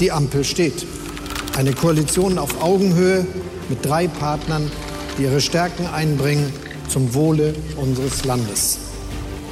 die 0.00 0.10
Ampel 0.10 0.44
steht. 0.44 0.86
Eine 1.56 1.72
Koalition 1.72 2.38
auf 2.38 2.62
Augenhöhe 2.62 3.26
mit 3.68 3.84
drei 3.84 4.08
Partnern, 4.08 4.70
die 5.18 5.24
ihre 5.24 5.40
Stärken 5.40 5.86
einbringen 5.86 6.52
zum 6.88 7.14
Wohle 7.14 7.54
unseres 7.76 8.24
Landes. 8.24 8.78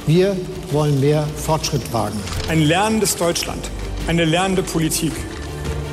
Wir 0.07 0.35
wollen 0.71 0.99
mehr 0.99 1.27
Fortschritt 1.35 1.93
wagen. 1.93 2.19
Ein 2.49 2.61
lernendes 2.61 3.15
Deutschland, 3.15 3.69
eine 4.07 4.25
lernende 4.25 4.63
Politik. 4.63 5.13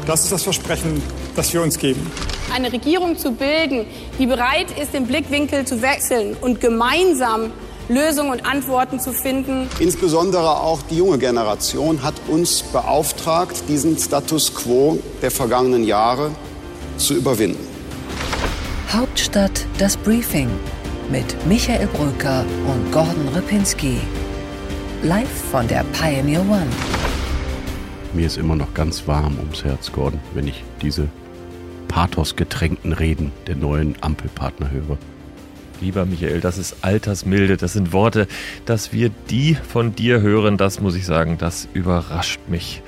Das 0.06 0.24
ist 0.24 0.32
das 0.32 0.42
Versprechen, 0.42 1.02
das 1.34 1.52
wir 1.52 1.62
uns 1.62 1.78
geben. 1.78 2.10
Eine 2.54 2.72
Regierung 2.72 3.18
zu 3.18 3.32
bilden, 3.32 3.84
die 4.18 4.26
bereit 4.26 4.68
ist, 4.80 4.94
den 4.94 5.06
Blickwinkel 5.06 5.66
zu 5.66 5.82
wechseln 5.82 6.36
und 6.40 6.60
gemeinsam 6.60 7.50
Lösungen 7.88 8.32
und 8.32 8.46
Antworten 8.46 8.98
zu 8.98 9.12
finden. 9.12 9.68
Insbesondere 9.78 10.60
auch 10.60 10.82
die 10.82 10.96
junge 10.96 11.18
Generation 11.18 12.02
hat 12.02 12.14
uns 12.28 12.62
beauftragt, 12.62 13.62
diesen 13.68 13.96
Status 13.96 14.54
quo 14.54 14.98
der 15.22 15.30
vergangenen 15.30 15.84
Jahre 15.84 16.30
zu 16.96 17.14
überwinden. 17.14 17.64
Hauptstadt 18.92 19.66
das 19.78 19.96
Briefing 19.96 20.48
mit 21.10 21.46
Michael 21.46 21.86
Brücker 21.88 22.44
und 22.66 22.92
Gordon 22.92 23.28
Ripinski. 23.34 23.98
Live 25.02 25.28
von 25.50 25.68
der 25.68 25.84
Pioneer 25.92 26.40
One. 26.40 26.66
Mir 28.14 28.26
ist 28.26 28.38
immer 28.38 28.56
noch 28.56 28.72
ganz 28.74 29.06
warm 29.06 29.38
ums 29.38 29.62
Herz, 29.62 29.92
Gordon, 29.92 30.20
wenn 30.34 30.48
ich 30.48 30.64
diese 30.82 31.08
pathosgetränkten 31.86 32.92
Reden 32.92 33.30
der 33.46 33.56
neuen 33.56 33.94
Ampelpartner 34.00 34.70
höre. 34.70 34.98
Lieber 35.80 36.06
Michael, 36.06 36.40
das 36.40 36.56
ist 36.56 36.76
Altersmilde, 36.82 37.58
das 37.58 37.74
sind 37.74 37.92
Worte, 37.92 38.26
dass 38.64 38.92
wir 38.92 39.10
die 39.30 39.54
von 39.54 39.94
dir 39.94 40.22
hören, 40.22 40.56
das 40.56 40.80
muss 40.80 40.94
ich 40.94 41.04
sagen, 41.04 41.36
das 41.38 41.68
überrascht 41.74 42.40
mich. 42.48 42.82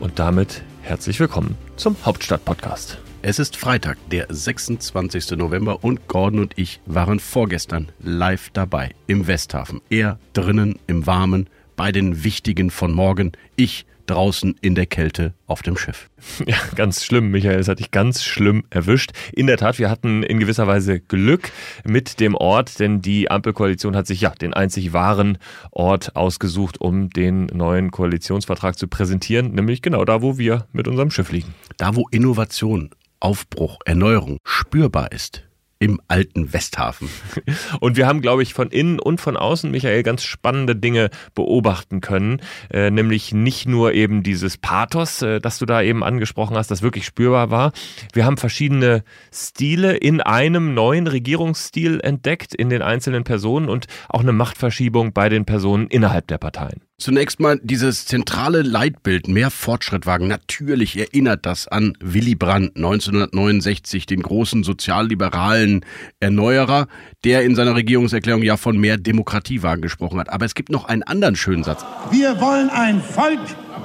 Und 0.00 0.18
damit 0.18 0.62
herzlich 0.82 1.20
willkommen 1.20 1.56
zum 1.76 1.96
Hauptstadt-Podcast. 2.04 2.98
Es 3.22 3.38
ist 3.38 3.56
Freitag, 3.56 3.96
der 4.10 4.26
26. 4.28 5.32
November 5.32 5.84
und 5.84 6.08
Gordon 6.08 6.40
und 6.40 6.54
ich 6.58 6.80
waren 6.86 7.20
vorgestern 7.20 7.92
live 8.00 8.50
dabei 8.50 8.90
im 9.06 9.28
Westhafen. 9.28 9.80
Er 9.88 10.18
drinnen 10.32 10.80
im 10.88 11.06
Warmen 11.06 11.48
bei 11.76 11.92
den 11.92 12.24
Wichtigen 12.24 12.70
von 12.70 12.92
morgen, 12.92 13.32
ich 13.56 13.86
draußen 14.06 14.56
in 14.60 14.74
der 14.74 14.86
Kälte 14.86 15.34
auf 15.46 15.62
dem 15.62 15.76
Schiff. 15.76 16.10
Ja, 16.46 16.56
ganz 16.74 17.04
schlimm, 17.04 17.30
Michael. 17.30 17.58
Es 17.58 17.68
hat 17.68 17.78
dich 17.78 17.90
ganz 17.90 18.24
schlimm 18.24 18.64
erwischt. 18.70 19.12
In 19.32 19.46
der 19.46 19.56
Tat, 19.56 19.78
wir 19.78 19.90
hatten 19.90 20.22
in 20.22 20.38
gewisser 20.38 20.66
Weise 20.66 21.00
Glück 21.00 21.50
mit 21.84 22.20
dem 22.20 22.34
Ort, 22.34 22.78
denn 22.80 23.00
die 23.00 23.30
Ampelkoalition 23.30 23.96
hat 23.96 24.06
sich 24.06 24.20
ja 24.20 24.30
den 24.30 24.54
einzig 24.54 24.92
wahren 24.92 25.38
Ort 25.70 26.16
ausgesucht, 26.16 26.80
um 26.80 27.10
den 27.10 27.46
neuen 27.46 27.90
Koalitionsvertrag 27.90 28.78
zu 28.78 28.88
präsentieren, 28.88 29.52
nämlich 29.52 29.82
genau 29.82 30.04
da, 30.04 30.22
wo 30.22 30.38
wir 30.38 30.66
mit 30.72 30.88
unserem 30.88 31.10
Schiff 31.10 31.30
liegen. 31.32 31.54
Da, 31.76 31.94
wo 31.94 32.08
Innovation, 32.10 32.90
Aufbruch, 33.20 33.78
Erneuerung 33.84 34.38
spürbar 34.44 35.12
ist 35.12 35.44
im 35.82 36.00
alten 36.06 36.52
Westhafen. 36.52 37.08
Und 37.80 37.96
wir 37.96 38.06
haben, 38.06 38.20
glaube 38.20 38.44
ich, 38.44 38.54
von 38.54 38.68
innen 38.68 39.00
und 39.00 39.20
von 39.20 39.36
außen, 39.36 39.68
Michael, 39.68 40.04
ganz 40.04 40.22
spannende 40.22 40.76
Dinge 40.76 41.10
beobachten 41.34 42.00
können. 42.00 42.40
Äh, 42.70 42.92
nämlich 42.92 43.32
nicht 43.34 43.66
nur 43.66 43.92
eben 43.92 44.22
dieses 44.22 44.58
Pathos, 44.58 45.22
äh, 45.22 45.40
das 45.40 45.58
du 45.58 45.66
da 45.66 45.82
eben 45.82 46.04
angesprochen 46.04 46.56
hast, 46.56 46.70
das 46.70 46.82
wirklich 46.82 47.04
spürbar 47.04 47.50
war. 47.50 47.72
Wir 48.12 48.24
haben 48.24 48.36
verschiedene 48.36 49.02
Stile 49.34 49.96
in 49.96 50.20
einem 50.20 50.72
neuen 50.72 51.08
Regierungsstil 51.08 51.98
entdeckt, 52.00 52.54
in 52.54 52.70
den 52.70 52.82
einzelnen 52.82 53.24
Personen 53.24 53.68
und 53.68 53.86
auch 54.08 54.20
eine 54.20 54.32
Machtverschiebung 54.32 55.12
bei 55.12 55.28
den 55.28 55.44
Personen 55.46 55.88
innerhalb 55.88 56.28
der 56.28 56.38
Parteien. 56.38 56.80
Zunächst 57.02 57.40
mal 57.40 57.58
dieses 57.64 58.06
zentrale 58.06 58.62
Leitbild, 58.62 59.26
mehr 59.26 59.50
Fortschritt 59.50 60.06
wagen. 60.06 60.28
Natürlich 60.28 60.96
erinnert 60.96 61.44
das 61.46 61.66
an 61.66 61.94
Willy 61.98 62.36
Brandt 62.36 62.76
1969, 62.76 64.06
den 64.06 64.22
großen 64.22 64.62
sozialliberalen 64.62 65.84
Erneuerer, 66.20 66.86
der 67.24 67.42
in 67.42 67.56
seiner 67.56 67.74
Regierungserklärung 67.74 68.44
ja 68.44 68.56
von 68.56 68.78
mehr 68.78 68.98
Demokratiewagen 68.98 69.82
gesprochen 69.82 70.20
hat. 70.20 70.30
Aber 70.30 70.44
es 70.46 70.54
gibt 70.54 70.70
noch 70.70 70.84
einen 70.84 71.02
anderen 71.02 71.34
schönen 71.34 71.64
Satz. 71.64 71.84
Wir 72.12 72.40
wollen 72.40 72.70
ein 72.70 73.02
Volk 73.02 73.40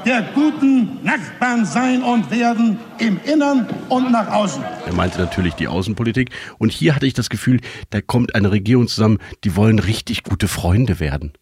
der 0.06 0.22
guten 0.36 1.04
Nachbarn 1.04 1.66
sein 1.66 2.04
und 2.04 2.30
werden 2.30 2.78
im 3.00 3.20
Innern 3.26 3.68
und 3.90 4.12
nach 4.12 4.32
außen. 4.32 4.62
Er 4.86 4.94
meinte 4.94 5.18
natürlich 5.18 5.56
die 5.56 5.68
Außenpolitik. 5.68 6.30
Und 6.60 6.72
hier 6.72 6.94
hatte 6.94 7.08
ich 7.08 7.16
das 7.16 7.30
Gefühl, 7.30 7.62
da 7.90 8.00
kommt 8.00 8.36
eine 8.36 8.52
Regierung 8.52 8.88
zusammen, 8.88 9.18
die 9.44 9.56
wollen 9.56 9.80
richtig 9.80 10.22
gute 10.22 10.48
Freunde 10.48 11.00
werden. 11.00 11.34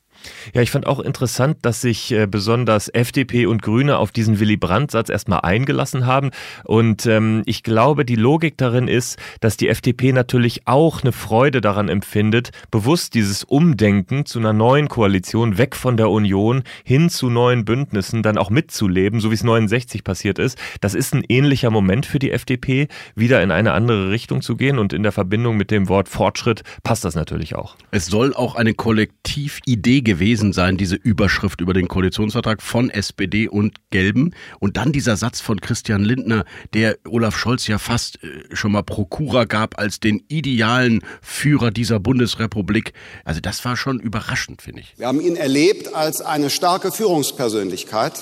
Ja, 0.54 0.62
ich 0.62 0.72
fand 0.72 0.88
auch 0.88 1.00
interessant, 1.00 1.58
dass 1.62 1.82
sich 1.82 2.12
äh, 2.12 2.28
besonders 2.28 2.90
FDP 2.90 3.46
und 3.46 3.62
Grüne 3.62 3.98
auf 3.98 4.12
diesen 4.12 4.40
Willy 4.40 4.58
Brandt-Satz 4.58 5.10
erstmal 5.10 5.42
eingelassen 5.42 6.06
haben. 6.06 6.32
Und 6.64 7.06
ähm, 7.06 7.44
ich 7.46 7.64
glaube, 7.64 8.06
die 8.06 8.16
Logik 8.16 8.58
darin 8.58 8.88
ist, 8.88 9.18
dass 9.40 9.58
die 9.58 9.70
FDP 9.70 10.12
natürlich 10.12 10.68
auch 10.68 11.02
eine 11.02 11.12
Freude 11.12 11.62
daran 11.62 11.90
empfindet, 11.90 12.52
bewusst 12.72 13.14
dieses 13.14 13.44
Umdenken 13.44 14.26
zu 14.26 14.40
einer 14.40 14.54
neuen 14.54 14.88
Koalition, 14.88 15.58
weg 15.58 15.76
von 15.76 15.98
der 15.98 16.10
Union 16.10 16.64
hin 16.84 17.10
zu 17.10 17.30
neuen 17.30 17.66
Bündnissen, 17.66 18.24
dann 18.24 18.38
auch 18.38 18.50
mitzuleben, 18.50 19.20
so 19.20 19.32
wie 19.32 19.36
es 19.36 19.44
69 19.44 20.04
passiert 20.04 20.40
ist. 20.40 20.58
Das 20.82 20.94
ist 20.94 21.14
ein 21.14 21.24
ähnlicher 21.28 21.70
Moment 21.70 22.06
für 22.06 22.20
die 22.20 22.32
FDP, 22.32 22.88
wieder 23.16 23.42
in 23.42 23.52
eine 23.52 23.74
andere 23.74 24.10
Richtung 24.10 24.42
zu 24.42 24.56
gehen. 24.56 24.80
Und 24.80 24.94
in 24.94 25.04
der 25.04 25.12
Verbindung 25.12 25.58
mit 25.58 25.72
dem 25.72 25.90
Wort 25.90 26.10
Fortschritt 26.10 26.64
passt 26.84 27.06
das 27.06 27.16
natürlich 27.16 27.56
auch. 27.56 27.76
Es 27.92 28.08
soll 28.08 28.34
auch 28.34 28.56
eine 28.56 28.74
Kollektividee 28.74 30.02
gewesen 30.02 30.15
gewesen 30.16 30.54
sein, 30.54 30.78
diese 30.78 30.96
Überschrift 30.96 31.60
über 31.60 31.74
den 31.74 31.90
Koalitionsvertrag 31.90 32.62
von 32.62 32.90
SPD 32.90 33.50
und 33.50 33.80
Gelben. 33.90 34.34
Und 34.62 34.78
dann 34.78 34.94
dieser 34.94 35.18
Satz 35.18 35.42
von 35.42 35.60
Christian 35.60 36.06
Lindner, 36.06 36.46
der 36.74 36.98
Olaf 37.06 37.38
Scholz 37.38 37.68
ja 37.68 37.80
fast 37.80 38.24
äh, 38.24 38.56
schon 38.56 38.72
mal 38.72 38.84
Prokura 38.84 39.44
gab 39.44 39.78
als 39.78 40.00
den 40.00 40.24
idealen 40.30 41.02
Führer 41.22 41.70
dieser 41.70 42.00
Bundesrepublik. 42.00 42.94
Also 43.26 43.42
das 43.42 43.66
war 43.66 43.76
schon 43.76 44.00
überraschend, 44.00 44.62
finde 44.62 44.82
ich. 44.82 44.94
Wir 44.96 45.08
haben 45.08 45.20
ihn 45.20 45.36
erlebt 45.36 45.94
als 45.94 46.22
eine 46.22 46.50
starke 46.50 46.94
Führungspersönlichkeit, 46.94 48.14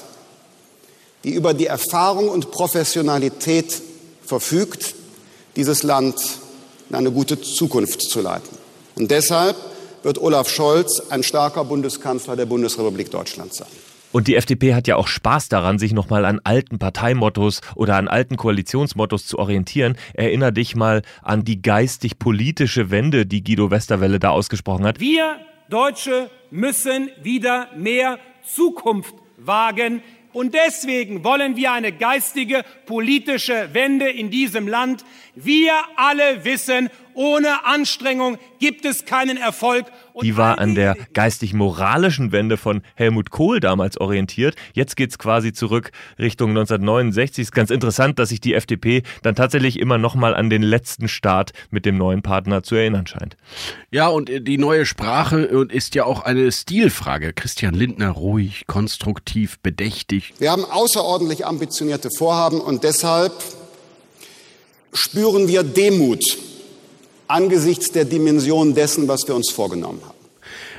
die 1.23 1.35
über 1.35 1.53
die 1.53 1.67
Erfahrung 1.67 2.27
und 2.27 2.49
Professionalität 2.49 3.83
verfügt, 4.25 4.95
dieses 5.55 5.83
Land 5.83 6.15
in 6.89 6.95
eine 6.95 7.11
gute 7.11 7.39
Zukunft 7.39 8.01
zu 8.01 8.19
leiten. 8.21 8.57
Und 8.95 9.11
deshalb 9.11 9.55
wird 10.03 10.19
Olaf 10.19 10.49
Scholz 10.49 11.01
ein 11.09 11.23
starker 11.23 11.65
Bundeskanzler 11.65 12.35
der 12.35 12.45
Bundesrepublik 12.45 13.09
Deutschland 13.09 13.53
sein. 13.53 13.67
Und 14.11 14.27
die 14.27 14.35
FDP 14.35 14.75
hat 14.75 14.87
ja 14.87 14.95
auch 14.95 15.07
Spaß 15.07 15.49
daran, 15.49 15.79
sich 15.79 15.91
nochmal 15.91 16.25
an 16.25 16.39
alten 16.43 16.77
Parteimottos 16.77 17.61
oder 17.73 17.95
an 17.95 18.07
alten 18.07 18.37
Koalitionsmottos 18.37 19.25
zu 19.25 19.39
orientieren. 19.39 19.97
Erinner 20.13 20.51
dich 20.51 20.75
mal 20.75 21.01
an 21.23 21.43
die 21.43 21.63
geistig-politische 21.63 22.91
Wende, 22.91 23.25
die 23.25 23.43
Guido 23.43 23.71
Westerwelle 23.71 24.19
da 24.19 24.29
ausgesprochen 24.29 24.85
hat. 24.85 24.99
Wir 24.99 25.37
Deutsche 25.69 26.29
müssen 26.51 27.09
wieder 27.23 27.69
mehr 27.75 28.19
Zukunft 28.45 29.15
wagen. 29.37 30.03
Und 30.31 30.53
deswegen 30.53 31.23
wollen 31.23 31.55
wir 31.55 31.71
eine 31.71 31.91
geistige, 31.91 32.63
politische 32.85 33.69
Wende 33.73 34.09
in 34.09 34.29
diesem 34.29 34.67
Land. 34.67 35.03
Wir 35.35 35.73
alle 35.95 36.43
wissen, 36.43 36.89
ohne 37.15 37.65
Anstrengung 37.65 38.37
gibt 38.59 38.85
es 38.85 39.05
keinen 39.05 39.37
Erfolg. 39.37 39.85
Und 40.13 40.25
die 40.25 40.37
war 40.37 40.59
an 40.59 40.75
der 40.75 40.95
geistig-moralischen 41.13 42.31
Wende 42.31 42.57
von 42.57 42.81
Helmut 42.95 43.29
Kohl 43.31 43.59
damals 43.59 43.97
orientiert. 43.97 44.55
Jetzt 44.73 44.95
geht's 44.95 45.17
quasi 45.17 45.53
zurück 45.53 45.91
Richtung 46.19 46.51
1969. 46.51 47.43
Ist 47.43 47.51
ganz 47.51 47.71
interessant, 47.71 48.19
dass 48.19 48.29
sich 48.29 48.39
die 48.39 48.53
FDP 48.53 49.03
dann 49.23 49.35
tatsächlich 49.35 49.79
immer 49.79 49.97
noch 49.97 50.15
mal 50.15 50.35
an 50.35 50.49
den 50.49 50.61
letzten 50.61 51.07
Start 51.07 51.51
mit 51.71 51.85
dem 51.85 51.97
neuen 51.97 52.21
Partner 52.21 52.63
zu 52.63 52.75
erinnern 52.75 53.07
scheint. 53.07 53.37
Ja, 53.91 54.07
und 54.07 54.29
die 54.29 54.57
neue 54.57 54.85
Sprache 54.85 55.43
äh, 55.43 55.75
ist 55.75 55.95
ja 55.95 56.05
auch 56.05 56.21
eine 56.23 56.51
Stilfrage. 56.51 57.33
Christian 57.33 57.73
Lindner 57.73 58.09
ruhig, 58.09 58.65
konstruktiv, 58.67 59.59
bedächtig. 59.59 60.33
Wir 60.39 60.51
haben 60.51 60.65
außerordentlich 60.65 61.45
ambitionierte 61.45 62.09
Vorhaben 62.15 62.61
und 62.61 62.83
deshalb 62.83 63.33
spüren 64.93 65.47
wir 65.47 65.63
Demut 65.63 66.23
angesichts 67.27 67.91
der 67.91 68.05
Dimension 68.05 68.73
dessen, 68.75 69.07
was 69.07 69.27
wir 69.27 69.35
uns 69.35 69.49
vorgenommen 69.49 70.01
haben. 70.03 70.23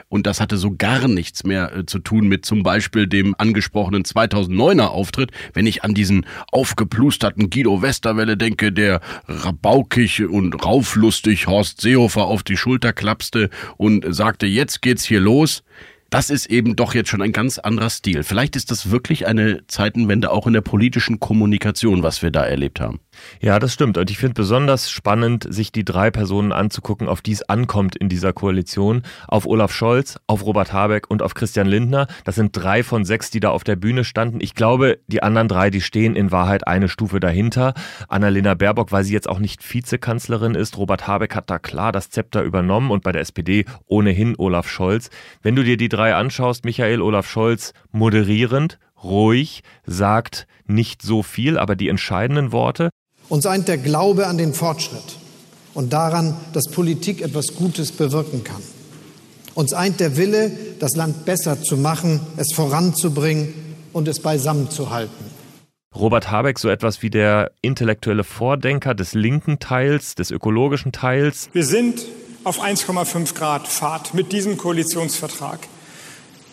Und 0.09 0.27
das 0.29 0.41
hatte 0.41 0.59
so 0.59 0.75
gar 0.77 1.09
nichts 1.09 1.43
mehr 1.43 1.75
äh, 1.75 1.87
zu 1.87 1.99
tun 1.99 2.29
mit 2.29 2.45
zum 2.45 2.63
Beispiel 2.63 3.09
dem 3.09 3.35
angesprochenen 3.37 4.05
2009er 4.05 4.87
Auftritt. 4.87 5.33
Wenn 5.55 5.67
ich 5.67 5.83
an 5.83 5.95
diesen 5.95 6.27
aufgeplusterten 6.53 7.51
Guido 7.51 7.83
Westerwelle 7.83 8.37
denke, 8.37 8.71
der 8.71 9.01
rabaukig 9.27 10.25
und 10.25 10.65
rauflustig 10.65 11.49
Horst 11.49 11.81
Seehofer 11.81 12.27
auf 12.27 12.45
die 12.45 12.57
Schulter 12.57 12.93
klapste 12.93 13.51
und 13.77 14.07
sagte, 14.15 14.47
jetzt 14.47 14.83
geht's 14.83 15.05
hier 15.05 15.21
los 15.21 15.65
Das 16.11 16.31
ist 16.31 16.47
eben 16.47 16.77
doch 16.77 16.95
jetzt 16.95 17.11
schon 17.11 17.23
ein 17.23 17.33
ganz 17.33 17.59
anderer 17.59 17.91
Stil. 17.91 18.23
Vielleicht 18.23 18.55
ist 18.55 18.71
das 18.71 18.93
wirklich 18.93 19.27
eine 19.27 19.67
Zeitenwende 19.67 20.31
auch 20.31 20.47
in 20.47 20.53
der 20.53 20.61
politischen 20.61 21.19
Kommunikation, 21.19 22.05
was 22.05 22.23
wir 22.23 22.31
da 22.31 22.45
erlebt 22.45 22.79
haben. 22.79 23.01
Ja, 23.41 23.59
das 23.59 23.73
stimmt. 23.73 23.99
Und 23.99 24.11
ich 24.11 24.19
finde 24.19 24.35
besonders 24.35 24.91
spannend, 24.91 25.47
sich 25.49 25.73
die 25.73 25.85
drei 25.85 26.11
Personen 26.11 26.53
anzugucken, 26.53 27.09
auf 27.09 27.23
die 27.23 27.33
es 27.33 27.43
ankommt 27.49 27.97
in 27.97 28.09
dieser 28.09 28.33
Koalition. 28.33 29.03
Auf 29.29 29.47
Olaf 29.47 29.73
Scholz, 29.73 30.19
auf 30.27 30.45
Robert 30.45 30.73
Habeck 30.73 31.11
und 31.11 31.23
auf 31.23 31.35
Christian 31.35 31.67
Lindner. 31.67 32.07
Das 32.25 32.35
sind 32.35 32.57
drei 32.57 32.83
von 32.83 33.05
sechs, 33.05 33.31
die 33.31 33.41
da 33.41 33.51
auf 33.51 33.65
der 33.65 33.77
Bühne 33.77 34.05
standen. 34.05 34.41
Ich 34.41 34.55
glaube, 34.55 34.99
die 35.07 35.23
anderen 35.23 35.49
drei, 35.49 35.71
die 35.71 35.81
stehen 35.81 36.17
in 36.17 36.33
Wahrheit 36.33 36.67
eine 36.67 36.89
Stufe 36.89 37.21
dahinter. 37.21 37.75
Annalena 38.09 38.55
Baerbock, 38.55 38.93
weil 38.93 39.05
sie 39.05 39.13
jetzt 39.13 39.29
auch 39.29 39.39
nicht 39.39 39.63
Vizekanzlerin 39.63 40.55
ist. 40.55 40.79
Robert 40.79 41.07
Habeck 41.07 41.35
hat 41.35 41.51
da 41.51 41.59
klar 41.59 41.93
das 41.93 42.11
Zepter 42.11 42.43
übernommen 42.43 42.91
und 42.91 43.03
bei 43.03 43.13
der 43.13 43.23
SPD 43.23 43.65
ohnehin 43.87 44.35
Olaf 44.39 44.69
Scholz. 44.69 45.11
Wenn 45.43 45.57
du 45.57 45.65
dir 45.65 45.77
die 45.77 45.89
drei 45.89 46.15
anschaust, 46.15 46.65
Michael 46.65 47.03
Olaf 47.03 47.29
Scholz 47.29 47.73
moderierend, 47.93 48.79
ruhig, 49.03 49.63
sagt 49.85 50.47
nicht 50.67 51.03
so 51.03 51.23
viel, 51.23 51.59
aber 51.59 51.77
die 51.77 51.89
entscheidenden 51.89 52.53
Worte. 52.53 52.91
Uns 53.29 53.47
eint 53.47 53.69
der 53.69 53.79
Glaube 53.79 54.27
an 54.27 54.39
den 54.39 54.53
Fortschritt 54.53 55.19
und 55.73 55.93
daran, 55.93 56.37
dass 56.53 56.69
Politik 56.69 57.23
etwas 57.23 57.55
Gutes 57.55 57.93
bewirken 57.93 58.45
kann. 58.45 58.63
Uns 59.55 59.73
eint 59.73 60.01
der 60.01 60.17
Wille, 60.17 60.51
das 60.81 60.97
Land 60.97 61.25
besser 61.25 61.63
zu 61.63 61.77
machen, 61.77 62.21
es 62.37 62.53
voranzubringen 62.53 63.55
und 63.93 64.09
es 64.09 64.21
beisammen 64.21 64.71
zu 64.71 64.91
halten. 64.91 65.25
Robert 65.95 66.31
Habeck 66.31 66.59
so 66.59 66.69
etwas 66.69 67.03
wie 67.03 67.11
der 67.11 67.53
intellektuelle 67.63 68.25
Vordenker 68.25 68.95
des 68.95 69.15
linken 69.15 69.61
Teils, 69.61 70.17
des 70.17 70.33
ökologischen 70.33 70.91
Teils. 70.91 71.49
Wir 71.53 71.65
sind 71.65 72.05
auf 72.43 72.61
1,5 72.61 73.35
Grad 73.35 73.69
Fahrt 73.69 74.13
mit 74.13 74.33
diesem 74.33 74.57
Koalitionsvertrag. 74.57 75.61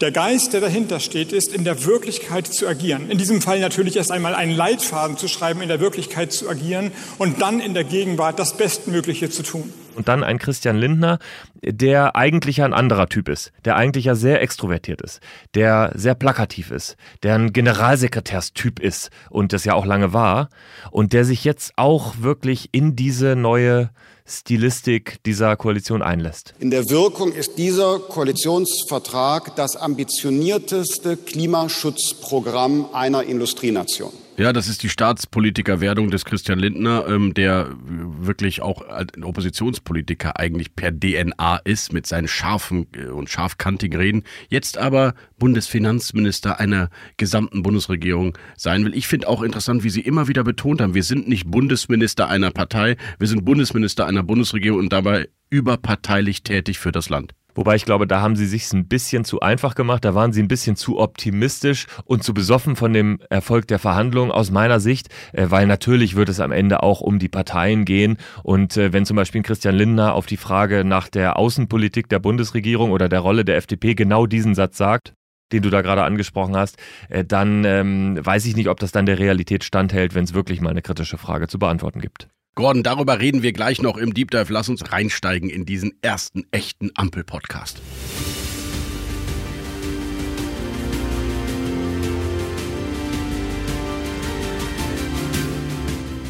Der 0.01 0.11
Geist, 0.11 0.53
der 0.53 0.61
dahinter 0.61 0.99
steht, 0.99 1.31
ist, 1.31 1.53
in 1.53 1.63
der 1.63 1.85
Wirklichkeit 1.85 2.47
zu 2.47 2.67
agieren. 2.67 3.11
In 3.11 3.19
diesem 3.19 3.39
Fall 3.39 3.59
natürlich 3.59 3.97
erst 3.97 4.11
einmal 4.11 4.33
einen 4.33 4.51
Leitfaden 4.51 5.15
zu 5.15 5.27
schreiben, 5.27 5.61
in 5.61 5.67
der 5.67 5.79
Wirklichkeit 5.79 6.31
zu 6.31 6.49
agieren 6.49 6.91
und 7.19 7.39
dann 7.39 7.59
in 7.59 7.75
der 7.75 7.83
Gegenwart 7.83 8.39
das 8.39 8.57
Bestmögliche 8.57 9.29
zu 9.29 9.43
tun. 9.43 9.71
Und 9.93 10.07
dann 10.07 10.23
ein 10.23 10.39
Christian 10.39 10.75
Lindner, 10.75 11.19
der 11.61 12.15
eigentlich 12.15 12.63
ein 12.63 12.73
anderer 12.73 13.09
Typ 13.09 13.29
ist, 13.29 13.51
der 13.63 13.75
eigentlich 13.75 14.05
ja 14.05 14.15
sehr 14.15 14.41
extrovertiert 14.41 15.01
ist, 15.01 15.19
der 15.53 15.91
sehr 15.93 16.15
plakativ 16.15 16.71
ist, 16.71 16.97
der 17.21 17.35
ein 17.35 17.53
Generalsekretärstyp 17.53 18.79
ist 18.79 19.11
und 19.29 19.53
das 19.53 19.65
ja 19.65 19.75
auch 19.75 19.85
lange 19.85 20.13
war 20.13 20.49
und 20.89 21.13
der 21.13 21.25
sich 21.25 21.43
jetzt 21.43 21.73
auch 21.75 22.15
wirklich 22.21 22.69
in 22.71 22.95
diese 22.95 23.35
neue 23.35 23.91
Stilistik 24.31 25.21
dieser 25.23 25.55
Koalition 25.57 26.01
einlässt. 26.01 26.53
In 26.59 26.71
der 26.71 26.89
Wirkung 26.89 27.33
ist 27.33 27.57
dieser 27.57 27.99
Koalitionsvertrag 27.99 29.55
das 29.55 29.75
ambitionierteste 29.75 31.17
Klimaschutzprogramm 31.17 32.89
einer 32.93 33.23
Industrienation. 33.23 34.13
Ja, 34.37 34.53
das 34.53 34.69
ist 34.69 34.81
die 34.81 34.89
Staatspolitikerwerdung 34.89 36.09
des 36.09 36.23
Christian 36.23 36.57
Lindner, 36.57 37.05
ähm, 37.07 37.33
der 37.33 37.69
wirklich 37.79 38.61
auch 38.61 38.81
ein 38.81 39.23
Oppositionspolitiker 39.23 40.39
eigentlich 40.39 40.73
per 40.73 40.97
DNA 40.97 41.57
ist 41.57 41.91
mit 41.91 42.07
seinen 42.07 42.29
scharfen 42.29 42.87
äh, 42.93 43.07
und 43.07 43.29
scharfkantigen 43.29 43.99
Reden. 43.99 44.23
Jetzt 44.47 44.77
aber 44.77 45.15
Bundesfinanzminister 45.37 46.59
einer 46.59 46.89
gesamten 47.17 47.61
Bundesregierung 47.61 48.37
sein 48.55 48.85
will. 48.85 48.95
Ich 48.95 49.07
finde 49.07 49.27
auch 49.27 49.41
interessant, 49.41 49.83
wie 49.83 49.89
Sie 49.89 50.01
immer 50.01 50.29
wieder 50.29 50.45
betont 50.45 50.81
haben, 50.81 50.95
wir 50.95 51.03
sind 51.03 51.27
nicht 51.27 51.51
Bundesminister 51.51 52.29
einer 52.29 52.51
Partei, 52.51 52.95
wir 53.19 53.27
sind 53.27 53.43
Bundesminister 53.43 54.07
einer 54.07 54.23
Bundesregierung 54.23 54.79
und 54.79 54.93
dabei 54.93 55.27
überparteilich 55.49 56.43
tätig 56.43 56.79
für 56.79 56.93
das 56.93 57.09
Land. 57.09 57.33
Wobei 57.55 57.75
ich 57.75 57.85
glaube, 57.85 58.07
da 58.07 58.21
haben 58.21 58.35
sie 58.35 58.45
sich 58.45 58.71
ein 58.73 58.87
bisschen 58.87 59.25
zu 59.25 59.39
einfach 59.39 59.75
gemacht, 59.75 60.05
da 60.05 60.15
waren 60.15 60.33
sie 60.33 60.41
ein 60.41 60.47
bisschen 60.47 60.75
zu 60.75 60.99
optimistisch 60.99 61.87
und 62.05 62.23
zu 62.23 62.33
besoffen 62.33 62.75
von 62.75 62.93
dem 62.93 63.19
Erfolg 63.29 63.67
der 63.67 63.79
Verhandlungen 63.79 64.31
aus 64.31 64.51
meiner 64.51 64.79
Sicht, 64.79 65.09
äh, 65.33 65.47
weil 65.49 65.67
natürlich 65.67 66.15
wird 66.15 66.29
es 66.29 66.39
am 66.39 66.51
Ende 66.51 66.83
auch 66.83 67.01
um 67.01 67.19
die 67.19 67.29
Parteien 67.29 67.85
gehen 67.85 68.17
und 68.43 68.77
äh, 68.77 68.93
wenn 68.93 69.05
zum 69.05 69.15
Beispiel 69.15 69.41
Christian 69.41 69.75
Lindner 69.75 70.13
auf 70.13 70.25
die 70.25 70.37
Frage 70.37 70.83
nach 70.85 71.09
der 71.09 71.37
Außenpolitik 71.37 72.09
der 72.09 72.19
Bundesregierung 72.19 72.91
oder 72.91 73.09
der 73.09 73.19
Rolle 73.19 73.45
der 73.45 73.57
FDP 73.57 73.95
genau 73.95 74.25
diesen 74.25 74.55
Satz 74.55 74.77
sagt, 74.77 75.13
den 75.51 75.61
du 75.61 75.69
da 75.69 75.81
gerade 75.81 76.03
angesprochen 76.03 76.55
hast, 76.55 76.77
äh, 77.09 77.25
dann 77.25 77.65
ähm, 77.65 78.19
weiß 78.21 78.45
ich 78.45 78.55
nicht, 78.55 78.69
ob 78.69 78.79
das 78.79 78.91
dann 78.91 79.05
der 79.05 79.19
Realität 79.19 79.63
standhält, 79.63 80.15
wenn 80.15 80.23
es 80.23 80.33
wirklich 80.33 80.61
mal 80.61 80.69
eine 80.69 80.81
kritische 80.81 81.17
Frage 81.17 81.47
zu 81.47 81.59
beantworten 81.59 82.01
gibt. 82.01 82.29
Gordon, 82.53 82.83
darüber 82.83 83.19
reden 83.21 83.43
wir 83.43 83.53
gleich 83.53 83.81
noch 83.81 83.95
im 83.95 84.13
Deep 84.13 84.31
Dive. 84.31 84.51
Lass 84.51 84.67
uns 84.67 84.91
reinsteigen 84.91 85.49
in 85.49 85.65
diesen 85.65 85.93
ersten 86.01 86.45
echten 86.51 86.91
Ampel-Podcast. 86.95 87.81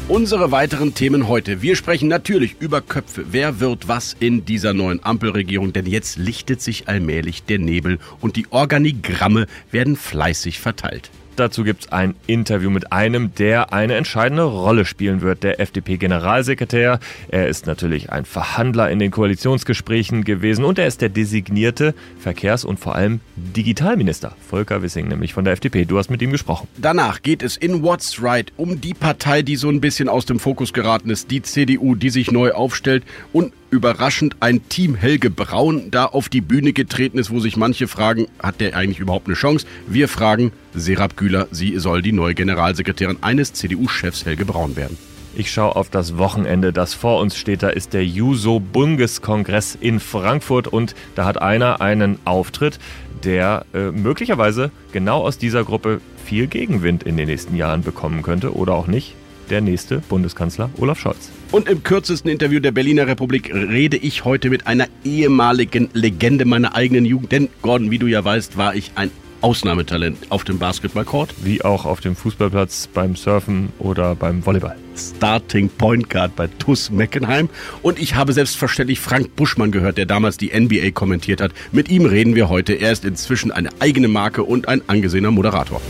Unsere 0.06 0.52
weiteren 0.52 0.94
Themen 0.94 1.26
heute. 1.26 1.60
Wir 1.60 1.74
sprechen 1.74 2.06
natürlich 2.06 2.56
über 2.60 2.82
Köpfe. 2.82 3.24
Wer 3.32 3.58
wird 3.58 3.88
was 3.88 4.14
in 4.20 4.44
dieser 4.44 4.74
neuen 4.74 5.02
Ampelregierung? 5.02 5.72
Denn 5.72 5.86
jetzt 5.86 6.18
lichtet 6.18 6.60
sich 6.60 6.86
allmählich 6.86 7.44
der 7.44 7.58
Nebel 7.58 7.98
und 8.20 8.36
die 8.36 8.46
Organigramme 8.50 9.46
werden 9.72 9.96
fleißig 9.96 10.60
verteilt. 10.60 11.10
Dazu 11.36 11.64
gibt 11.64 11.84
es 11.84 11.92
ein 11.92 12.14
Interview 12.26 12.68
mit 12.68 12.92
einem, 12.92 13.34
der 13.34 13.72
eine 13.72 13.94
entscheidende 13.94 14.42
Rolle 14.42 14.84
spielen 14.84 15.22
wird, 15.22 15.42
der 15.42 15.60
FDP-Generalsekretär. 15.60 17.00
Er 17.28 17.48
ist 17.48 17.66
natürlich 17.66 18.12
ein 18.12 18.26
Verhandler 18.26 18.90
in 18.90 18.98
den 18.98 19.10
Koalitionsgesprächen 19.10 20.24
gewesen 20.24 20.64
und 20.64 20.78
er 20.78 20.86
ist 20.86 21.00
der 21.00 21.08
designierte 21.08 21.94
Verkehrs- 22.18 22.64
und 22.64 22.78
vor 22.78 22.96
allem 22.96 23.20
Digitalminister. 23.36 24.36
Volker 24.48 24.82
Wissing, 24.82 25.08
nämlich 25.08 25.32
von 25.32 25.44
der 25.44 25.54
FDP. 25.54 25.86
Du 25.86 25.98
hast 25.98 26.10
mit 26.10 26.20
ihm 26.20 26.32
gesprochen. 26.32 26.68
Danach 26.76 27.22
geht 27.22 27.42
es 27.42 27.56
in 27.56 27.82
What's 27.82 28.22
Right 28.22 28.52
um 28.58 28.80
die 28.80 28.94
Partei, 28.94 29.40
die 29.40 29.56
so 29.56 29.70
ein 29.70 29.80
bisschen 29.80 30.10
aus 30.10 30.26
dem 30.26 30.38
Fokus 30.38 30.74
geraten 30.74 31.08
ist, 31.08 31.30
die 31.30 31.40
CDU, 31.40 31.94
die 31.94 32.10
sich 32.10 32.30
neu 32.30 32.52
aufstellt 32.52 33.04
und 33.32 33.52
überraschend 33.72 34.36
ein 34.40 34.68
Team 34.68 34.94
Helge 34.94 35.30
Braun 35.30 35.90
da 35.90 36.04
auf 36.04 36.28
die 36.28 36.42
Bühne 36.42 36.74
getreten 36.74 37.18
ist, 37.18 37.30
wo 37.30 37.40
sich 37.40 37.56
manche 37.56 37.88
fragen, 37.88 38.26
hat 38.40 38.60
der 38.60 38.76
eigentlich 38.76 39.00
überhaupt 39.00 39.26
eine 39.26 39.34
Chance? 39.34 39.66
Wir 39.88 40.08
fragen 40.08 40.52
Serap 40.74 41.16
Güler, 41.16 41.48
sie 41.50 41.78
soll 41.78 42.02
die 42.02 42.12
neue 42.12 42.34
Generalsekretärin 42.34 43.16
eines 43.22 43.54
CDU-Chefs 43.54 44.26
Helge 44.26 44.44
Braun 44.44 44.76
werden. 44.76 44.98
Ich 45.34 45.50
schaue 45.50 45.74
auf 45.74 45.88
das 45.88 46.18
Wochenende, 46.18 46.74
das 46.74 46.92
vor 46.92 47.18
uns 47.18 47.38
steht. 47.38 47.62
Da 47.62 47.70
ist 47.70 47.94
der 47.94 48.04
Juso-Bundeskongress 48.04 49.78
in 49.80 49.98
Frankfurt 49.98 50.68
und 50.68 50.94
da 51.14 51.24
hat 51.24 51.40
einer 51.40 51.80
einen 51.80 52.18
Auftritt, 52.26 52.78
der 53.24 53.64
äh, 53.72 53.90
möglicherweise 53.90 54.70
genau 54.92 55.22
aus 55.22 55.38
dieser 55.38 55.64
Gruppe 55.64 56.02
viel 56.26 56.46
Gegenwind 56.46 57.04
in 57.04 57.16
den 57.16 57.28
nächsten 57.28 57.56
Jahren 57.56 57.82
bekommen 57.82 58.22
könnte 58.22 58.54
oder 58.54 58.74
auch 58.74 58.86
nicht 58.86 59.14
der 59.48 59.62
nächste 59.62 59.98
Bundeskanzler 59.98 60.68
Olaf 60.78 61.00
Scholz. 61.00 61.30
Und 61.52 61.68
im 61.68 61.82
kürzesten 61.82 62.30
Interview 62.30 62.60
der 62.60 62.72
Berliner 62.72 63.06
Republik 63.06 63.52
rede 63.54 63.98
ich 63.98 64.24
heute 64.24 64.48
mit 64.48 64.66
einer 64.66 64.86
ehemaligen 65.04 65.90
Legende 65.92 66.46
meiner 66.46 66.74
eigenen 66.74 67.04
Jugend. 67.04 67.30
Denn, 67.30 67.50
Gordon, 67.60 67.90
wie 67.90 67.98
du 67.98 68.06
ja 68.06 68.24
weißt, 68.24 68.56
war 68.56 68.74
ich 68.74 68.92
ein 68.94 69.10
Ausnahmetalent 69.42 70.16
auf 70.30 70.44
dem 70.44 70.58
Basketballcourt. 70.58 71.34
Wie 71.44 71.62
auch 71.62 71.84
auf 71.84 72.00
dem 72.00 72.16
Fußballplatz, 72.16 72.88
beim 72.94 73.16
Surfen 73.16 73.68
oder 73.78 74.14
beim 74.14 74.46
Volleyball. 74.46 74.76
Starting 74.96 75.68
Point 75.68 76.08
Guard 76.08 76.34
bei 76.36 76.48
TUS 76.58 76.90
Meckenheim. 76.90 77.50
Und 77.82 78.00
ich 78.00 78.14
habe 78.14 78.32
selbstverständlich 78.32 78.98
Frank 78.98 79.36
Buschmann 79.36 79.72
gehört, 79.72 79.98
der 79.98 80.06
damals 80.06 80.38
die 80.38 80.58
NBA 80.58 80.92
kommentiert 80.92 81.42
hat. 81.42 81.52
Mit 81.70 81.90
ihm 81.90 82.06
reden 82.06 82.34
wir 82.34 82.48
heute. 82.48 82.72
Er 82.72 82.92
ist 82.92 83.04
inzwischen 83.04 83.52
eine 83.52 83.68
eigene 83.78 84.08
Marke 84.08 84.42
und 84.42 84.68
ein 84.68 84.80
angesehener 84.86 85.30
Moderator. 85.30 85.82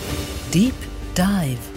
Deep 0.52 0.75
Dive. 1.16 1.72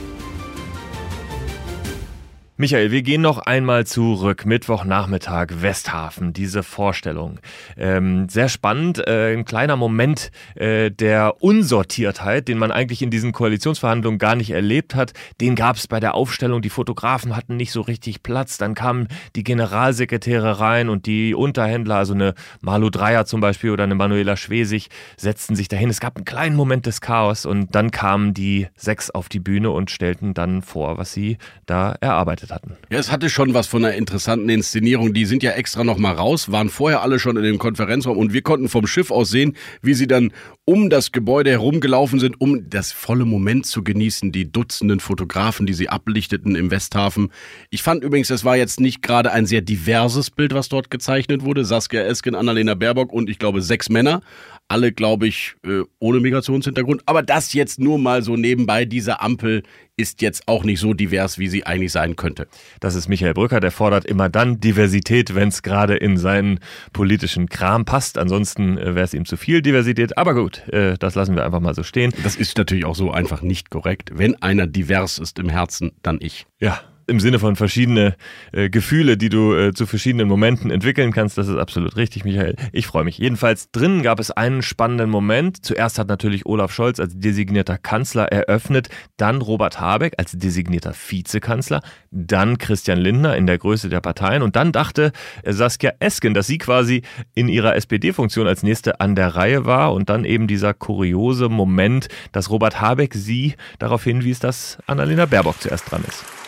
Michael, 2.58 2.90
wir 2.90 3.02
gehen 3.02 3.22
noch 3.22 3.40
einmal 3.40 3.86
zurück. 3.86 4.46
Mittwochnachmittag, 4.46 5.62
Westhafen, 5.62 6.32
diese 6.32 6.64
Vorstellung. 6.64 7.42
Ähm, 7.76 8.30
sehr 8.30 8.48
spannend, 8.48 9.06
äh, 9.06 9.34
ein 9.34 9.44
kleiner 9.44 9.76
Moment 9.76 10.32
äh, 10.56 10.90
der 10.90 11.44
Unsortiertheit, 11.44 12.48
den 12.48 12.58
man 12.58 12.72
eigentlich 12.72 13.02
in 13.02 13.10
diesen 13.10 13.34
Koalitionsverhandlungen 13.34 14.20
gar 14.20 14.38
nicht 14.38 14.52
erlebt 14.52 14.96
hat. 14.96 15.12
Den 15.42 15.56
gab 15.56 15.76
es 15.76 15.88
bei 15.88 16.00
der 16.00 16.16
Aufstellung. 16.16 16.62
Die 16.62 16.70
Fotografen 16.70 17.36
hatten 17.36 17.58
nicht 17.58 17.74
so 17.74 17.82
richtig 17.82 18.24
Platz. 18.24 18.58
Dann 18.58 18.74
kamen 18.74 19.10
die 19.36 19.44
Generalsekretäre 19.44 20.62
rein 20.62 20.88
und 20.88 21.08
die 21.08 21.36
Unterhändler, 21.36 21.98
also 21.98 22.14
eine 22.14 22.36
Malu 22.62 22.90
Dreier 22.90 23.26
zum 23.26 23.42
Beispiel 23.42 23.72
oder 23.72 23.84
eine 23.84 23.96
Manuela 23.96 24.38
Schwesig, 24.38 24.88
setzten 25.18 25.58
sich 25.58 25.68
dahin. 25.68 25.90
Es 25.90 26.00
gab 26.00 26.16
einen 26.16 26.24
kleinen 26.24 26.56
Moment 26.56 26.86
des 26.86 27.02
Chaos 27.02 27.46
und 27.46 27.76
dann 27.76 27.92
kamen 27.92 28.34
die 28.34 28.68
sechs 28.78 29.10
auf 29.10 29.28
die 29.28 29.42
Bühne 29.42 29.72
und 29.72 29.92
stellten 29.92 30.34
dann 30.34 30.62
vor, 30.62 30.98
was 30.98 31.12
sie 31.12 31.38
da 31.66 31.98
erarbeitet 32.00 32.45
vorbereitet 32.46 32.52
hatten. 32.52 32.78
Ja, 32.90 33.00
es 33.00 33.12
hatte 33.12 33.30
schon 33.30 33.54
was 33.54 33.68
von 33.68 33.84
einer 33.84 33.96
interessanten 33.96 34.50
Inszenierung. 34.50 35.14
Die 35.14 35.26
sind 35.26 35.44
ja 35.44 35.52
extra 35.52 35.84
noch 35.84 35.98
mal 35.98 36.14
raus, 36.14 36.52
waren 36.52 36.70
vorher 36.70 37.02
alle 37.02 37.20
schon 37.20 37.38
in 37.38 37.44
dem 37.44 37.58
Konferenzraum 37.58 38.18
und 38.18 38.34
wir 38.34 38.42
konnten 38.42 38.70
vom 38.70 38.88
Schiff 38.88 39.12
aus 39.12 39.30
sehen, 39.30 39.56
wie 39.82 39.94
sie 39.94 40.08
dann 40.08 40.32
um 40.66 40.90
das 40.90 41.12
Gebäude 41.12 41.52
herumgelaufen 41.52 42.20
sind, 42.20 42.40
um 42.40 42.70
das 42.70 42.92
volle 42.92 43.26
Moment 43.26 43.66
zu 43.66 43.84
genießen, 43.84 44.32
die 44.32 44.52
Dutzenden 44.52 45.00
Fotografen, 45.00 45.66
die 45.66 45.74
sie 45.74 45.90
ablichteten 45.90 46.56
im 46.56 46.72
Westhafen. 46.72 47.32
Ich 47.70 47.84
fand 47.84 48.04
übrigens, 48.04 48.30
es 48.30 48.44
war 48.44 48.58
jetzt 48.58 48.80
nicht 48.80 49.02
gerade 49.02 49.32
ein 49.32 49.46
sehr 49.46 49.62
diverses 49.62 50.32
Bild, 50.32 50.54
was 50.54 50.70
dort 50.70 50.90
gezeichnet 50.90 51.44
wurde. 51.44 51.66
Saskia 51.66 52.02
Esken, 52.02 52.36
Annalena 52.36 52.76
Baerbock 52.76 53.12
und 53.12 53.30
ich 53.30 53.40
glaube 53.40 53.62
sechs 53.62 53.90
Männer. 53.90 54.22
Alle, 54.68 54.92
glaube 54.92 55.28
ich, 55.28 55.56
äh, 55.66 55.82
ohne 56.00 56.20
Migrationshintergrund. 56.20 57.04
Aber 57.06 57.22
das 57.22 57.54
jetzt 57.54 57.80
nur 57.80 58.00
mal 58.00 58.24
so 58.24 58.36
nebenbei, 58.36 58.86
diese 58.86 59.22
Ampel 59.22 59.64
ist 59.98 60.22
jetzt 60.22 60.48
auch 60.48 60.64
nicht 60.64 60.80
so 60.80 60.94
divers, 60.94 61.38
wie 61.38 61.48
sie 61.48 61.66
eigentlich 61.66 61.92
sein 61.92 62.16
könnte. 62.16 62.48
Das 62.80 62.96
ist 62.96 63.08
Michael 63.08 63.34
Brücker, 63.34 63.60
der 63.60 63.72
fordert 63.72 64.06
immer 64.06 64.28
dann 64.28 64.60
Diversität, 64.60 65.36
wenn 65.36 65.50
es 65.50 65.62
gerade 65.62 65.96
in 65.96 66.18
seinen 66.18 66.60
politischen 66.92 67.48
Kram 67.48 67.86
passt. 67.86 68.18
Ansonsten 68.18 68.78
äh, 68.78 68.96
wäre 68.96 69.06
es 69.06 69.14
ihm 69.14 69.26
zu 69.26 69.38
viel 69.38 69.62
Diversität. 69.62 70.18
Aber 70.18 70.34
gut, 70.34 70.68
äh, 70.70 70.98
das 70.98 71.16
lassen 71.16 71.36
wir 71.36 71.46
einfach 71.46 71.62
mal 71.62 71.76
so 71.76 71.84
stehen. 71.84 72.14
Das 72.24 72.36
ist 72.36 72.58
natürlich 72.58 72.86
auch 72.86 72.96
so 72.96 73.12
einfach 73.12 73.42
nicht 73.42 73.70
korrekt. 73.70 74.12
Wenn 74.14 74.36
einer 74.42 74.68
divers 74.68 75.20
ist 75.20 75.40
im 75.40 75.50
Herzen, 75.50 75.92
dann 76.02 76.18
ich. 76.20 76.46
Ja, 76.60 76.82
im 77.08 77.20
Sinne 77.20 77.40
von 77.40 77.56
verschiedene 77.56 78.16
äh, 78.52 78.70
Gefühle, 78.70 79.18
die 79.18 79.30
du 79.30 79.54
äh, 79.54 79.74
zu 79.74 79.86
verschiedenen 79.86 80.28
Momenten 80.28 80.72
entwickeln 80.72 81.12
kannst. 81.12 81.38
Das 81.38 81.48
ist 81.48 81.58
absolut 81.58 81.96
richtig, 81.98 82.26
Michael. 82.26 82.56
Ich 82.72 82.88
freue 82.88 83.04
mich. 83.04 83.18
Jedenfalls 83.18 83.72
drinnen 83.72 84.04
gab 84.04 84.20
es 84.20 84.32
einen 84.32 84.62
spannenden 84.62 85.10
Moment. 85.10 85.64
Zuerst 85.66 86.00
hat 86.00 86.08
natürlich 86.08 86.46
Olaf 86.46 86.74
Scholz 86.74 87.00
als 87.00 87.18
designierter 87.18 87.78
Kanzler 87.78 88.32
eröffnet, 88.32 88.90
dann 89.18 89.42
Robert 89.42 89.80
Habeck 89.80 90.14
als 90.18 90.32
designierter 90.32 90.94
Vizekanzler, 90.94 91.82
dann 92.12 92.58
Christian 92.58 93.00
Lindner 93.00 93.36
in 93.36 93.48
der 93.48 93.58
Größe 93.58 93.90
der 93.90 94.02
Parteien 94.02 94.42
und 94.42 94.56
dann 94.56 94.72
dachte 94.72 95.12
äh, 95.44 95.54
Saskia 95.54 95.94
Esken, 96.00 96.34
dass 96.34 96.48
sie 96.48 96.58
quasi 96.58 97.04
in 97.34 97.48
ihrer 97.48 97.76
SPD-Funktion 97.76 98.48
als 98.48 98.64
nächste 98.64 99.00
an 99.00 99.16
der 99.16 99.36
Reihe 99.36 99.66
war 99.66 99.94
und 99.94 100.10
dann 100.10 100.26
eben 100.26 100.48
dieser 100.48 100.74
kuriose 100.74 101.50
Moment, 101.50 102.08
dass 102.32 102.50
Robert 102.50 102.82
Habeck 102.82 103.14
sie 103.14 103.56
darauf 103.80 104.04
hinwies, 104.04 104.40
dass 104.40 104.78
Annalena 104.88 105.26
Baerbock 105.26 105.60
zuerst 105.62 105.90
dran 105.92 106.04
ist. 106.08 106.45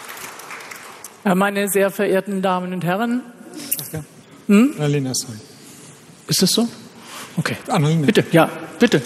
Meine 1.23 1.67
sehr 1.67 1.91
verehrten 1.91 2.41
Damen 2.41 2.73
und 2.73 2.83
Herren. 2.85 3.21
Hm? 4.47 4.73
Annalena 4.77 5.11
ist 5.11 5.27
dran. 5.27 5.39
Ist 6.27 6.41
das 6.41 6.51
so? 6.51 6.67
Okay. 7.37 7.57
Annalena. 7.67 8.05
Bitte, 8.05 8.25
ja, 8.31 8.49
bitte. 8.79 9.01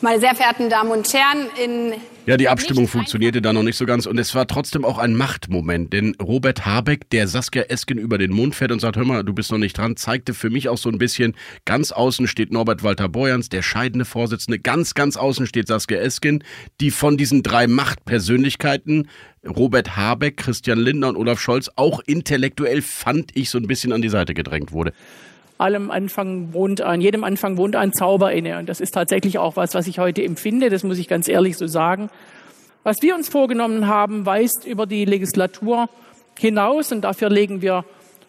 Meine 0.00 0.20
sehr 0.20 0.34
verehrten 0.34 0.68
Damen 0.68 0.90
und 0.90 1.12
Herren, 1.12 1.48
in 1.62 1.94
Ja, 2.24 2.36
die 2.36 2.48
Abstimmung 2.48 2.86
funktionierte 2.86 3.42
da 3.42 3.52
noch 3.52 3.64
nicht 3.64 3.76
so 3.76 3.84
ganz 3.84 4.06
und 4.06 4.16
es 4.16 4.32
war 4.36 4.46
trotzdem 4.46 4.84
auch 4.84 4.98
ein 4.98 5.16
Machtmoment, 5.16 5.92
denn 5.92 6.14
Robert 6.22 6.64
Habeck, 6.64 7.10
der 7.10 7.26
Saskia 7.26 7.62
Esken 7.62 7.98
über 7.98 8.16
den 8.16 8.30
Mund 8.30 8.54
fährt 8.54 8.70
und 8.70 8.78
sagt, 8.78 8.96
hör 8.96 9.04
mal, 9.04 9.24
du 9.24 9.32
bist 9.32 9.50
noch 9.50 9.58
nicht 9.58 9.76
dran, 9.76 9.96
zeigte 9.96 10.32
für 10.32 10.48
mich 10.48 10.68
auch 10.68 10.78
so 10.78 10.88
ein 10.88 10.98
bisschen, 10.98 11.34
ganz 11.64 11.90
außen 11.90 12.28
steht 12.28 12.52
Norbert 12.52 12.84
Walter 12.84 13.08
Borjans, 13.08 13.48
der 13.48 13.62
scheidende 13.62 14.04
Vorsitzende, 14.04 14.60
ganz, 14.60 14.94
ganz 14.94 15.16
außen 15.16 15.48
steht 15.48 15.66
Saskia 15.66 15.98
Esken, 15.98 16.44
die 16.80 16.92
von 16.92 17.16
diesen 17.16 17.42
drei 17.42 17.66
Machtpersönlichkeiten, 17.66 19.08
Robert 19.44 19.96
Habeck, 19.96 20.36
Christian 20.36 20.78
Lindner 20.78 21.08
und 21.08 21.16
Olaf 21.16 21.40
Scholz, 21.40 21.72
auch 21.74 21.98
intellektuell, 22.06 22.82
fand 22.82 23.36
ich, 23.36 23.50
so 23.50 23.58
ein 23.58 23.66
bisschen 23.66 23.92
an 23.92 24.00
die 24.00 24.08
Seite 24.08 24.32
gedrängt 24.32 24.70
wurde 24.70 24.92
allem 25.62 25.90
Anfang 25.90 26.52
wohnt 26.52 26.80
ein, 26.80 27.00
jedem 27.00 27.24
Anfang 27.24 27.56
wohnt 27.56 27.76
ein 27.76 27.92
Zauber 27.92 28.32
inne. 28.32 28.58
Und 28.58 28.68
das 28.68 28.80
ist 28.80 28.92
tatsächlich 28.92 29.38
auch 29.38 29.56
was, 29.56 29.74
was 29.74 29.86
ich 29.86 29.98
heute 29.98 30.22
empfinde. 30.22 30.68
Das 30.68 30.82
muss 30.84 30.98
ich 30.98 31.08
ganz 31.08 31.28
ehrlich 31.28 31.56
so 31.56 31.66
sagen. 31.66 32.10
Was 32.82 33.00
wir 33.00 33.14
uns 33.14 33.28
vorgenommen 33.28 33.86
haben, 33.86 34.26
weist 34.26 34.66
über 34.66 34.86
die 34.86 35.04
Legislatur 35.04 35.88
hinaus. 36.38 36.92
Und 36.92 37.02
dafür 37.02 37.30
legen 37.30 37.62
wir 37.62 37.84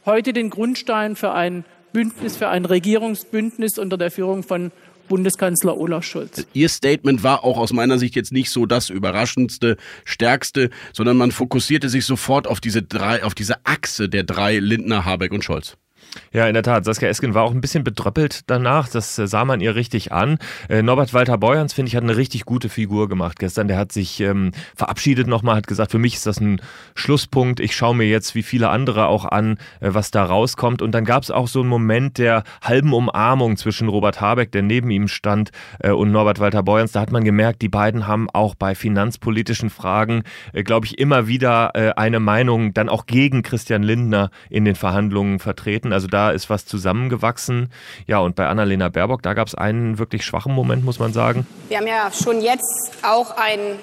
heute 0.06 0.32
den 0.34 0.50
Grundstein 0.50 1.16
für 1.16 1.34
ein 1.34 1.66
Bündnis, 1.92 2.38
für 2.38 2.50
ein 2.50 2.66
Regierungsbündnis 2.66 3.78
unter 3.78 3.98
der 3.98 4.12
Führung 4.12 4.44
von 4.44 4.72
Bundeskanzler 5.08 5.78
Olaf 5.78 6.06
Scholz. 6.06 6.48
Ihr 6.54 6.70
Statement 6.70 7.24
war 7.24 7.44
auch 7.44 7.58
aus 7.58 7.74
meiner 7.74 8.00
Sicht 8.00 8.16
jetzt 8.16 8.32
nicht 8.32 8.50
so 8.50 8.66
das 8.66 8.90
überraschendste, 8.90 9.78
stärkste, 10.06 10.70
sondern 10.94 11.18
man 11.18 11.32
fokussierte 11.32 11.90
sich 11.90 12.06
sofort 12.06 12.48
auf 12.48 12.62
diese 12.62 12.82
drei, 12.82 13.24
auf 13.24 13.36
diese 13.36 13.66
Achse 13.66 14.10
der 14.10 14.24
drei 14.24 14.60
Lindner, 14.60 15.06
Habeck 15.06 15.32
und 15.32 15.44
Scholz. 15.44 15.78
Ja, 16.32 16.48
in 16.48 16.54
der 16.54 16.64
Tat. 16.64 16.86
Saskia 16.86 17.10
Esken 17.10 17.34
war 17.34 17.44
auch 17.44 17.52
ein 17.52 17.62
bisschen 17.62 17.84
bedröppelt 17.84 18.42
danach. 18.48 18.90
Das 18.90 19.18
äh, 19.20 19.28
sah 19.28 19.46
man 19.46 19.62
ihr 19.62 19.76
richtig 19.76 20.12
an. 20.12 20.38
Äh, 20.70 20.82
Norbert 20.82 21.14
Walter 21.14 21.38
Beuerns, 21.38 21.74
finde 21.74 21.90
ich, 21.90 21.96
hat 21.96 22.04
eine 22.04 22.18
richtig 22.18 22.46
gute 22.46 22.70
Figur 22.70 23.10
gemacht 23.10 23.40
gestern. 23.40 23.68
Der 23.68 23.78
hat 23.78 23.92
sich 23.92 24.20
ähm, 24.20 24.52
verabschiedet 24.76 25.28
nochmal, 25.28 25.56
hat 25.56 25.68
gesagt, 25.68 25.92
für 25.92 26.00
mich 26.00 26.16
ist 26.16 26.26
das 26.26 26.40
ein 26.40 26.62
Schlusspunkt. 26.96 27.60
Ich 27.60 27.76
schaue 27.76 27.96
mir 27.96 28.08
jetzt 28.08 28.36
wie 28.36 28.44
viele 28.44 28.70
andere 28.70 29.08
auch 29.08 29.26
an, 29.26 29.58
äh, 29.80 29.90
was 29.94 30.12
da 30.12 30.24
rauskommt. 30.24 30.82
Und 30.82 30.92
dann 30.94 31.06
gab 31.06 31.24
es 31.24 31.32
auch 31.32 31.48
so 31.48 31.62
einen 31.62 31.70
Moment 31.70 32.18
der 32.18 32.44
halben 32.62 32.94
Umarmung 32.94 33.58
zwischen 33.58 33.88
Robert 33.88 34.22
Habeck, 34.22 34.52
der 34.52 34.64
neben 34.64 34.90
ihm 34.92 35.08
stand, 35.08 35.52
äh, 35.80 35.92
und 35.92 36.12
Norbert 36.12 36.40
Walter 36.40 36.64
Beuerns. 36.64 36.92
Da 36.92 37.02
hat 37.02 37.12
man 37.12 37.24
gemerkt, 37.24 37.62
die 37.62 37.70
beiden 37.70 38.08
haben 38.08 38.30
auch 38.32 38.56
bei 38.56 38.76
finanzpolitischen 38.76 39.70
Fragen, 39.70 40.24
äh, 40.52 40.64
glaube 40.64 40.86
ich, 40.86 40.98
immer 40.98 41.28
wieder 41.28 41.72
äh, 41.76 41.92
eine 41.96 42.20
Meinung 42.20 42.74
dann 42.74 42.90
auch 42.90 43.06
gegen 43.06 43.44
Christian 43.44 43.84
Lindner 43.84 44.32
in 44.50 44.66
den 44.66 44.76
Verhandlungen 44.76 45.40
vertreten. 45.40 45.94
Also 45.94 46.03
also 46.04 46.12
da 46.12 46.32
ist 46.32 46.50
was 46.50 46.66
zusammengewachsen. 46.66 47.72
Ja, 48.08 48.20
und 48.20 48.36
bei 48.36 48.48
Annalena 48.48 48.90
Baerbock, 48.90 49.22
da 49.22 49.34
gab 49.34 49.48
es 49.48 49.56
einen 49.56 50.00
wirklich 50.00 50.26
schwachen 50.26 50.54
Moment, 50.54 50.84
muss 50.84 51.00
man 51.00 51.14
sagen. 51.14 51.48
Wir 51.70 51.78
haben 51.78 51.88
ja 51.88 52.12
schon 52.12 52.42
jetzt 52.42 52.92
auch 53.04 53.38
einen 53.38 53.80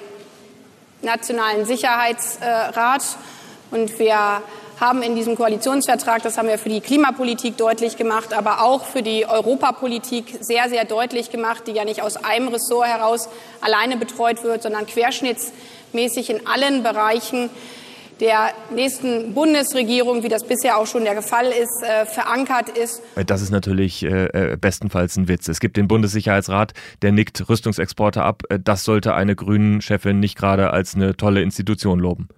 nationalen 1.01 1.65
Sicherheitsrat 1.65 3.03
und 3.71 3.99
wir 3.99 4.43
haben 4.79 5.03
in 5.03 5.15
diesem 5.15 5.35
Koalitionsvertrag, 5.35 6.23
das 6.23 6.37
haben 6.37 6.49
wir 6.49 6.59
für 6.59 6.69
die 6.69 6.83
Klimapolitik 6.83 7.57
deutlich 7.57 7.97
gemacht, 7.97 8.35
aber 8.35 8.63
auch 8.63 8.85
für 8.85 9.03
die 9.03 9.27
Europapolitik 9.27 10.39
sehr, 10.41 10.69
sehr 10.69 10.85
deutlich 10.85 11.31
gemacht, 11.31 11.63
die 11.69 11.73
ja 11.73 11.87
nicht 11.87 12.03
aus 12.03 12.19
einem 12.19 12.49
Ressort 12.49 12.87
heraus 12.87 13.31
alleine 13.63 13.97
betreut 13.97 14.43
wird, 14.43 14.63
sondern 14.63 14.87
querschnittsmäßig 14.87 16.29
in 16.29 16.47
allen 16.47 16.83
Bereichen 16.83 17.49
der 18.21 18.53
nächsten 18.75 19.35
Bundesregierung, 19.35 20.23
wie 20.23 20.29
das 20.29 20.47
bisher 20.47 20.77
auch 20.77 20.87
schon 20.87 21.05
der 21.05 21.23
Fall 21.23 21.47
ist, 21.47 21.83
äh, 21.83 22.07
verankert 22.07 22.69
ist. 22.69 23.03
Das 23.27 23.43
ist 23.43 23.51
natürlich 23.51 24.03
äh, 24.05 24.27
äh, 24.27 24.57
bestenfalls 24.57 25.17
ein 25.17 25.29
Witz. 25.29 25.49
Es 25.49 25.61
gibt 25.61 25.77
den 25.77 25.89
Bundessicherheitsrat, 25.89 26.75
der 27.03 27.13
nickt 27.13 27.49
Rüstungsexporte 27.49 28.23
ab. 28.23 28.43
Äh, 28.49 28.59
das 28.63 28.85
sollte 28.85 29.15
eine 29.15 29.35
Grünen-Chefin 29.35 30.21
nicht 30.21 30.37
gerade 30.37 30.71
als 30.71 30.95
eine 30.95 31.17
tolle 31.17 31.43
Institution 31.43 31.99
loben. 31.99 32.29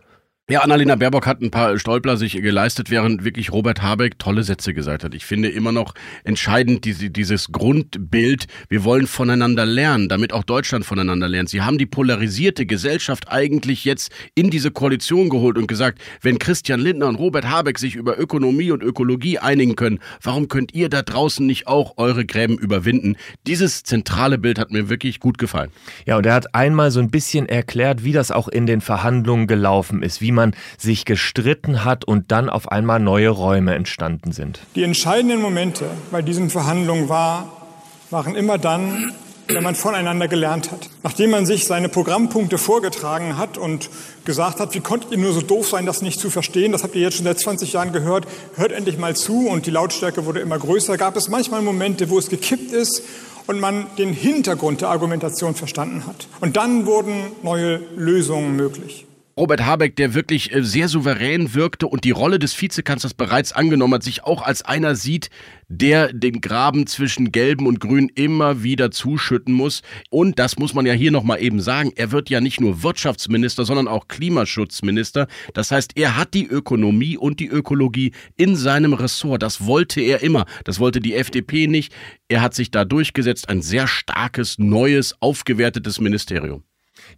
Ja, 0.53 0.61
Annalena 0.61 0.97
Baerbock 0.97 1.27
hat 1.27 1.41
ein 1.41 1.51
paar 1.51 1.79
Stolpler 1.79 2.19
sich 2.19 2.35
geleistet, 2.35 2.91
während 2.91 3.25
wirklich 3.25 3.53
Robert 3.53 3.81
Habeck 3.81 4.19
tolle 4.19 4.43
Sätze 4.43 4.75
gesagt 4.75 5.03
hat. 5.03 5.15
Ich 5.15 5.25
finde 5.25 5.49
immer 5.49 5.73
noch 5.73 5.95
entscheidend 6.25 6.85
diese, 6.85 7.09
dieses 7.09 7.53
Grundbild, 7.53 8.49
wir 8.69 8.85
wollen 8.85 9.07
voneinander 9.07 9.65
lernen, 9.65 10.11
damit 10.11 10.35
auch 10.35 10.45
Deutschland 10.45 10.85
voneinander 10.85 11.27
lernt. 11.27 11.49
Sie 11.49 11.63
haben 11.63 11.79
die 11.79 11.87
polarisierte 11.87 12.67
Gesellschaft 12.67 13.33
eigentlich 13.33 13.87
jetzt 13.87 14.13
in 14.35 14.51
diese 14.51 14.71
Koalition 14.71 15.31
geholt 15.31 15.57
und 15.57 15.69
gesagt, 15.69 16.03
wenn 16.21 16.39
Christian 16.39 16.81
Lindner 16.81 17.07
und 17.07 17.15
Robert 17.15 17.49
Habeck 17.49 17.79
sich 17.79 17.95
über 17.95 18.19
Ökonomie 18.19 18.73
und 18.73 18.83
Ökologie 18.83 19.39
einigen 19.39 19.75
können, 19.75 20.01
warum 20.23 20.49
könnt 20.49 20.75
ihr 20.75 20.91
da 20.91 21.01
draußen 21.01 21.47
nicht 21.47 21.67
auch 21.67 21.95
eure 21.97 22.27
Gräben 22.27 22.59
überwinden? 22.59 23.17
Dieses 23.47 23.85
zentrale 23.85 24.37
Bild 24.37 24.59
hat 24.59 24.71
mir 24.71 24.91
wirklich 24.91 25.19
gut 25.19 25.39
gefallen. 25.39 25.71
Ja, 26.05 26.19
und 26.19 26.27
er 26.27 26.35
hat 26.35 26.55
einmal 26.55 26.91
so 26.91 27.01
ein 27.01 27.11
bisschen 27.11 27.49
erklärt, 27.49 28.05
wie 28.05 28.13
das 28.13 28.31
auch 28.31 28.49
in 28.49 28.67
den 28.67 28.83
Verhandlungen 28.83 29.47
gelaufen 29.47 30.03
ist, 30.03 30.21
wie 30.21 30.33
wie 30.33 30.35
man 30.43 30.57
sich 30.79 31.05
gestritten 31.05 31.85
hat 31.85 32.05
und 32.05 32.33
dann 32.33 32.49
auf 32.49 32.71
einmal 32.71 33.01
neue 33.01 33.29
Räume 33.29 33.75
entstanden 33.75 34.33
sind. 34.33 34.61
Die 34.75 34.83
entscheidenden 34.83 35.41
Momente 35.41 35.87
bei 36.11 36.23
diesen 36.23 36.51
Verhandlungen 36.51 37.09
war, 37.09 37.69
waren 38.11 38.35
immer 38.35 38.59
dann, 38.59 39.13
wenn 39.49 39.63
man 39.63 39.75
voneinander 39.75 40.29
gelernt 40.29 40.71
hat. 40.71 40.89
Nachdem 41.03 41.31
man 41.31 41.47
sich 41.47 41.67
seine 41.67 41.89
Programmpunkte 41.89 42.59
vorgetragen 42.59 43.37
hat 43.37 43.59
und 43.59 43.91
gesagt 44.25 44.61
hat, 44.61 44.75
wie 44.75 44.81
konntet 44.81 45.13
ihr 45.13 45.19
nur 45.19 45.33
so 45.33 45.41
doof 45.41 45.69
sein, 45.69 45.87
das 45.87 46.03
nicht 46.03 46.21
zu 46.21 46.31
verstehen, 46.31 46.73
das 46.73 46.83
habt 46.83 46.95
ihr 46.95 47.03
jetzt 47.03 47.17
schon 47.17 47.25
seit 47.25 47.39
20 47.39 47.73
Jahren 47.73 47.93
gehört, 47.93 48.27
hört 48.57 48.73
endlich 48.73 48.99
mal 48.99 49.15
zu 49.15 49.49
und 49.49 49.67
die 49.67 49.71
Lautstärke 49.71 50.27
wurde 50.27 50.41
immer 50.41 50.59
größer, 50.59 50.97
gab 50.97 51.17
es 51.17 51.29
manchmal 51.29 51.63
Momente, 51.63 52.09
wo 52.09 52.19
es 52.19 52.29
gekippt 52.29 52.73
ist 52.73 53.03
und 53.47 53.61
man 53.61 53.87
den 53.99 54.13
Hintergrund 54.13 54.81
der 54.81 54.89
Argumentation 54.89 55.55
verstanden 55.55 56.07
hat. 56.07 56.29
Und 56.41 56.57
dann 56.57 56.87
wurden 56.87 57.15
neue 57.43 57.81
Lösungen 57.97 58.57
möglich. 58.57 59.07
Robert 59.37 59.65
Habeck, 59.65 59.97
der 59.97 60.15
wirklich 60.15 60.55
äh, 60.55 60.63
sehr 60.63 60.89
souverän 60.89 61.55
wirkte 61.55 61.87
und 61.87 62.05
die 62.05 62.11
Rolle 62.11 62.39
des 62.39 62.61
Vizekanzlers 62.61 63.15
bereits 63.15 63.53
angenommen 63.53 63.95
hat, 63.95 64.03
sich 64.03 64.25
auch 64.25 64.43
als 64.43 64.63
einer 64.63 64.95
sieht, 64.95 65.31
der 65.69 66.13
den 66.13 66.43
Graben 66.43 66.87
zwischen 66.87 67.33
Gelben 67.33 67.67
und 67.67 67.81
Grün 67.81 68.11
immer 68.15 68.63
wieder 68.63 68.91
zuschütten 68.91 69.55
muss. 69.55 69.83
Und 70.11 70.39
das 70.39 70.59
muss 70.59 70.75
man 70.75 70.85
ja 70.85 70.93
hier 70.93 71.11
nochmal 71.11 71.43
eben 71.43 71.61
sagen, 71.61 71.93
er 71.97 72.13
wird 72.13 72.29
ja 72.29 72.43
nicht 72.43 72.61
nur 72.61 72.83
Wirtschaftsminister, 72.83 73.65
sondern 73.65 73.89
auch 73.89 74.07
Klimaschutzminister. 74.09 75.29
Das 75.55 75.71
heißt, 75.71 75.93
er 75.97 76.19
hat 76.19 76.35
die 76.35 76.47
Ökonomie 76.47 77.17
und 77.17 77.41
die 77.41 77.49
Ökologie 77.49 78.13
in 78.37 78.55
seinem 78.55 78.93
Ressort. 78.93 79.43
Das 79.43 79.65
wollte 79.65 80.03
er 80.03 80.23
immer. 80.23 80.45
Das 80.65 80.79
wollte 80.79 81.01
die 81.01 81.15
FDP 81.15 81.69
nicht. 81.69 81.95
Er 82.29 82.43
hat 82.43 82.55
sich 82.55 82.71
da 82.71 82.85
durchgesetzt. 82.85 83.49
Ein 83.49 83.63
sehr 83.63 83.87
starkes, 83.87 84.59
neues, 84.59 85.17
aufgewertetes 85.21 86.01
Ministerium. 86.01 86.65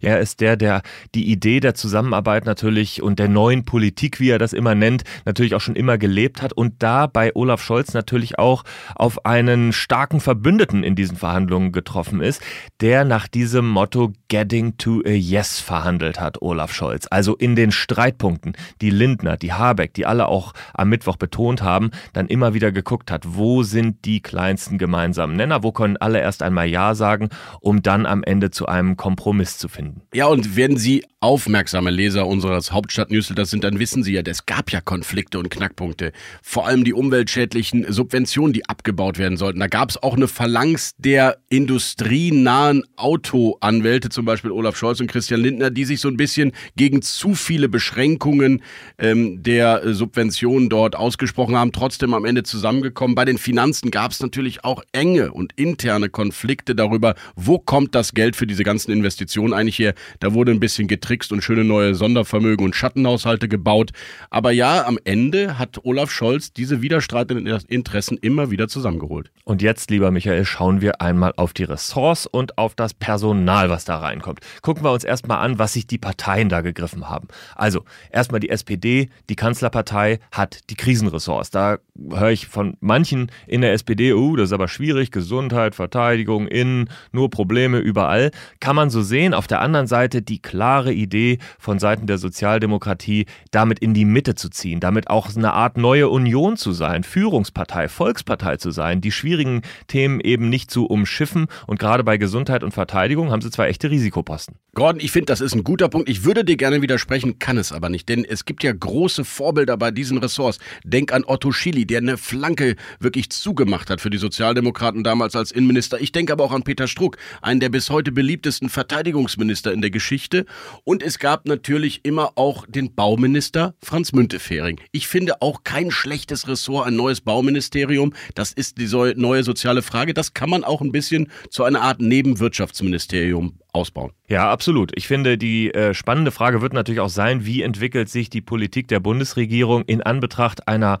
Er 0.01 0.19
ist 0.19 0.41
der, 0.41 0.57
der 0.57 0.81
die 1.13 1.31
Idee 1.31 1.59
der 1.59 1.73
Zusammenarbeit 1.73 2.45
natürlich 2.45 3.01
und 3.01 3.19
der 3.19 3.27
neuen 3.27 3.65
Politik, 3.65 4.19
wie 4.19 4.29
er 4.29 4.39
das 4.39 4.53
immer 4.53 4.75
nennt, 4.75 5.03
natürlich 5.25 5.55
auch 5.55 5.61
schon 5.61 5.75
immer 5.75 5.97
gelebt 5.97 6.41
hat 6.41 6.53
und 6.53 6.75
da 6.83 7.07
bei 7.07 7.35
Olaf 7.35 7.61
Scholz 7.61 7.93
natürlich 7.93 8.39
auch 8.39 8.63
auf 8.95 9.25
einen 9.25 9.73
starken 9.73 10.19
Verbündeten 10.19 10.83
in 10.83 10.95
diesen 10.95 11.17
Verhandlungen 11.17 11.71
getroffen 11.71 12.21
ist, 12.21 12.41
der 12.81 13.05
nach 13.05 13.27
diesem 13.27 13.67
Motto 13.67 14.13
Getting 14.27 14.77
to 14.77 15.01
a 15.05 15.11
Yes 15.11 15.59
verhandelt 15.59 16.19
hat, 16.19 16.41
Olaf 16.41 16.73
Scholz. 16.73 17.07
Also 17.09 17.35
in 17.35 17.55
den 17.55 17.71
Streitpunkten, 17.71 18.55
die 18.81 18.89
Lindner, 18.89 19.37
die 19.37 19.53
Habeck, 19.53 19.93
die 19.93 20.05
alle 20.05 20.27
auch 20.27 20.53
am 20.73 20.89
Mittwoch 20.89 21.17
betont 21.17 21.61
haben, 21.61 21.91
dann 22.13 22.27
immer 22.27 22.53
wieder 22.53 22.71
geguckt 22.71 23.11
hat, 23.11 23.23
wo 23.25 23.63
sind 23.63 24.05
die 24.05 24.21
kleinsten 24.21 24.77
gemeinsamen 24.77 25.35
Nenner, 25.35 25.63
wo 25.63 25.71
können 25.71 25.97
alle 25.97 26.19
erst 26.19 26.43
einmal 26.43 26.67
Ja 26.67 26.95
sagen, 26.95 27.29
um 27.61 27.81
dann 27.81 28.05
am 28.05 28.23
Ende 28.23 28.51
zu 28.51 28.67
einem 28.67 28.97
Kompromiss 28.97 29.57
zu 29.57 29.67
finden. 29.67 29.84
Ja, 30.13 30.27
und 30.27 30.55
wenn 30.55 30.77
Sie 30.77 31.03
aufmerksame 31.19 31.89
Leser 31.89 32.27
unseres 32.27 32.71
Hauptstadt-Newsletters 32.71 33.49
sind, 33.49 33.63
dann 33.63 33.79
wissen 33.79 34.03
Sie 34.03 34.13
ja, 34.13 34.21
es 34.25 34.45
gab 34.45 34.71
ja 34.71 34.79
Konflikte 34.79 35.39
und 35.39 35.49
Knackpunkte. 35.49 36.11
Vor 36.43 36.67
allem 36.67 36.83
die 36.83 36.93
umweltschädlichen 36.93 37.91
Subventionen, 37.91 38.53
die 38.53 38.69
abgebaut 38.69 39.17
werden 39.17 39.35
sollten. 39.35 39.59
Da 39.59 39.67
gab 39.67 39.89
es 39.89 40.01
auch 40.01 40.15
eine 40.15 40.27
Phalanx 40.27 40.93
der 40.97 41.37
industrienahen 41.49 42.83
Autoanwälte, 42.95 44.09
zum 44.09 44.25
Beispiel 44.25 44.51
Olaf 44.51 44.77
Scholz 44.77 44.99
und 44.99 45.07
Christian 45.07 45.41
Lindner, 45.41 45.71
die 45.71 45.85
sich 45.85 45.99
so 45.99 46.09
ein 46.09 46.17
bisschen 46.17 46.51
gegen 46.75 47.01
zu 47.01 47.33
viele 47.33 47.69
Beschränkungen 47.69 48.61
ähm, 48.99 49.41
der 49.41 49.95
Subventionen 49.95 50.69
dort 50.69 50.95
ausgesprochen 50.95 51.55
haben, 51.55 51.71
trotzdem 51.71 52.13
am 52.13 52.25
Ende 52.25 52.43
zusammengekommen. 52.43 53.15
Bei 53.15 53.25
den 53.25 53.39
Finanzen 53.39 53.89
gab 53.89 54.11
es 54.11 54.19
natürlich 54.19 54.63
auch 54.63 54.83
enge 54.91 55.31
und 55.31 55.53
interne 55.55 56.09
Konflikte 56.09 56.75
darüber, 56.75 57.15
wo 57.35 57.57
kommt 57.57 57.95
das 57.95 58.13
Geld 58.13 58.35
für 58.35 58.45
diese 58.45 58.63
ganzen 58.63 58.91
Investitionen 58.91 59.53
eigentlich 59.65 59.79
her. 59.79 59.93
Da 60.19 60.33
wurde 60.33 60.51
ein 60.51 60.59
bisschen 60.59 60.87
getrickst 60.87 61.31
und 61.31 61.43
schöne 61.43 61.63
neue 61.63 61.95
Sondervermögen 61.95 62.65
und 62.65 62.75
Schattenhaushalte 62.75 63.47
gebaut. 63.47 63.91
Aber 64.29 64.51
ja, 64.51 64.85
am 64.85 64.99
Ende 65.03 65.57
hat 65.57 65.83
Olaf 65.83 66.11
Scholz 66.11 66.53
diese 66.53 66.81
widerstreitenden 66.81 67.47
Interessen 67.67 68.17
immer 68.17 68.51
wieder 68.51 68.67
zusammengeholt. 68.67 69.31
Und 69.43 69.61
jetzt, 69.61 69.89
lieber 69.89 70.11
Michael, 70.11 70.45
schauen 70.45 70.81
wir 70.81 71.01
einmal 71.01 71.33
auf 71.37 71.53
die 71.53 71.63
Ressorts 71.63 72.25
und 72.25 72.57
auf 72.57 72.75
das 72.75 72.93
Personal, 72.93 73.69
was 73.69 73.85
da 73.85 73.97
reinkommt. 73.97 74.39
Gucken 74.61 74.83
wir 74.83 74.91
uns 74.91 75.03
erstmal 75.03 75.39
an, 75.39 75.59
was 75.59 75.73
sich 75.73 75.87
die 75.87 75.97
Parteien 75.97 76.49
da 76.49 76.61
gegriffen 76.61 77.09
haben. 77.09 77.27
Also, 77.55 77.83
erstmal 78.11 78.39
die 78.39 78.49
SPD, 78.49 79.09
die 79.29 79.35
Kanzlerpartei 79.35 80.19
hat 80.31 80.69
die 80.69 80.75
Krisenressorts. 80.75 81.49
Da 81.51 81.77
höre 82.11 82.31
ich 82.31 82.47
von 82.47 82.77
manchen 82.79 83.31
in 83.47 83.61
der 83.61 83.73
SPD, 83.73 84.13
uh, 84.13 84.35
das 84.35 84.49
ist 84.49 84.53
aber 84.53 84.67
schwierig, 84.67 85.11
Gesundheit, 85.11 85.75
Verteidigung, 85.75 86.47
Innen, 86.47 86.89
nur 87.11 87.29
Probleme 87.29 87.79
überall. 87.79 88.31
Kann 88.59 88.75
man 88.75 88.89
so 88.89 89.01
sehen. 89.01 89.33
Auf 89.33 89.47
der 89.47 89.54
anderen 89.61 89.87
Seite 89.87 90.21
die 90.21 90.41
klare 90.41 90.93
Idee 90.93 91.39
von 91.59 91.79
Seiten 91.79 92.07
der 92.07 92.17
Sozialdemokratie, 92.17 93.25
damit 93.51 93.79
in 93.79 93.93
die 93.93 94.05
Mitte 94.05 94.35
zu 94.35 94.49
ziehen, 94.49 94.79
damit 94.79 95.09
auch 95.09 95.35
eine 95.35 95.53
Art 95.53 95.77
neue 95.77 96.09
Union 96.09 96.57
zu 96.57 96.71
sein, 96.71 97.03
Führungspartei, 97.03 97.87
Volkspartei 97.87 98.57
zu 98.57 98.71
sein, 98.71 99.01
die 99.01 99.11
schwierigen 99.11 99.61
Themen 99.87 100.19
eben 100.19 100.49
nicht 100.49 100.71
zu 100.71 100.85
umschiffen. 100.85 101.47
Und 101.67 101.79
gerade 101.79 102.03
bei 102.03 102.17
Gesundheit 102.17 102.63
und 102.63 102.73
Verteidigung 102.73 103.31
haben 103.31 103.41
sie 103.41 103.51
zwei 103.51 103.67
echte 103.67 103.89
Risikoposten. 103.89 104.55
Gordon, 104.73 105.01
ich 105.01 105.11
finde, 105.11 105.27
das 105.27 105.41
ist 105.41 105.55
ein 105.55 105.63
guter 105.63 105.87
Punkt. 105.87 106.09
Ich 106.09 106.25
würde 106.25 106.43
dir 106.43 106.57
gerne 106.57 106.81
widersprechen, 106.81 107.39
kann 107.39 107.57
es 107.57 107.71
aber 107.71 107.89
nicht, 107.89 108.09
denn 108.09 108.25
es 108.25 108.45
gibt 108.45 108.63
ja 108.63 108.73
große 108.73 109.23
Vorbilder 109.23 109.77
bei 109.77 109.91
diesen 109.91 110.17
Ressorts. 110.17 110.59
Denk 110.83 111.13
an 111.13 111.23
Otto 111.25 111.51
Schily, 111.51 111.85
der 111.85 111.99
eine 111.99 112.17
Flanke 112.17 112.75
wirklich 112.99 113.29
zugemacht 113.29 113.89
hat 113.89 114.01
für 114.01 114.09
die 114.09 114.17
Sozialdemokraten 114.17 115.03
damals 115.03 115.35
als 115.35 115.51
Innenminister. 115.51 116.01
Ich 116.01 116.11
denke 116.11 116.33
aber 116.33 116.43
auch 116.43 116.51
an 116.51 116.63
Peter 116.63 116.87
Struck, 116.87 117.17
einen 117.41 117.59
der 117.59 117.69
bis 117.69 117.89
heute 117.89 118.11
beliebtesten 118.11 118.69
Verteidigungsminister 118.69 119.44
in 119.49 119.81
der 119.81 119.91
Geschichte. 119.91 120.45
Und 120.83 121.03
es 121.03 121.19
gab 121.19 121.45
natürlich 121.45 122.01
immer 122.03 122.33
auch 122.35 122.65
den 122.67 122.93
Bauminister 122.95 123.75
Franz 123.83 124.11
Müntefering. 124.13 124.79
Ich 124.91 125.07
finde 125.07 125.41
auch 125.41 125.63
kein 125.63 125.91
schlechtes 125.91 126.47
Ressort, 126.47 126.87
ein 126.87 126.95
neues 126.95 127.21
Bauministerium. 127.21 128.13
Das 128.33 128.51
ist 128.51 128.77
die 128.77 128.87
neue 129.15 129.43
soziale 129.43 129.81
Frage. 129.81 130.13
Das 130.13 130.33
kann 130.33 130.49
man 130.49 130.63
auch 130.63 130.81
ein 130.81 130.91
bisschen 130.91 131.29
zu 131.49 131.63
einer 131.63 131.81
Art 131.81 132.01
Nebenwirtschaftsministerium 132.01 133.59
ausbauen. 133.75 134.11
Ja, 134.27 134.49
absolut. 134.49 134.91
Ich 134.95 135.07
finde, 135.07 135.37
die 135.37 135.73
äh, 135.73 135.93
spannende 135.93 136.31
Frage 136.31 136.61
wird 136.61 136.73
natürlich 136.73 137.01
auch 137.01 137.09
sein, 137.09 137.45
wie 137.45 137.61
entwickelt 137.61 138.09
sich 138.09 138.29
die 138.29 138.41
Politik 138.41 138.87
der 138.87 138.99
Bundesregierung 138.99 139.83
in 139.83 140.01
Anbetracht 140.01 140.67
einer 140.67 140.97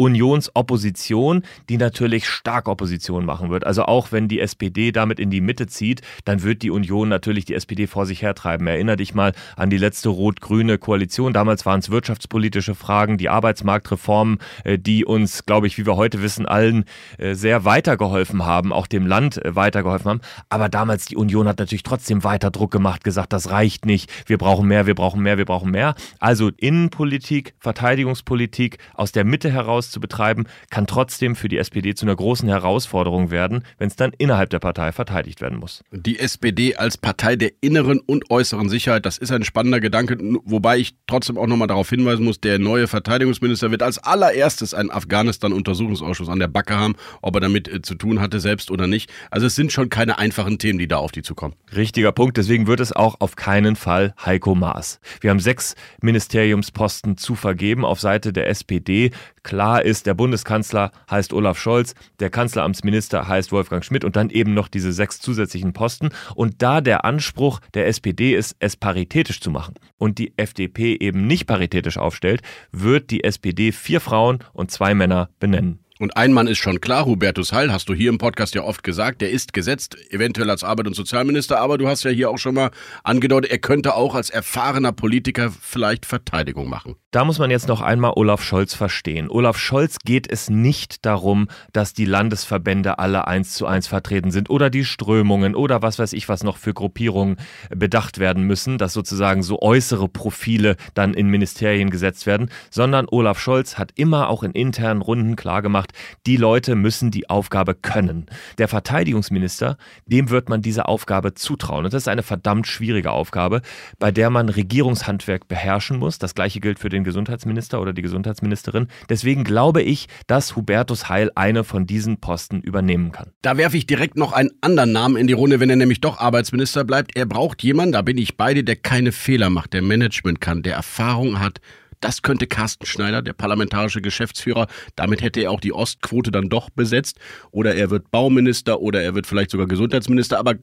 Unionsopposition, 0.00 1.42
die 1.68 1.76
natürlich 1.76 2.26
stark 2.26 2.68
Opposition 2.68 3.26
machen 3.26 3.50
wird. 3.50 3.66
Also 3.66 3.84
auch 3.84 4.12
wenn 4.12 4.28
die 4.28 4.40
SPD 4.40 4.92
damit 4.92 5.20
in 5.20 5.28
die 5.28 5.42
Mitte 5.42 5.66
zieht, 5.66 6.00
dann 6.24 6.42
wird 6.42 6.62
die 6.62 6.70
Union 6.70 7.10
natürlich 7.10 7.44
die 7.44 7.52
SPD 7.52 7.86
vor 7.86 8.06
sich 8.06 8.22
hertreiben. 8.22 8.66
Erinner 8.66 8.96
dich 8.96 9.14
mal 9.14 9.34
an 9.56 9.68
die 9.68 9.76
letzte 9.76 10.08
rot-grüne 10.08 10.78
Koalition. 10.78 11.34
Damals 11.34 11.66
waren 11.66 11.80
es 11.80 11.90
wirtschaftspolitische 11.90 12.74
Fragen, 12.74 13.18
die 13.18 13.28
Arbeitsmarktreformen, 13.28 14.38
äh, 14.64 14.78
die 14.78 15.04
uns, 15.04 15.44
glaube 15.44 15.66
ich, 15.66 15.76
wie 15.76 15.84
wir 15.84 15.96
heute 15.96 16.22
wissen, 16.22 16.46
allen 16.46 16.86
äh, 17.18 17.34
sehr 17.34 17.66
weitergeholfen 17.66 18.46
haben, 18.46 18.72
auch 18.72 18.86
dem 18.86 19.06
Land 19.06 19.44
äh, 19.44 19.54
weitergeholfen 19.54 20.08
haben. 20.08 20.20
Aber 20.48 20.70
damals 20.70 21.04
die 21.04 21.16
Union 21.16 21.46
hat 21.46 21.58
natürlich 21.58 21.82
trotzdem 21.82 22.24
weiter 22.24 22.50
Druck 22.50 22.70
gemacht, 22.70 23.04
gesagt, 23.04 23.34
das 23.34 23.50
reicht 23.50 23.84
nicht, 23.84 24.10
wir 24.26 24.38
brauchen 24.38 24.66
mehr, 24.66 24.86
wir 24.86 24.94
brauchen 24.94 25.20
mehr, 25.20 25.36
wir 25.36 25.44
brauchen 25.44 25.70
mehr. 25.70 25.94
Also 26.20 26.50
Innenpolitik, 26.56 27.52
Verteidigungspolitik 27.58 28.78
aus 28.94 29.12
der 29.12 29.24
Mitte 29.24 29.50
heraus 29.50 29.89
zu 29.90 30.00
betreiben, 30.00 30.44
kann 30.70 30.86
trotzdem 30.86 31.36
für 31.36 31.48
die 31.48 31.58
SPD 31.58 31.94
zu 31.94 32.06
einer 32.06 32.16
großen 32.16 32.48
Herausforderung 32.48 33.30
werden, 33.30 33.64
wenn 33.78 33.88
es 33.88 33.96
dann 33.96 34.12
innerhalb 34.18 34.50
der 34.50 34.58
Partei 34.58 34.92
verteidigt 34.92 35.40
werden 35.40 35.58
muss. 35.58 35.82
Die 35.90 36.18
SPD 36.18 36.76
als 36.76 36.96
Partei 36.96 37.36
der 37.36 37.52
inneren 37.60 38.00
und 38.00 38.30
äußeren 38.30 38.68
Sicherheit, 38.68 39.06
das 39.06 39.18
ist 39.18 39.32
ein 39.32 39.44
spannender 39.44 39.80
Gedanke, 39.80 40.18
wobei 40.44 40.78
ich 40.78 40.94
trotzdem 41.06 41.38
auch 41.38 41.46
nochmal 41.46 41.68
darauf 41.68 41.88
hinweisen 41.88 42.24
muss, 42.24 42.40
der 42.40 42.58
neue 42.58 42.86
Verteidigungsminister 42.86 43.70
wird 43.70 43.82
als 43.82 43.98
allererstes 43.98 44.74
einen 44.74 44.90
Afghanistan-Untersuchungsausschuss 44.90 46.28
an 46.28 46.38
der 46.38 46.48
Backe 46.48 46.76
haben, 46.76 46.94
ob 47.22 47.34
er 47.36 47.40
damit 47.40 47.68
äh, 47.68 47.82
zu 47.82 47.94
tun 47.94 48.20
hatte, 48.20 48.40
selbst 48.40 48.70
oder 48.70 48.86
nicht. 48.86 49.10
Also 49.30 49.46
es 49.46 49.54
sind 49.54 49.72
schon 49.72 49.88
keine 49.88 50.18
einfachen 50.18 50.58
Themen, 50.58 50.78
die 50.78 50.88
da 50.88 50.96
auf 50.96 51.12
die 51.12 51.22
zukommen. 51.22 51.54
Richtiger 51.74 52.12
Punkt, 52.12 52.36
deswegen 52.36 52.66
wird 52.66 52.80
es 52.80 52.92
auch 52.92 53.20
auf 53.20 53.36
keinen 53.36 53.76
Fall 53.76 54.14
Heiko 54.24 54.54
Maas. 54.54 55.00
Wir 55.20 55.30
haben 55.30 55.40
sechs 55.40 55.74
Ministeriumsposten 56.02 57.16
zu 57.16 57.34
vergeben 57.34 57.84
auf 57.84 58.00
Seite 58.00 58.32
der 58.32 58.48
SPD. 58.48 59.10
Klar 59.42 59.82
ist, 59.82 60.06
der 60.06 60.14
Bundeskanzler 60.14 60.90
heißt 61.10 61.32
Olaf 61.32 61.58
Scholz, 61.58 61.94
der 62.18 62.30
Kanzleramtsminister 62.30 63.26
heißt 63.26 63.52
Wolfgang 63.52 63.84
Schmidt 63.84 64.04
und 64.04 64.16
dann 64.16 64.30
eben 64.30 64.54
noch 64.54 64.68
diese 64.68 64.92
sechs 64.92 65.20
zusätzlichen 65.20 65.72
Posten. 65.72 66.10
Und 66.34 66.62
da 66.62 66.80
der 66.80 67.04
Anspruch 67.04 67.60
der 67.74 67.86
SPD 67.86 68.34
ist, 68.34 68.56
es 68.58 68.76
paritätisch 68.76 69.40
zu 69.40 69.50
machen 69.50 69.74
und 69.96 70.18
die 70.18 70.34
FDP 70.36 70.94
eben 70.94 71.26
nicht 71.26 71.46
paritätisch 71.46 71.96
aufstellt, 71.96 72.42
wird 72.70 73.10
die 73.10 73.24
SPD 73.24 73.72
vier 73.72 74.00
Frauen 74.00 74.40
und 74.52 74.70
zwei 74.70 74.94
Männer 74.94 75.30
benennen. 75.38 75.80
Und 76.00 76.16
ein 76.16 76.32
Mann 76.32 76.46
ist 76.46 76.56
schon 76.56 76.80
klar, 76.80 77.04
Hubertus 77.04 77.52
Heil, 77.52 77.70
hast 77.70 77.90
du 77.90 77.94
hier 77.94 78.08
im 78.08 78.16
Podcast 78.16 78.54
ja 78.54 78.62
oft 78.62 78.82
gesagt, 78.82 79.20
der 79.20 79.28
ist 79.28 79.52
gesetzt, 79.52 79.98
eventuell 80.08 80.48
als 80.48 80.64
Arbeit- 80.64 80.86
und 80.86 80.96
Sozialminister, 80.96 81.60
aber 81.60 81.76
du 81.76 81.88
hast 81.88 82.04
ja 82.04 82.10
hier 82.10 82.30
auch 82.30 82.38
schon 82.38 82.54
mal 82.54 82.70
angedeutet, 83.04 83.50
er 83.50 83.58
könnte 83.58 83.94
auch 83.94 84.14
als 84.14 84.30
erfahrener 84.30 84.92
Politiker 84.92 85.52
vielleicht 85.60 86.06
Verteidigung 86.06 86.70
machen. 86.70 86.96
Da 87.10 87.24
muss 87.24 87.38
man 87.38 87.50
jetzt 87.50 87.68
noch 87.68 87.82
einmal 87.82 88.12
Olaf 88.16 88.42
Scholz 88.42 88.72
verstehen. 88.72 89.28
Olaf 89.28 89.58
Scholz 89.58 89.96
geht 90.02 90.30
es 90.30 90.48
nicht 90.48 91.04
darum, 91.04 91.48
dass 91.72 91.92
die 91.92 92.04
Landesverbände 92.06 92.98
alle 92.98 93.26
eins 93.26 93.52
zu 93.52 93.66
eins 93.66 93.86
vertreten 93.86 94.30
sind 94.30 94.48
oder 94.48 94.70
die 94.70 94.84
Strömungen 94.86 95.54
oder 95.54 95.82
was 95.82 95.98
weiß 95.98 96.14
ich, 96.14 96.30
was 96.30 96.44
noch 96.44 96.56
für 96.56 96.72
Gruppierungen 96.72 97.36
bedacht 97.68 98.18
werden 98.18 98.44
müssen, 98.44 98.78
dass 98.78 98.94
sozusagen 98.94 99.42
so 99.42 99.60
äußere 99.60 100.08
Profile 100.08 100.76
dann 100.94 101.12
in 101.12 101.26
Ministerien 101.26 101.90
gesetzt 101.90 102.26
werden, 102.26 102.48
sondern 102.70 103.06
Olaf 103.10 103.38
Scholz 103.38 103.76
hat 103.76 103.90
immer 103.96 104.30
auch 104.30 104.44
in 104.44 104.52
internen 104.52 105.02
Runden 105.02 105.34
klargemacht, 105.36 105.89
die 106.26 106.36
Leute 106.36 106.74
müssen 106.74 107.10
die 107.10 107.28
Aufgabe 107.30 107.74
können. 107.74 108.26
Der 108.58 108.68
Verteidigungsminister, 108.68 109.76
dem 110.06 110.30
wird 110.30 110.48
man 110.48 110.62
diese 110.62 110.86
Aufgabe 110.86 111.34
zutrauen. 111.34 111.84
Und 111.84 111.94
das 111.94 112.02
ist 112.02 112.08
eine 112.08 112.22
verdammt 112.22 112.66
schwierige 112.66 113.12
Aufgabe, 113.12 113.62
bei 113.98 114.10
der 114.10 114.30
man 114.30 114.48
Regierungshandwerk 114.48 115.48
beherrschen 115.48 115.98
muss. 115.98 116.18
Das 116.18 116.34
gleiche 116.34 116.60
gilt 116.60 116.78
für 116.78 116.88
den 116.88 117.04
Gesundheitsminister 117.04 117.80
oder 117.80 117.92
die 117.92 118.02
Gesundheitsministerin. 118.02 118.88
Deswegen 119.08 119.44
glaube 119.44 119.82
ich, 119.82 120.08
dass 120.26 120.56
Hubertus 120.56 121.08
Heil 121.08 121.30
eine 121.34 121.64
von 121.64 121.86
diesen 121.86 122.18
Posten 122.20 122.60
übernehmen 122.60 123.12
kann. 123.12 123.30
Da 123.42 123.56
werfe 123.56 123.76
ich 123.76 123.86
direkt 123.86 124.16
noch 124.16 124.32
einen 124.32 124.50
anderen 124.60 124.92
Namen 124.92 125.16
in 125.16 125.26
die 125.26 125.32
Runde, 125.32 125.60
wenn 125.60 125.70
er 125.70 125.76
nämlich 125.76 126.00
doch 126.00 126.18
Arbeitsminister 126.18 126.84
bleibt. 126.84 127.16
Er 127.16 127.26
braucht 127.26 127.62
jemanden, 127.62 127.92
da 127.92 128.02
bin 128.02 128.18
ich 128.18 128.36
beide, 128.36 128.64
der 128.64 128.76
keine 128.76 129.12
Fehler 129.12 129.50
macht, 129.50 129.72
der 129.72 129.82
Management 129.82 130.40
kann, 130.40 130.62
der 130.62 130.74
Erfahrung 130.74 131.40
hat, 131.40 131.60
das 132.00 132.22
könnte 132.22 132.46
Carsten 132.46 132.86
Schneider, 132.86 133.22
der 133.22 133.32
parlamentarische 133.34 134.00
Geschäftsführer, 134.00 134.66
damit 134.96 135.22
hätte 135.22 135.40
er 135.40 135.50
auch 135.50 135.60
die 135.60 135.72
Ostquote 135.72 136.30
dann 136.30 136.48
doch 136.48 136.70
besetzt. 136.70 137.18
Oder 137.50 137.74
er 137.74 137.90
wird 137.90 138.10
Bauminister 138.10 138.80
oder 138.80 139.02
er 139.02 139.14
wird 139.14 139.26
vielleicht 139.26 139.50
sogar 139.50 139.66
Gesundheitsminister. 139.66 140.38
Aber 140.38 140.54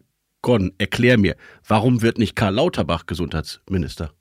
Gordon, 0.42 0.74
erklär 0.78 1.18
mir, 1.18 1.36
warum 1.68 2.02
wird 2.02 2.18
nicht 2.18 2.36
Karl 2.36 2.56
Lauterbach 2.56 3.06
Gesundheitsminister? 3.06 4.12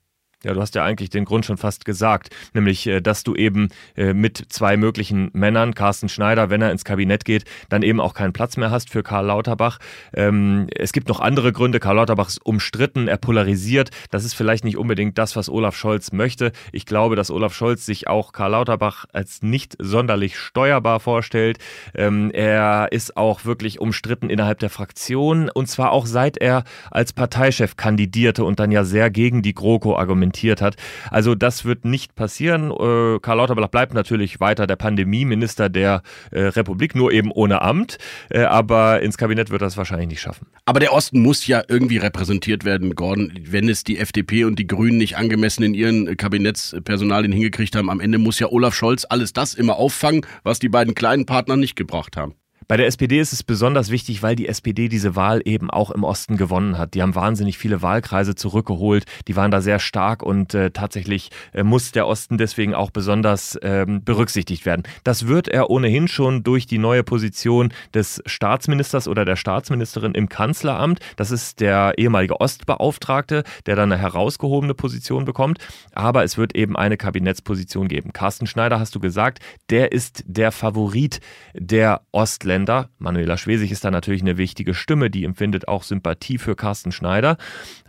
Ja, 0.43 0.53
du 0.53 0.61
hast 0.61 0.75
ja 0.75 0.83
eigentlich 0.83 1.09
den 1.09 1.25
Grund 1.25 1.45
schon 1.45 1.57
fast 1.57 1.83
gesagt, 1.83 2.29
nämlich, 2.53 2.85
äh, 2.85 3.01
dass 3.01 3.23
du 3.23 3.33
eben 3.33 3.69
äh, 3.95 4.13
mit 4.13 4.45
zwei 4.49 4.77
möglichen 4.77 5.31
Männern, 5.33 5.73
Carsten 5.73 6.09
Schneider, 6.09 6.51
wenn 6.51 6.61
er 6.61 6.71
ins 6.71 6.85
Kabinett 6.85 7.25
geht, 7.25 7.43
dann 7.69 7.81
eben 7.81 7.99
auch 7.99 8.13
keinen 8.13 8.33
Platz 8.33 8.55
mehr 8.55 8.69
hast 8.69 8.91
für 8.91 9.01
Karl 9.01 9.25
Lauterbach. 9.25 9.79
Ähm, 10.13 10.67
es 10.75 10.93
gibt 10.93 11.07
noch 11.07 11.21
andere 11.21 11.53
Gründe. 11.53 11.79
Karl 11.79 11.95
Lauterbach 11.95 12.27
ist 12.27 12.45
umstritten, 12.45 13.07
er 13.07 13.17
polarisiert. 13.17 13.89
Das 14.11 14.25
ist 14.25 14.35
vielleicht 14.35 14.63
nicht 14.63 14.77
unbedingt 14.77 15.17
das, 15.17 15.35
was 15.35 15.49
Olaf 15.49 15.75
Scholz 15.75 16.11
möchte. 16.11 16.51
Ich 16.71 16.85
glaube, 16.85 17.15
dass 17.15 17.31
Olaf 17.31 17.55
Scholz 17.55 17.87
sich 17.87 18.07
auch 18.07 18.31
Karl 18.31 18.51
Lauterbach 18.51 19.05
als 19.11 19.41
nicht 19.41 19.75
sonderlich 19.79 20.37
steuerbar 20.37 20.99
vorstellt. 20.99 21.57
Ähm, 21.95 22.29
er 22.29 22.91
ist 22.91 23.17
auch 23.17 23.45
wirklich 23.45 23.79
umstritten 23.79 24.29
innerhalb 24.29 24.59
der 24.59 24.69
Fraktion 24.69 25.49
und 25.49 25.67
zwar 25.67 25.91
auch 25.91 26.05
seit 26.05 26.37
er 26.37 26.63
als 26.91 27.11
Parteichef 27.11 27.75
kandidierte 27.75 28.43
und 28.43 28.59
dann 28.59 28.69
ja 28.69 28.83
sehr 28.83 29.09
gegen 29.09 29.41
die 29.41 29.55
GroKo 29.55 29.97
argumentiert 29.97 30.26
kommentiert 30.27 30.61
hat. 30.61 30.75
Also 31.09 31.35
das 31.35 31.63
wird 31.63 31.85
nicht 31.85 32.15
passieren. 32.15 32.71
Äh, 32.71 33.19
Karl 33.19 33.37
Lauterbach 33.37 33.69
bleibt 33.69 33.93
natürlich 33.93 34.39
weiter 34.39 34.67
der 34.67 34.75
Pandemieminister 34.75 35.69
der 35.69 36.01
äh, 36.31 36.41
Republik, 36.41 36.95
nur 36.95 37.11
eben 37.11 37.31
ohne 37.31 37.61
Amt. 37.61 37.97
Äh, 38.29 38.41
aber 38.41 39.01
ins 39.01 39.17
Kabinett 39.17 39.49
wird 39.49 39.61
es 39.61 39.77
wahrscheinlich 39.77 40.09
nicht 40.09 40.21
schaffen. 40.21 40.47
Aber 40.65 40.79
der 40.79 40.93
Osten 40.93 41.21
muss 41.21 41.47
ja 41.47 41.63
irgendwie 41.67 41.97
repräsentiert 41.97 42.65
werden, 42.65 42.95
Gordon. 42.95 43.31
Wenn 43.41 43.69
es 43.69 43.83
die 43.83 43.99
FDP 43.99 44.43
und 44.43 44.59
die 44.59 44.67
Grünen 44.67 44.97
nicht 44.97 45.17
angemessen 45.17 45.63
in 45.63 45.73
ihren 45.73 46.17
Kabinettspersonalien 46.17 47.31
hingekriegt 47.31 47.75
haben, 47.75 47.89
am 47.89 48.01
Ende 48.01 48.17
muss 48.17 48.39
ja 48.39 48.47
Olaf 48.51 48.75
Scholz 48.75 49.05
alles 49.09 49.31
das 49.33 49.53
immer 49.53 49.77
auffangen, 49.77 50.25
was 50.43 50.59
die 50.59 50.69
beiden 50.69 50.93
kleinen 50.93 51.25
Partner 51.25 51.55
nicht 51.55 51.75
gebracht 51.75 52.17
haben. 52.17 52.35
Bei 52.69 52.75
der 52.75 52.87
SPD 52.87 53.21
ist 53.21 53.31
es 53.31 53.43
besonders 53.43 53.91
wichtig, 53.91 54.23
weil 54.23 54.35
die 54.35 54.49
SPD 54.49 54.89
diese 54.89 55.15
Wahl 55.15 55.41
eben 55.45 55.69
auch 55.69 55.89
im 55.89 56.03
Osten 56.03 56.35
gewonnen 56.35 56.77
hat. 56.77 56.95
Die 56.95 57.01
haben 57.01 57.15
wahnsinnig 57.15 57.57
viele 57.57 57.81
Wahlkreise 57.81 58.35
zurückgeholt. 58.35 59.05
Die 59.29 59.37
waren 59.37 59.51
da 59.51 59.61
sehr 59.61 59.79
stark 59.79 60.21
und 60.21 60.53
äh, 60.53 60.71
tatsächlich 60.71 61.29
äh, 61.53 61.63
muss 61.63 61.93
der 61.93 62.07
Osten 62.07 62.37
deswegen 62.37 62.75
auch 62.75 62.91
besonders 62.91 63.57
ähm, 63.61 64.03
berücksichtigt 64.03 64.65
werden. 64.65 64.83
Das 65.05 65.27
wird 65.27 65.47
er 65.47 65.69
ohnehin 65.69 66.09
schon 66.09 66.43
durch 66.43 66.67
die 66.67 66.77
neue 66.77 67.03
Position 67.03 67.71
des 67.93 68.21
Staatsministers 68.25 69.07
oder 69.07 69.23
der 69.23 69.37
Staatsministerin 69.37 70.13
im 70.13 70.27
Kanzleramt. 70.27 70.99
Das 71.15 71.31
ist 71.31 71.61
der 71.61 71.93
ehemalige 71.97 72.41
Ostbeauftragte, 72.41 73.45
der 73.65 73.77
dann 73.77 73.93
eine 73.93 74.01
herausgehobene 74.01 74.73
Position 74.73 75.23
bekommt. 75.23 75.59
Aber 75.93 76.25
es 76.25 76.37
wird 76.37 76.53
eben 76.53 76.75
eine 76.75 76.97
Kabinettsposition 76.97 77.87
geben. 77.87 78.11
Carsten 78.11 78.45
Schneider, 78.45 78.77
hast 78.77 78.93
du 78.93 78.99
gesagt, 78.99 79.39
der 79.69 79.93
ist 79.93 80.25
der 80.27 80.51
Favorit 80.51 81.21
der 81.53 82.01
Ostländer. 82.11 82.56
Länder. 82.57 82.89
Manuela 82.97 83.37
Schwesig 83.37 83.71
ist 83.71 83.85
da 83.85 83.91
natürlich 83.91 84.23
eine 84.23 84.37
wichtige 84.37 84.73
Stimme, 84.73 85.11
die 85.11 85.25
empfindet 85.25 85.67
auch 85.67 85.83
Sympathie 85.83 86.39
für 86.39 86.55
Carsten 86.55 86.91
Schneider. 86.91 87.37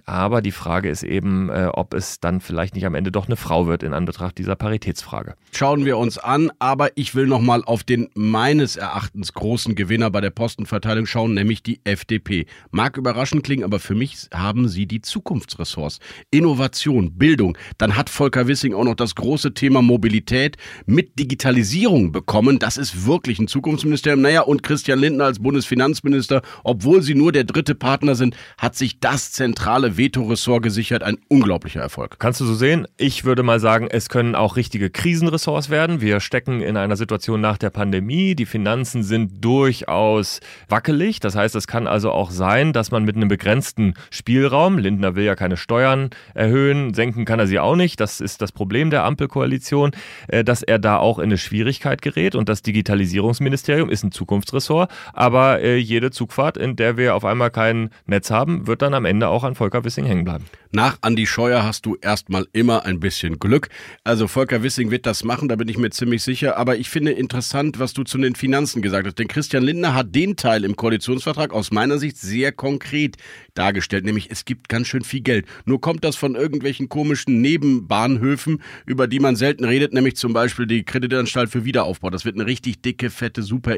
Aber 0.04 0.42
die 0.42 0.52
Frage 0.52 0.90
ist 0.90 1.02
eben, 1.02 1.48
äh, 1.48 1.70
ob 1.72 1.94
es 1.94 2.20
dann 2.20 2.42
vielleicht 2.42 2.74
nicht 2.74 2.84
am 2.84 2.94
Ende 2.94 3.10
doch 3.10 3.26
eine 3.26 3.36
Frau 3.36 3.66
wird 3.66 3.82
in 3.82 3.94
Anbetracht 3.94 4.36
dieser 4.36 4.56
Paritätsfrage. 4.56 5.36
Schauen 5.52 5.86
wir 5.86 5.96
uns 5.96 6.18
an, 6.18 6.52
aber 6.58 6.90
ich 6.96 7.14
will 7.14 7.26
nochmal 7.26 7.64
auf 7.64 7.82
den 7.82 8.10
meines 8.14 8.76
Erachtens 8.76 9.32
großen 9.32 9.74
Gewinner 9.74 10.10
bei 10.10 10.20
der 10.20 10.30
Postenverteilung 10.30 11.06
schauen, 11.06 11.32
nämlich 11.32 11.62
die 11.62 11.80
FDP. 11.84 12.44
Mag 12.70 12.98
überraschend 12.98 13.44
klingen, 13.44 13.64
aber 13.64 13.78
für 13.78 13.94
mich 13.94 14.28
haben 14.34 14.68
sie 14.68 14.84
die 14.84 15.00
Zukunftsressorts. 15.00 15.98
Innovation, 16.30 17.16
Bildung. 17.16 17.56
Dann 17.78 17.96
hat 17.96 18.10
Volker 18.10 18.46
Wissing 18.48 18.74
auch 18.74 18.84
noch 18.84 18.96
das 18.96 19.14
große 19.14 19.54
Thema 19.54 19.80
Mobilität 19.80 20.58
mit 20.84 21.18
Digitalisierung 21.18 22.12
bekommen. 22.12 22.58
Das 22.58 22.76
ist 22.76 23.06
wirklich 23.06 23.38
ein 23.38 23.48
Zukunftsministerium. 23.48 24.20
Naja, 24.20 24.42
und 24.42 24.57
und 24.58 24.62
Christian 24.64 24.98
Lindner 24.98 25.26
als 25.26 25.38
Bundesfinanzminister, 25.38 26.42
obwohl 26.64 27.00
sie 27.02 27.14
nur 27.14 27.30
der 27.30 27.44
dritte 27.44 27.76
Partner 27.76 28.16
sind, 28.16 28.36
hat 28.58 28.74
sich 28.74 28.98
das 28.98 29.30
zentrale 29.30 29.96
Veto-Ressort 29.96 30.64
gesichert. 30.64 31.04
Ein 31.04 31.18
unglaublicher 31.28 31.80
Erfolg. 31.80 32.16
Kannst 32.18 32.40
du 32.40 32.44
so 32.44 32.54
sehen? 32.54 32.88
Ich 32.96 33.24
würde 33.24 33.44
mal 33.44 33.60
sagen, 33.60 33.86
es 33.88 34.08
können 34.08 34.34
auch 34.34 34.56
richtige 34.56 34.90
Krisenressorts 34.90 35.70
werden. 35.70 36.00
Wir 36.00 36.18
stecken 36.18 36.60
in 36.60 36.76
einer 36.76 36.96
Situation 36.96 37.40
nach 37.40 37.56
der 37.56 37.70
Pandemie. 37.70 38.34
Die 38.34 38.46
Finanzen 38.46 39.04
sind 39.04 39.44
durchaus 39.44 40.40
wackelig. 40.68 41.20
Das 41.20 41.36
heißt, 41.36 41.54
es 41.54 41.68
kann 41.68 41.86
also 41.86 42.10
auch 42.10 42.32
sein, 42.32 42.72
dass 42.72 42.90
man 42.90 43.04
mit 43.04 43.14
einem 43.14 43.28
begrenzten 43.28 43.94
Spielraum, 44.10 44.78
Lindner 44.78 45.14
will 45.14 45.24
ja 45.24 45.36
keine 45.36 45.56
Steuern 45.56 46.10
erhöhen, 46.34 46.94
senken 46.94 47.24
kann 47.24 47.38
er 47.38 47.46
sie 47.46 47.60
auch 47.60 47.76
nicht. 47.76 48.00
Das 48.00 48.20
ist 48.20 48.42
das 48.42 48.50
Problem 48.50 48.90
der 48.90 49.04
Ampelkoalition, 49.04 49.92
äh, 50.26 50.42
dass 50.42 50.62
er 50.62 50.80
da 50.80 50.96
auch 50.96 51.20
in 51.20 51.26
eine 51.26 51.38
Schwierigkeit 51.38 52.02
gerät. 52.02 52.34
Und 52.34 52.48
das 52.48 52.62
Digitalisierungsministerium 52.62 53.88
ist 53.88 54.02
ein 54.02 54.10
Zukunfts 54.10 54.47
Zukunftsressort. 54.48 54.90
Aber 55.12 55.60
äh, 55.60 55.76
jede 55.76 56.10
Zugfahrt, 56.10 56.56
in 56.56 56.76
der 56.76 56.96
wir 56.96 57.14
auf 57.14 57.24
einmal 57.24 57.50
kein 57.50 57.90
Netz 58.06 58.30
haben, 58.30 58.66
wird 58.66 58.82
dann 58.82 58.94
am 58.94 59.04
Ende 59.04 59.28
auch 59.28 59.44
an 59.44 59.54
Volker 59.54 59.84
Wissing 59.84 60.04
hängen 60.04 60.24
bleiben. 60.24 60.44
Nach 60.70 60.98
Andi 61.00 61.26
Scheuer 61.26 61.62
hast 61.62 61.86
du 61.86 61.96
erstmal 62.00 62.46
immer 62.52 62.84
ein 62.84 63.00
bisschen 63.00 63.38
Glück. 63.38 63.68
Also 64.04 64.28
Volker 64.28 64.62
Wissing 64.62 64.90
wird 64.90 65.06
das 65.06 65.24
machen, 65.24 65.48
da 65.48 65.56
bin 65.56 65.68
ich 65.68 65.78
mir 65.78 65.90
ziemlich 65.90 66.22
sicher. 66.22 66.56
Aber 66.56 66.76
ich 66.76 66.90
finde 66.90 67.12
interessant, 67.12 67.78
was 67.78 67.94
du 67.94 68.04
zu 68.04 68.18
den 68.18 68.34
Finanzen 68.34 68.82
gesagt 68.82 69.06
hast. 69.06 69.18
Denn 69.18 69.28
Christian 69.28 69.62
Lindner 69.62 69.94
hat 69.94 70.14
den 70.14 70.36
Teil 70.36 70.64
im 70.64 70.76
Koalitionsvertrag 70.76 71.52
aus 71.52 71.70
meiner 71.70 71.98
Sicht 71.98 72.18
sehr 72.18 72.52
konkret 72.52 73.16
dargestellt. 73.54 74.04
Nämlich 74.04 74.30
es 74.30 74.44
gibt 74.44 74.68
ganz 74.68 74.88
schön 74.88 75.02
viel 75.02 75.20
Geld. 75.20 75.46
Nur 75.64 75.80
kommt 75.80 76.04
das 76.04 76.16
von 76.16 76.34
irgendwelchen 76.34 76.88
komischen 76.88 77.40
Nebenbahnhöfen, 77.40 78.62
über 78.86 79.06
die 79.06 79.20
man 79.20 79.36
selten 79.36 79.64
redet, 79.64 79.92
nämlich 79.92 80.16
zum 80.16 80.32
Beispiel 80.32 80.66
die 80.66 80.84
Kreditanstalt 80.84 81.50
für 81.50 81.64
Wiederaufbau. 81.64 82.10
Das 82.10 82.24
wird 82.24 82.36
eine 82.36 82.46
richtig 82.46 82.82
dicke, 82.82 83.10
fette, 83.10 83.42
super 83.42 83.76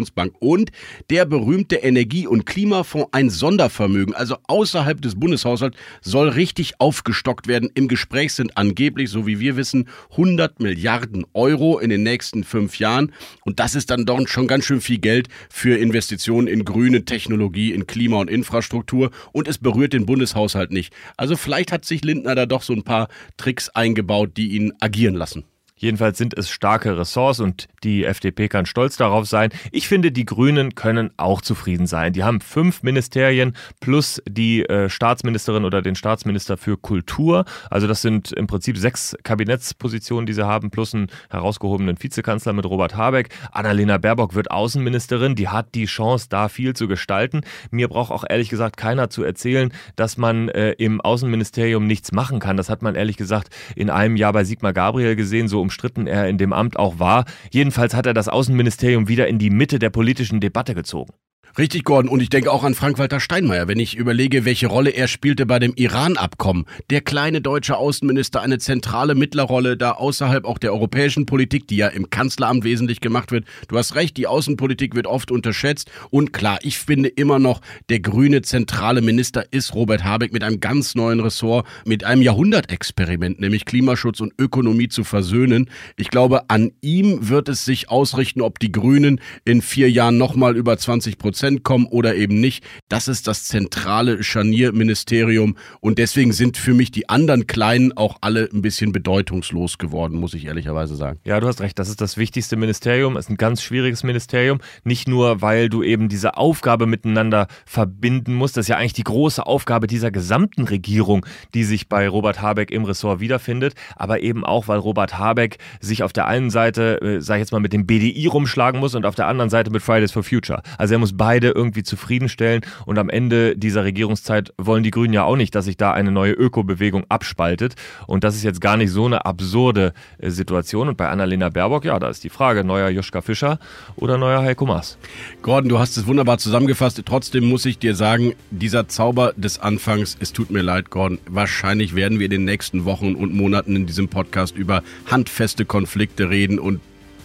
Investitionsbank. 0.00 0.34
Und 0.40 0.70
der 1.10 1.24
berühmte 1.24 1.76
Energie- 1.76 2.26
und 2.26 2.46
Klimafonds, 2.46 3.08
ein 3.12 3.30
Sondervermögen, 3.30 4.14
also 4.14 4.36
außerhalb 4.46 5.00
des 5.00 5.18
Bundeshaushalts, 5.18 5.76
soll 6.00 6.28
richtig 6.28 6.80
aufgestockt 6.80 7.46
werden. 7.46 7.70
Im 7.74 7.88
Gespräch 7.88 8.34
sind 8.34 8.56
angeblich, 8.56 9.10
so 9.10 9.26
wie 9.26 9.40
wir 9.40 9.56
wissen, 9.56 9.88
100 10.12 10.60
Milliarden 10.60 11.24
Euro 11.34 11.78
in 11.78 11.90
den 11.90 12.02
nächsten 12.02 12.44
fünf 12.44 12.78
Jahren. 12.78 13.12
Und 13.44 13.60
das 13.60 13.74
ist 13.74 13.90
dann 13.90 14.06
doch 14.06 14.20
schon 14.26 14.48
ganz 14.48 14.64
schön 14.64 14.80
viel 14.80 14.98
Geld 14.98 15.28
für 15.48 15.76
Investitionen 15.76 16.46
in 16.46 16.64
grüne 16.64 17.04
Technologie, 17.04 17.72
in 17.72 17.86
Klima 17.86 18.18
und 18.18 18.30
Infrastruktur. 18.30 19.10
Und 19.32 19.48
es 19.48 19.58
berührt 19.58 19.92
den 19.92 20.06
Bundeshaushalt 20.06 20.72
nicht. 20.72 20.92
Also 21.16 21.36
vielleicht 21.36 21.72
hat 21.72 21.84
sich 21.84 22.04
Lindner 22.04 22.34
da 22.34 22.46
doch 22.46 22.62
so 22.62 22.72
ein 22.72 22.82
paar 22.82 23.08
Tricks 23.36 23.68
eingebaut, 23.70 24.36
die 24.36 24.56
ihn 24.56 24.72
agieren 24.80 25.14
lassen. 25.14 25.44
Jedenfalls 25.80 26.18
sind 26.18 26.36
es 26.36 26.50
starke 26.50 26.98
Ressorts 26.98 27.40
und 27.40 27.66
die 27.84 28.04
FDP 28.04 28.48
kann 28.48 28.66
stolz 28.66 28.98
darauf 28.98 29.26
sein. 29.26 29.48
Ich 29.72 29.88
finde, 29.88 30.12
die 30.12 30.26
Grünen 30.26 30.74
können 30.74 31.10
auch 31.16 31.40
zufrieden 31.40 31.86
sein. 31.86 32.12
Die 32.12 32.22
haben 32.22 32.42
fünf 32.42 32.82
Ministerien 32.82 33.56
plus 33.80 34.22
die 34.28 34.62
äh, 34.66 34.90
Staatsministerin 34.90 35.64
oder 35.64 35.80
den 35.80 35.94
Staatsminister 35.94 36.58
für 36.58 36.76
Kultur. 36.76 37.46
Also 37.70 37.86
das 37.86 38.02
sind 38.02 38.30
im 38.32 38.46
Prinzip 38.46 38.76
sechs 38.76 39.16
Kabinettspositionen, 39.22 40.26
die 40.26 40.34
sie 40.34 40.46
haben, 40.46 40.70
plus 40.70 40.94
einen 40.94 41.06
herausgehobenen 41.30 41.96
Vizekanzler 41.98 42.52
mit 42.52 42.66
Robert 42.66 42.94
Habeck. 42.94 43.30
Annalena 43.50 43.96
Baerbock 43.96 44.34
wird 44.34 44.50
Außenministerin. 44.50 45.34
Die 45.34 45.48
hat 45.48 45.74
die 45.74 45.86
Chance, 45.86 46.26
da 46.28 46.50
viel 46.50 46.74
zu 46.74 46.88
gestalten. 46.88 47.40
Mir 47.70 47.88
braucht 47.88 48.12
auch 48.12 48.24
ehrlich 48.28 48.50
gesagt 48.50 48.76
keiner 48.76 49.08
zu 49.08 49.22
erzählen, 49.22 49.72
dass 49.96 50.18
man 50.18 50.50
äh, 50.50 50.72
im 50.72 51.00
Außenministerium 51.00 51.86
nichts 51.86 52.12
machen 52.12 52.38
kann. 52.38 52.58
Das 52.58 52.68
hat 52.68 52.82
man 52.82 52.96
ehrlich 52.96 53.16
gesagt 53.16 53.48
in 53.76 53.88
einem 53.88 54.16
Jahr 54.16 54.34
bei 54.34 54.44
Sigmar 54.44 54.74
Gabriel 54.74 55.16
gesehen, 55.16 55.48
so 55.48 55.62
um 55.62 55.69
umstritten 55.70 56.08
er 56.08 56.28
in 56.28 56.36
dem 56.36 56.52
Amt 56.52 56.76
auch 56.76 56.98
war. 56.98 57.24
Jedenfalls 57.52 57.94
hat 57.94 58.06
er 58.06 58.12
das 58.12 58.28
Außenministerium 58.28 59.06
wieder 59.06 59.28
in 59.28 59.38
die 59.38 59.50
Mitte 59.50 59.78
der 59.78 59.90
politischen 59.90 60.40
Debatte 60.40 60.74
gezogen. 60.74 61.12
Richtig, 61.58 61.82
Gordon. 61.82 62.08
Und 62.08 62.20
ich 62.20 62.30
denke 62.30 62.52
auch 62.52 62.62
an 62.62 62.74
Frank-Walter 62.74 63.18
Steinmeier, 63.18 63.66
wenn 63.66 63.80
ich 63.80 63.96
überlege, 63.96 64.44
welche 64.44 64.68
Rolle 64.68 64.90
er 64.90 65.08
spielte 65.08 65.46
bei 65.46 65.58
dem 65.58 65.72
Iran-Abkommen. 65.74 66.64
Der 66.90 67.00
kleine 67.00 67.40
deutsche 67.40 67.76
Außenminister, 67.76 68.40
eine 68.40 68.58
zentrale 68.58 69.16
Mittlerrolle, 69.16 69.76
da 69.76 69.92
außerhalb 69.92 70.44
auch 70.44 70.58
der 70.58 70.72
europäischen 70.72 71.26
Politik, 71.26 71.66
die 71.66 71.76
ja 71.76 71.88
im 71.88 72.08
Kanzleramt 72.08 72.62
wesentlich 72.62 73.00
gemacht 73.00 73.32
wird. 73.32 73.46
Du 73.66 73.76
hast 73.76 73.96
recht, 73.96 74.16
die 74.16 74.28
Außenpolitik 74.28 74.94
wird 74.94 75.08
oft 75.08 75.32
unterschätzt. 75.32 75.90
Und 76.10 76.32
klar, 76.32 76.58
ich 76.62 76.78
finde 76.78 77.08
immer 77.08 77.40
noch, 77.40 77.60
der 77.88 77.98
grüne 77.98 78.42
zentrale 78.42 79.02
Minister 79.02 79.44
ist 79.50 79.74
Robert 79.74 80.04
Habeck 80.04 80.32
mit 80.32 80.44
einem 80.44 80.60
ganz 80.60 80.94
neuen 80.94 81.18
Ressort, 81.18 81.66
mit 81.84 82.04
einem 82.04 82.22
Jahrhundertexperiment, 82.22 83.40
nämlich 83.40 83.64
Klimaschutz 83.64 84.20
und 84.20 84.34
Ökonomie 84.38 84.88
zu 84.88 85.02
versöhnen. 85.02 85.68
Ich 85.96 86.10
glaube, 86.10 86.48
an 86.48 86.70
ihm 86.80 87.28
wird 87.28 87.48
es 87.48 87.64
sich 87.64 87.90
ausrichten, 87.90 88.40
ob 88.40 88.60
die 88.60 88.70
Grünen 88.70 89.20
in 89.44 89.62
vier 89.62 89.90
Jahren 89.90 90.16
nochmal 90.16 90.56
über 90.56 90.78
20 90.78 91.18
Prozent 91.18 91.39
Prozent 91.40 91.64
kommen 91.64 91.86
oder 91.86 92.16
eben 92.16 92.38
nicht. 92.38 92.62
Das 92.90 93.08
ist 93.08 93.26
das 93.26 93.44
zentrale 93.44 94.22
Scharnierministerium 94.22 95.56
und 95.80 95.98
deswegen 95.98 96.34
sind 96.34 96.58
für 96.58 96.74
mich 96.74 96.90
die 96.90 97.08
anderen 97.08 97.46
Kleinen 97.46 97.96
auch 97.96 98.18
alle 98.20 98.50
ein 98.52 98.60
bisschen 98.60 98.92
bedeutungslos 98.92 99.78
geworden, 99.78 100.18
muss 100.18 100.34
ich 100.34 100.44
ehrlicherweise 100.44 100.96
sagen. 100.96 101.18
Ja, 101.24 101.40
du 101.40 101.46
hast 101.46 101.62
recht, 101.62 101.78
das 101.78 101.88
ist 101.88 102.02
das 102.02 102.18
wichtigste 102.18 102.56
Ministerium, 102.56 103.16
es 103.16 103.24
ist 103.24 103.30
ein 103.30 103.36
ganz 103.38 103.62
schwieriges 103.62 104.02
Ministerium, 104.02 104.60
nicht 104.84 105.08
nur, 105.08 105.40
weil 105.40 105.70
du 105.70 105.82
eben 105.82 106.10
diese 106.10 106.36
Aufgabe 106.36 106.86
miteinander 106.86 107.46
verbinden 107.64 108.34
musst, 108.34 108.58
das 108.58 108.66
ist 108.66 108.68
ja 108.68 108.76
eigentlich 108.76 108.92
die 108.92 109.04
große 109.04 109.46
Aufgabe 109.46 109.86
dieser 109.86 110.10
gesamten 110.10 110.64
Regierung, 110.64 111.24
die 111.54 111.64
sich 111.64 111.88
bei 111.88 112.06
Robert 112.06 112.42
Habeck 112.42 112.70
im 112.70 112.84
Ressort 112.84 113.20
wiederfindet, 113.20 113.72
aber 113.96 114.20
eben 114.20 114.44
auch, 114.44 114.68
weil 114.68 114.78
Robert 114.78 115.18
Habeck 115.18 115.56
sich 115.80 116.02
auf 116.02 116.12
der 116.12 116.26
einen 116.26 116.50
Seite, 116.50 117.00
äh, 117.00 117.20
sag 117.22 117.36
ich 117.36 117.40
jetzt 117.40 117.52
mal, 117.52 117.60
mit 117.60 117.72
dem 117.72 117.86
BDI 117.86 118.26
rumschlagen 118.26 118.78
muss 118.78 118.94
und 118.94 119.06
auf 119.06 119.14
der 119.14 119.26
anderen 119.26 119.48
Seite 119.48 119.70
mit 119.70 119.80
Fridays 119.80 120.12
for 120.12 120.22
Future. 120.22 120.62
Also 120.76 120.94
er 120.94 120.98
muss 120.98 121.16
beide 121.16 121.29
beide 121.30 121.50
irgendwie 121.50 121.84
zufriedenstellen. 121.84 122.62
Und 122.86 122.98
am 122.98 123.08
Ende 123.08 123.56
dieser 123.56 123.84
Regierungszeit 123.84 124.52
wollen 124.58 124.82
die 124.82 124.90
Grünen 124.90 125.14
ja 125.14 125.22
auch 125.22 125.36
nicht, 125.36 125.54
dass 125.54 125.66
sich 125.66 125.76
da 125.76 125.92
eine 125.92 126.10
neue 126.10 126.32
Ökobewegung 126.32 127.04
abspaltet. 127.08 127.76
Und 128.08 128.24
das 128.24 128.34
ist 128.34 128.42
jetzt 128.42 128.60
gar 128.60 128.76
nicht 128.76 128.90
so 128.90 129.06
eine 129.06 129.26
absurde 129.26 129.92
äh, 130.18 130.30
Situation. 130.30 130.88
Und 130.88 130.96
bei 130.96 131.08
Annalena 131.08 131.48
Baerbock, 131.48 131.84
ja, 131.84 132.00
da 132.00 132.08
ist 132.08 132.24
die 132.24 132.30
Frage, 132.30 132.64
neuer 132.64 132.88
Joschka 132.88 133.20
Fischer 133.20 133.60
oder 133.94 134.18
neuer 134.18 134.42
Heiko 134.42 134.66
Maas. 134.66 134.98
Gordon, 135.42 135.68
du 135.68 135.78
hast 135.78 135.96
es 135.96 136.08
wunderbar 136.08 136.38
zusammengefasst. 136.38 137.00
Trotzdem 137.06 137.44
muss 137.44 137.64
ich 137.64 137.78
dir 137.78 137.94
sagen, 137.94 138.34
dieser 138.50 138.88
Zauber 138.88 139.32
des 139.36 139.60
Anfangs, 139.60 140.16
es 140.18 140.32
tut 140.32 140.50
mir 140.50 140.62
leid, 140.62 140.90
Gordon, 140.90 141.20
wahrscheinlich 141.28 141.94
werden 141.94 142.18
wir 142.18 142.24
in 142.24 142.32
den 142.32 142.44
nächsten 142.44 142.84
Wochen 142.84 143.14
und 143.14 143.32
Monaten 143.32 143.76
in 143.76 143.86
diesem 143.86 144.08
Podcast 144.08 144.56
über 144.56 144.82
handfeste 145.08 145.64
Konflikte 145.64 146.28
reden 146.28 146.58
und 146.58 146.80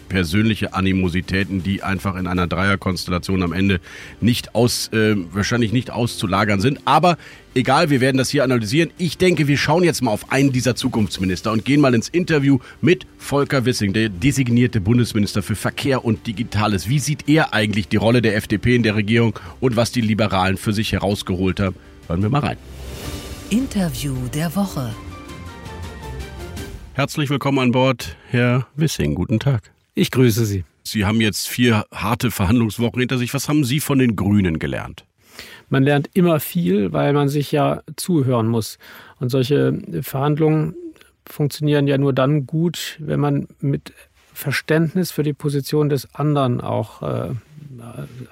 persönliche 0.10 0.74
Animositäten, 0.74 1.64
die 1.64 1.84
einfach 1.84 2.16
in 2.16 2.28
einer 2.28 2.48
Dreierkonstellation 2.48 3.44
am 3.44 3.54
Ende 3.54 3.80
nicht 4.22 4.56
aus, 4.56 4.88
äh, 4.94 5.16
wahrscheinlich 5.32 5.74
nicht 5.74 5.92
auszulagern 5.92 6.60
sind. 6.62 6.80
Aber 6.86 7.18
egal, 7.54 7.90
wir 7.90 8.02
werden 8.02 8.18
das 8.18 8.30
hier 8.30 8.44
analysieren. 8.44 8.92
Ich 8.98 9.18
denke, 9.18 9.48
wir 9.48 9.58
schauen 9.58 9.84
jetzt 9.84 10.02
mal 10.02 10.12
auf 10.12 10.32
einen 10.32 10.52
dieser 10.52 10.76
Zukunftsminister 10.76 11.52
und 11.52 11.66
gehen 11.66 11.82
mal 11.82 11.94
ins 11.94 12.10
Interview 12.10 12.60
mit 12.82 13.06
Volker 13.18 13.66
Wissing, 13.66 13.94
der 13.94 14.10
designierte 14.10 14.82
Bundesminister 14.82 15.42
für 15.42 15.56
Verkehr 15.56 16.06
und 16.06 16.28
Digitales. 16.28 16.88
Wie 16.90 17.00
sieht 17.00 17.28
er 17.28 17.54
eigentlich 17.54 17.88
die 17.88 17.98
Rolle 17.98 18.22
der 18.22 18.36
FDP 18.36 18.76
in 18.76 18.84
der 18.84 18.96
Regierung 18.96 19.38
und 19.60 19.76
was 19.76 19.92
die 19.92 20.02
Liberalen 20.02 20.58
für 20.58 20.74
sich 20.74 20.92
herausgeholt 20.92 21.60
haben? 21.60 21.76
Hören 22.08 22.22
wir 22.22 22.30
mal 22.30 22.40
rein. 22.40 22.58
Interview 23.50 24.16
der 24.34 24.56
Woche. 24.56 24.94
Herzlich 26.94 27.30
willkommen 27.30 27.60
an 27.60 27.72
Bord, 27.72 28.16
Herr 28.30 28.68
Wissing. 28.76 29.16
Guten 29.16 29.40
Tag. 29.40 29.72
Ich 29.98 30.12
grüße 30.12 30.46
Sie. 30.46 30.66
Sie 30.84 31.06
haben 31.06 31.22
jetzt 31.22 31.48
vier 31.48 31.86
harte 31.90 32.30
Verhandlungswochen 32.30 33.00
hinter 33.00 33.18
sich. 33.18 33.34
Was 33.34 33.48
haben 33.48 33.64
Sie 33.64 33.80
von 33.80 33.98
den 33.98 34.18
Grünen 34.18 34.60
gelernt? 34.60 35.06
Man 35.70 35.84
lernt 35.84 36.10
immer 36.14 36.42
viel, 36.42 36.92
weil 36.92 37.14
man 37.14 37.30
sich 37.30 37.54
ja 37.54 37.82
zuhören 37.96 38.48
muss. 38.48 38.78
Und 39.22 39.30
solche 39.30 39.80
Verhandlungen 40.02 40.76
funktionieren 41.26 41.88
ja 41.88 41.98
nur 41.98 42.12
dann 42.12 42.46
gut, 42.46 42.98
wenn 43.00 43.22
man 43.22 43.48
mit 43.62 43.94
Verständnis 44.34 45.12
für 45.12 45.24
die 45.24 45.34
Position 45.34 45.88
des 45.88 46.14
anderen 46.14 46.60
auch 46.60 47.02
äh, 47.02 47.30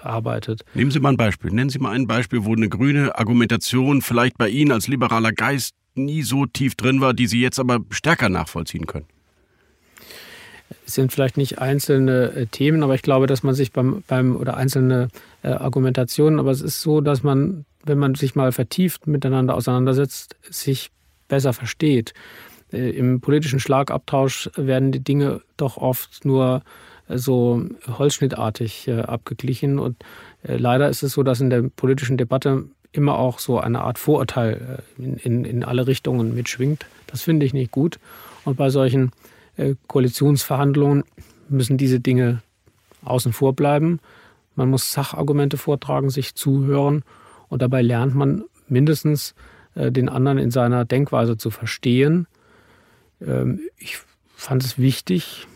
arbeitet. 0.01 0.65
Nehmen 0.73 0.91
Sie 0.91 0.99
mal 0.99 1.13
ein 1.13 1.17
Beispiel. 1.17 1.51
Nennen 1.51 1.69
Sie 1.69 1.79
mal 1.79 1.91
ein 1.91 2.07
Beispiel, 2.07 2.43
wo 2.43 2.53
eine 2.53 2.67
grüne 2.67 3.17
Argumentation 3.17 4.01
vielleicht 4.01 4.37
bei 4.37 4.49
Ihnen 4.49 4.73
als 4.73 4.89
liberaler 4.89 5.31
Geist 5.31 5.73
nie 5.95 6.23
so 6.23 6.45
tief 6.45 6.75
drin 6.75 6.99
war, 6.99 7.13
die 7.13 7.27
Sie 7.27 7.39
jetzt 7.39 7.57
aber 7.57 7.79
stärker 7.89 8.27
nachvollziehen 8.27 8.85
können 8.85 9.05
sind 10.85 11.11
vielleicht 11.11 11.37
nicht 11.37 11.59
einzelne 11.59 12.31
äh, 12.33 12.45
Themen, 12.47 12.83
aber 12.83 12.95
ich 12.95 13.01
glaube, 13.01 13.27
dass 13.27 13.43
man 13.43 13.55
sich 13.55 13.71
beim, 13.71 14.03
beim 14.07 14.35
oder 14.35 14.57
einzelne 14.57 15.09
äh, 15.41 15.49
Argumentationen, 15.49 16.39
aber 16.39 16.51
es 16.51 16.61
ist 16.61 16.81
so, 16.81 17.01
dass 17.01 17.23
man, 17.23 17.65
wenn 17.85 17.97
man 17.97 18.15
sich 18.15 18.35
mal 18.35 18.51
vertieft 18.51 19.07
miteinander 19.07 19.55
auseinandersetzt, 19.55 20.35
sich 20.49 20.91
besser 21.27 21.53
versteht. 21.53 22.13
Äh, 22.71 22.91
Im 22.91 23.21
politischen 23.21 23.59
Schlagabtausch 23.59 24.49
werden 24.55 24.91
die 24.91 25.03
Dinge 25.03 25.41
doch 25.57 25.77
oft 25.77 26.25
nur 26.25 26.63
äh, 27.07 27.17
so 27.17 27.63
holzschnittartig 27.87 28.87
äh, 28.87 29.01
abgeglichen 29.01 29.79
und 29.79 29.97
leider 30.45 30.89
ist 30.89 31.03
es 31.03 31.13
so, 31.13 31.23
dass 31.23 31.39
in 31.39 31.49
der 31.49 31.61
politischen 31.61 32.17
Debatte 32.17 32.65
immer 32.91 33.17
auch 33.17 33.39
so 33.39 33.59
eine 33.59 33.79
Art 33.79 33.97
Vorurteil 33.97 34.83
in, 34.97 35.15
in, 35.15 35.45
in 35.45 35.63
alle 35.63 35.87
Richtungen 35.87 36.35
mitschwingt. 36.35 36.85
Das 37.07 37.21
finde 37.21 37.45
ich 37.45 37.53
nicht 37.53 37.71
gut. 37.71 37.97
Und 38.43 38.57
bei 38.57 38.69
solchen 38.69 39.13
Koalitionsverhandlungen 39.87 41.03
müssen 41.49 41.77
diese 41.77 41.99
Dinge 41.99 42.41
außen 43.03 43.33
vor 43.33 43.53
bleiben. 43.53 43.99
Man 44.55 44.69
muss 44.69 44.91
Sachargumente 44.91 45.57
vortragen, 45.57 46.09
sich 46.09 46.35
zuhören 46.35 47.03
und 47.49 47.61
dabei 47.61 47.81
lernt 47.81 48.15
man 48.15 48.43
mindestens 48.67 49.35
äh, 49.75 49.91
den 49.91 50.09
anderen 50.09 50.37
in 50.37 50.51
seiner 50.51 50.85
Denkweise 50.85 51.37
zu 51.37 51.49
verstehen. 51.49 52.27
Ähm, 53.21 53.61
ich 53.77 53.99
fand 54.35 54.63
es 54.63 54.77
wichtig, 54.77 55.47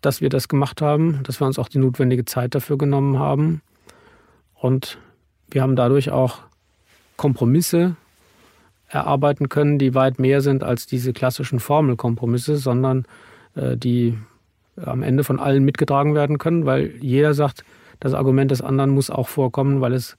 dass 0.00 0.20
wir 0.20 0.30
das 0.30 0.48
gemacht 0.48 0.80
haben, 0.80 1.20
dass 1.24 1.40
wir 1.40 1.46
uns 1.46 1.58
auch 1.58 1.68
die 1.68 1.78
notwendige 1.78 2.24
Zeit 2.24 2.54
dafür 2.54 2.78
genommen 2.78 3.18
haben. 3.18 3.62
Und 4.54 4.98
wir 5.50 5.62
haben 5.62 5.76
dadurch 5.76 6.10
auch 6.10 6.38
Kompromisse 7.16 7.96
erarbeiten 8.88 9.48
können, 9.48 9.78
die 9.78 9.94
weit 9.94 10.18
mehr 10.18 10.40
sind 10.40 10.64
als 10.64 10.86
diese 10.86 11.12
klassischen 11.12 11.60
Formelkompromisse, 11.60 12.56
sondern 12.56 13.00
äh, 13.00 13.08
die 13.54 14.16
am 14.76 15.02
Ende 15.02 15.24
von 15.24 15.38
allen 15.38 15.64
mitgetragen 15.64 16.14
werden 16.14 16.38
können, 16.38 16.66
weil 16.66 16.94
jeder 17.00 17.34
sagt, 17.34 17.64
das 17.98 18.14
Argument 18.14 18.50
des 18.50 18.62
anderen 18.62 18.90
muss 18.90 19.10
auch 19.10 19.28
vorkommen, 19.28 19.80
weil 19.80 19.92
es 19.92 20.16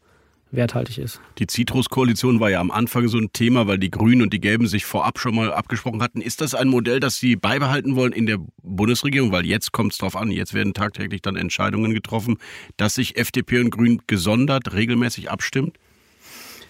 werthaltig 0.52 0.98
ist. 0.98 1.22
Die 1.38 1.48
Citrus-Koalition 1.48 2.40
war 2.40 2.50
ja 2.50 2.60
am 2.60 2.72
Anfang 2.72 3.08
so 3.08 3.18
ein 3.18 3.32
Thema, 3.34 3.68
weil 3.68 3.78
die 3.80 3.90
Grünen 3.90 4.22
und 4.22 4.34
die 4.34 4.42
Gelben 4.42 4.68
sich 4.68 4.86
vorab 4.86 5.18
schon 5.18 5.36
mal 5.36 5.54
abgesprochen 5.54 6.02
hatten. 6.02 6.22
Ist 6.22 6.42
das 6.42 6.54
ein 6.54 6.68
Modell, 6.68 7.00
das 7.00 7.18
Sie 7.18 7.36
beibehalten 7.36 7.96
wollen 7.96 8.12
in 8.12 8.26
der 8.26 8.38
Bundesregierung? 8.62 9.32
Weil 9.32 9.46
jetzt 9.46 9.72
kommt 9.72 9.94
es 9.94 9.98
darauf 9.98 10.16
an, 10.16 10.30
jetzt 10.30 10.54
werden 10.54 10.74
tagtäglich 10.74 11.22
dann 11.22 11.36
Entscheidungen 11.36 11.94
getroffen, 11.94 12.38
dass 12.78 12.96
sich 12.96 13.18
FDP 13.18 13.60
und 13.62 13.72
Grün 13.72 14.02
gesondert 14.08 14.74
regelmäßig 14.74 15.32
abstimmt? 15.32 15.78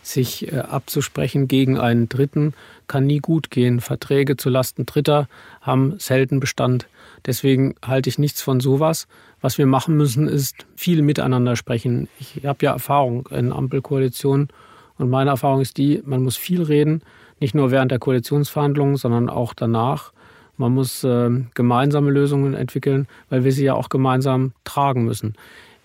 Sich 0.02 0.52
äh, 0.52 0.58
abzusprechen 0.58 1.48
gegen 1.48 1.78
einen 1.78 2.10
Dritten 2.10 2.54
kann 2.88 3.06
nie 3.06 3.20
gut 3.20 3.50
gehen. 3.52 3.80
Verträge 3.80 4.36
zu 4.36 4.50
Lasten 4.50 4.86
Dritter 4.86 5.28
haben 5.62 5.96
selten 5.98 6.40
Bestand. 6.40 6.88
Deswegen 7.26 7.76
halte 7.86 8.10
ich 8.10 8.20
nichts 8.20 8.42
von 8.42 8.60
sowas. 8.60 9.08
Was 9.40 9.58
wir 9.58 9.66
machen 9.66 9.96
müssen, 9.96 10.28
ist 10.28 10.66
viel 10.76 11.02
miteinander 11.02 11.56
sprechen. 11.56 12.10
Ich 12.20 12.46
habe 12.46 12.66
ja 12.66 12.74
Erfahrung 12.74 13.28
in 13.32 13.52
Ampelkoalitionen 13.52 14.50
und 14.98 15.10
meine 15.10 15.32
Erfahrung 15.32 15.62
ist 15.62 15.78
die, 15.78 16.02
man 16.06 16.22
muss 16.22 16.38
viel 16.38 16.62
reden, 16.62 17.02
nicht 17.40 17.56
nur 17.56 17.72
während 17.72 17.92
der 17.92 18.00
Koalitionsverhandlungen, 18.00 18.98
sondern 18.98 19.30
auch 19.30 19.54
danach. 19.54 20.12
Man 20.58 20.74
muss 20.74 21.04
äh, 21.04 21.30
gemeinsame 21.56 22.12
Lösungen 22.12 22.54
entwickeln, 22.54 23.08
weil 23.30 23.44
wir 23.44 23.52
sie 23.52 23.64
ja 23.66 23.74
auch 23.74 23.90
gemeinsam 23.90 24.52
tragen 24.64 25.06
müssen. 25.06 25.36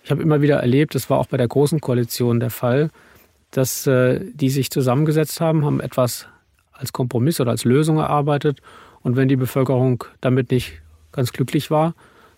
Ich 0.03 0.11
habe 0.11 0.21
immer 0.21 0.41
wieder 0.41 0.57
erlebt, 0.57 0.93
das 0.93 1.09
war 1.09 1.17
auch 1.17 1.25
bei 1.27 1.37
der 1.37 1.47
Großen 1.47 1.81
Koalition 1.81 2.39
der 2.39 2.49
Fall, 2.49 2.91
dass 3.57 3.87
äh, 3.87 4.19
die 4.35 4.51
sich 4.51 4.69
zusammengesetzt 4.69 5.41
haben, 5.41 5.65
haben 5.65 5.79
etwas 5.79 6.27
als 6.73 6.93
Kompromiss 6.93 7.41
oder 7.41 7.49
als 7.49 7.65
Lösung 7.65 7.97
erarbeitet. 7.97 8.61
Und 9.01 9.15
wenn 9.15 9.27
die 9.27 9.35
Bevölkerung 9.35 10.03
damit 10.21 10.51
nicht 10.51 10.73
ganz 11.11 11.33
glücklich 11.33 11.71
war, 11.71 11.95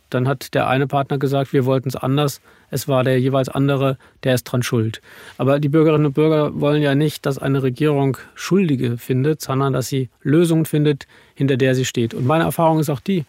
dann 0.09 0.29
hat 0.29 0.53
der 0.53 0.69
eine 0.69 0.87
Partner 0.87 1.17
gesagt, 1.17 1.51
wir 1.51 1.65
wollten 1.65 1.89
es 1.89 1.97
anders. 1.97 2.39
Es 2.69 2.87
war 2.87 3.03
der 3.03 3.19
jeweils 3.19 3.49
andere, 3.49 3.97
der 4.23 4.33
ist 4.33 4.45
dran 4.45 4.63
schuld. 4.63 5.01
Aber 5.37 5.59
die 5.59 5.67
Bürgerinnen 5.67 6.05
und 6.05 6.13
Bürger 6.13 6.57
wollen 6.57 6.81
ja 6.81 6.95
nicht, 6.95 7.25
dass 7.25 7.37
eine 7.37 7.63
Regierung 7.63 8.17
Schuldige 8.33 8.97
findet, 8.97 9.41
sondern 9.41 9.73
dass 9.73 9.89
sie 9.89 10.07
Lösungen 10.21 10.63
findet, 10.63 11.05
hinter 11.35 11.57
der 11.57 11.75
sie 11.75 11.83
steht. 11.83 12.13
Und 12.13 12.27
meine 12.27 12.45
Erfahrung 12.45 12.79
ist 12.79 12.89
auch 12.89 13.01
die, 13.01 13.25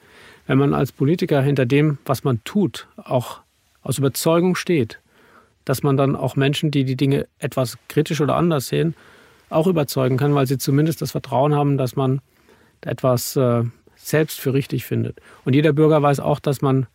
wenn 0.46 0.59
man 0.59 0.74
als 0.74 0.92
Politiker 0.92 1.42
hinter 1.42 1.66
dem, 1.66 1.98
was 2.07 2.22
man 2.22 2.38
tut, 2.44 2.87
auch 2.96 3.40
aus 3.83 3.98
Überzeugung 3.98 4.55
steht, 4.55 5.00
dass 5.64 5.82
man 5.82 5.96
dann 5.96 6.16
auch 6.16 6.36
Menschen, 6.36 6.70
die 6.70 6.84
die 6.84 6.96
Dinge 6.96 7.26
etwas 7.38 7.78
kritisch 7.88 8.20
oder 8.20 8.36
anders 8.36 8.68
sehen, 8.68 8.94
auch 9.50 9.66
überzeugen 9.66 10.16
kann, 10.16 10.34
weil 10.34 10.46
sie 10.46 10.58
zumindest 10.58 11.02
das 11.02 11.10
Vertrauen 11.12 11.54
haben, 11.54 11.76
dass 11.76 11.96
man 11.96 12.20
etwas 12.80 13.36
äh, 13.36 13.64
selbst 13.96 14.40
für 14.40 14.54
richtig 14.54 14.84
findet. 14.84 15.20
Und 15.44 15.54
jeder 15.54 15.72
Bürger 15.72 16.02
weiß 16.02 16.20
auch, 16.20 16.40
dass 16.40 16.62
man 16.62 16.86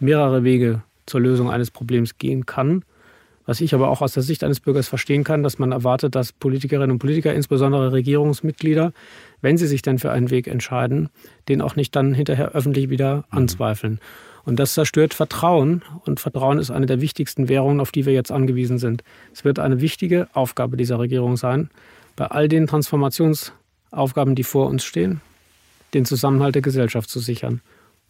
mehrere 0.00 0.42
Wege 0.42 0.82
zur 1.06 1.20
Lösung 1.20 1.50
eines 1.50 1.70
Problems 1.70 2.18
gehen 2.18 2.46
kann. 2.46 2.84
Was 3.44 3.60
ich 3.60 3.74
aber 3.74 3.88
auch 3.88 4.02
aus 4.02 4.12
der 4.12 4.22
Sicht 4.22 4.44
eines 4.44 4.60
Bürgers 4.60 4.88
verstehen 4.88 5.24
kann, 5.24 5.42
dass 5.42 5.58
man 5.58 5.72
erwartet, 5.72 6.14
dass 6.14 6.32
Politikerinnen 6.32 6.92
und 6.92 6.98
Politiker, 7.00 7.34
insbesondere 7.34 7.92
Regierungsmitglieder, 7.92 8.92
wenn 9.40 9.56
sie 9.56 9.66
sich 9.66 9.82
dann 9.82 9.98
für 9.98 10.12
einen 10.12 10.30
Weg 10.30 10.46
entscheiden, 10.46 11.08
den 11.48 11.60
auch 11.60 11.74
nicht 11.74 11.96
dann 11.96 12.14
hinterher 12.14 12.52
öffentlich 12.52 12.88
wieder 12.88 13.16
mhm. 13.16 13.38
anzweifeln. 13.38 14.00
Und 14.44 14.58
das 14.58 14.74
zerstört 14.74 15.14
Vertrauen. 15.14 15.82
Und 16.04 16.20
Vertrauen 16.20 16.58
ist 16.58 16.70
eine 16.70 16.86
der 16.86 17.00
wichtigsten 17.00 17.48
Währungen, 17.48 17.80
auf 17.80 17.92
die 17.92 18.06
wir 18.06 18.12
jetzt 18.12 18.32
angewiesen 18.32 18.78
sind. 18.78 19.04
Es 19.32 19.44
wird 19.44 19.58
eine 19.58 19.80
wichtige 19.80 20.28
Aufgabe 20.32 20.76
dieser 20.76 20.98
Regierung 20.98 21.36
sein, 21.36 21.70
bei 22.16 22.26
all 22.26 22.48
den 22.48 22.66
Transformationsaufgaben, 22.66 24.34
die 24.34 24.44
vor 24.44 24.68
uns 24.68 24.84
stehen, 24.84 25.20
den 25.94 26.04
Zusammenhalt 26.04 26.54
der 26.54 26.62
Gesellschaft 26.62 27.08
zu 27.08 27.20
sichern. 27.20 27.60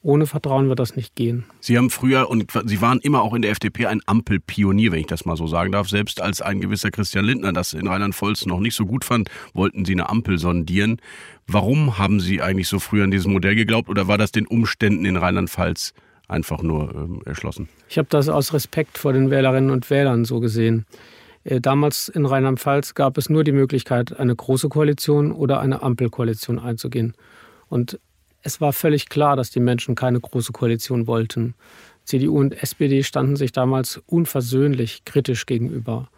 Ohne 0.05 0.27
Vertrauen 0.27 0.68
wird 0.68 0.81
das 0.81 0.97
nicht 0.97 1.14
gehen. 1.14 1.45
Sie 1.61 1.79
haben 1.79 1.88
früher 1.88 2.29
und 2.29 2.51
Sie 2.64 2.81
waren 2.81 2.99
immer 2.99 3.23
auch 3.23 3.35
in 3.35 3.42
der 3.42 3.53
FDP 3.53 3.87
ein 3.87 4.01
Ampelpionier, 4.05 4.90
wenn 4.90 4.99
ich 4.99 5.07
das 5.07 5.25
mal 5.25 5.37
so 5.37 5.47
sagen 5.47 5.71
darf. 5.71 5.88
Selbst 5.88 6.21
als 6.21 6.42
ein 6.42 6.61
gewisser 6.61 6.90
Christian 6.90 7.25
Lindner 7.25 7.53
das 7.53 7.73
in 7.73 7.87
Rheinland-Pfalz 7.87 8.47
noch 8.47 8.59
nicht 8.59 8.75
so 8.75 8.85
gut 8.85 9.05
fand, 9.05 9.31
wollten 9.55 9.85
Sie 9.85 9.92
eine 9.92 10.09
Ampel 10.09 10.38
sondieren. 10.38 11.01
Warum 11.47 11.99
haben 11.99 12.18
Sie 12.18 12.42
eigentlich 12.42 12.66
so 12.66 12.81
früh 12.81 13.01
an 13.05 13.12
dieses 13.12 13.29
Modell 13.29 13.55
geglaubt 13.55 13.88
oder 13.88 14.09
war 14.09 14.18
das 14.18 14.33
den 14.33 14.49
Umständen 14.49 15.05
in 15.05 15.16
Rheinland-Pfalz 15.16 15.95
einfach 16.33 16.62
nur 16.62 17.21
äh, 17.25 17.29
erschlossen. 17.29 17.68
Ich 17.88 17.99
habe 17.99 18.09
das 18.11 18.29
aus 18.29 18.53
Respekt 18.53 18.99
vor 18.99 19.12
den 19.12 19.31
Wählerinnen 19.31 19.71
und 19.71 19.88
Wählern 19.90 20.25
so 20.25 20.40
gesehen. 20.40 20.87
Äh, 21.45 21.61
damals 21.61 22.09
in 22.09 22.27
Rheinland-Pfalz 22.27 22.95
gab 22.95 23.18
es 23.18 23.29
nur 23.29 23.45
die 23.45 23.53
Möglichkeit, 23.53 24.18
eine 24.18 24.35
große 24.35 24.68
Koalition 24.68 25.33
oder 25.33 25.61
eine 25.61 25.83
Ampelkoalition 25.83 26.59
einzugehen. 26.59 27.14
Und 27.68 27.99
es 28.42 28.61
war 28.61 28.73
völlig 28.73 29.09
klar, 29.09 29.37
dass 29.37 29.51
die 29.51 29.61
Menschen 29.61 29.95
keine 29.95 30.21
große 30.21 30.53
Koalition 30.53 31.07
wollten. 31.07 31.55
CDU 32.05 32.38
und 32.38 32.61
SPD 32.61 33.03
standen 33.05 33.37
sich 33.37 33.53
damals 33.53 34.03
unversöhnlich 34.07 35.05
kritisch 35.05 35.47
gegenüber. 35.47 36.09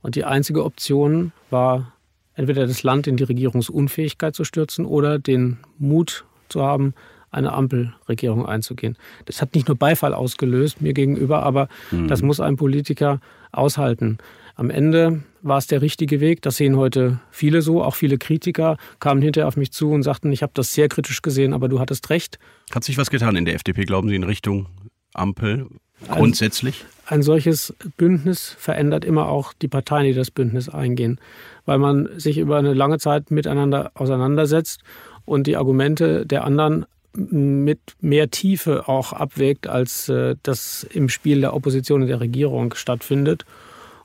Und 0.00 0.14
die 0.16 0.24
einzige 0.24 0.64
Option 0.64 1.32
war, 1.50 1.92
entweder 2.34 2.66
das 2.66 2.82
Land 2.82 3.06
in 3.06 3.16
die 3.16 3.24
Regierungsunfähigkeit 3.24 4.34
zu 4.34 4.44
stürzen 4.44 4.86
oder 4.86 5.18
den 5.18 5.58
Mut 5.78 6.24
zu 6.48 6.62
haben, 6.62 6.94
eine 7.34 7.52
Ampelregierung 7.52 8.46
einzugehen. 8.46 8.96
Das 9.26 9.42
hat 9.42 9.54
nicht 9.54 9.68
nur 9.68 9.76
Beifall 9.76 10.14
ausgelöst 10.14 10.80
mir 10.80 10.94
gegenüber, 10.94 11.42
aber 11.42 11.68
mhm. 11.90 12.08
das 12.08 12.22
muss 12.22 12.40
ein 12.40 12.56
Politiker 12.56 13.20
aushalten. 13.52 14.18
Am 14.56 14.70
Ende 14.70 15.22
war 15.42 15.58
es 15.58 15.66
der 15.66 15.82
richtige 15.82 16.20
Weg. 16.20 16.42
Das 16.42 16.56
sehen 16.56 16.76
heute 16.76 17.18
viele 17.30 17.60
so. 17.60 17.82
Auch 17.82 17.96
viele 17.96 18.18
Kritiker 18.18 18.76
kamen 19.00 19.20
hinterher 19.20 19.48
auf 19.48 19.56
mich 19.56 19.72
zu 19.72 19.90
und 19.90 20.04
sagten, 20.04 20.30
ich 20.32 20.42
habe 20.42 20.52
das 20.54 20.72
sehr 20.72 20.88
kritisch 20.88 21.22
gesehen, 21.22 21.52
aber 21.52 21.68
du 21.68 21.80
hattest 21.80 22.08
recht. 22.10 22.38
Hat 22.72 22.84
sich 22.84 22.96
was 22.96 23.10
getan 23.10 23.34
in 23.34 23.44
der 23.44 23.54
FDP, 23.54 23.84
glauben 23.84 24.08
Sie, 24.08 24.14
in 24.14 24.22
Richtung 24.22 24.68
Ampel 25.12 25.66
grundsätzlich? 26.08 26.84
Ein, 27.06 27.16
ein 27.16 27.22
solches 27.22 27.74
Bündnis 27.96 28.54
verändert 28.58 29.04
immer 29.04 29.28
auch 29.28 29.52
die 29.54 29.68
Parteien, 29.68 30.06
die 30.06 30.14
das 30.14 30.30
Bündnis 30.30 30.68
eingehen, 30.68 31.18
weil 31.66 31.78
man 31.78 32.08
sich 32.16 32.38
über 32.38 32.56
eine 32.56 32.74
lange 32.74 32.98
Zeit 32.98 33.32
miteinander 33.32 33.90
auseinandersetzt 33.94 34.82
und 35.24 35.48
die 35.48 35.56
Argumente 35.56 36.26
der 36.26 36.44
anderen 36.44 36.86
mit 37.16 37.80
mehr 38.00 38.30
Tiefe 38.30 38.88
auch 38.88 39.12
abwägt, 39.12 39.66
als 39.66 40.08
äh, 40.08 40.36
das 40.42 40.84
im 40.92 41.08
Spiel 41.08 41.40
der 41.40 41.54
Opposition 41.54 42.02
und 42.02 42.08
der 42.08 42.20
Regierung 42.20 42.74
stattfindet. 42.74 43.44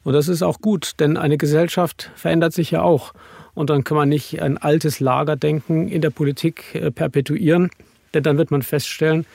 Und 0.04 0.14
das 0.14 0.28
ist 0.28 0.44
auch 0.44 0.62
gut, 0.62 0.94
denn 1.00 1.18
eine 1.18 1.38
Gesellschaft 1.38 2.12
verändert 2.16 2.54
sich 2.54 2.72
ja 2.72 2.82
auch. 2.82 3.14
Und 3.54 3.70
dann 3.70 3.84
kann 3.84 3.98
man 3.98 4.10
nicht 4.10 4.42
ein 4.42 4.58
altes 4.58 5.00
Lagerdenken 5.00 5.88
in 5.88 6.02
der 6.02 6.12
Politik 6.12 6.76
äh, 6.76 6.92
perpetuieren, 6.92 7.70
denn 8.14 8.24
dann 8.24 8.38
wird 8.38 8.52
man 8.52 8.62
feststellen, 8.62 9.26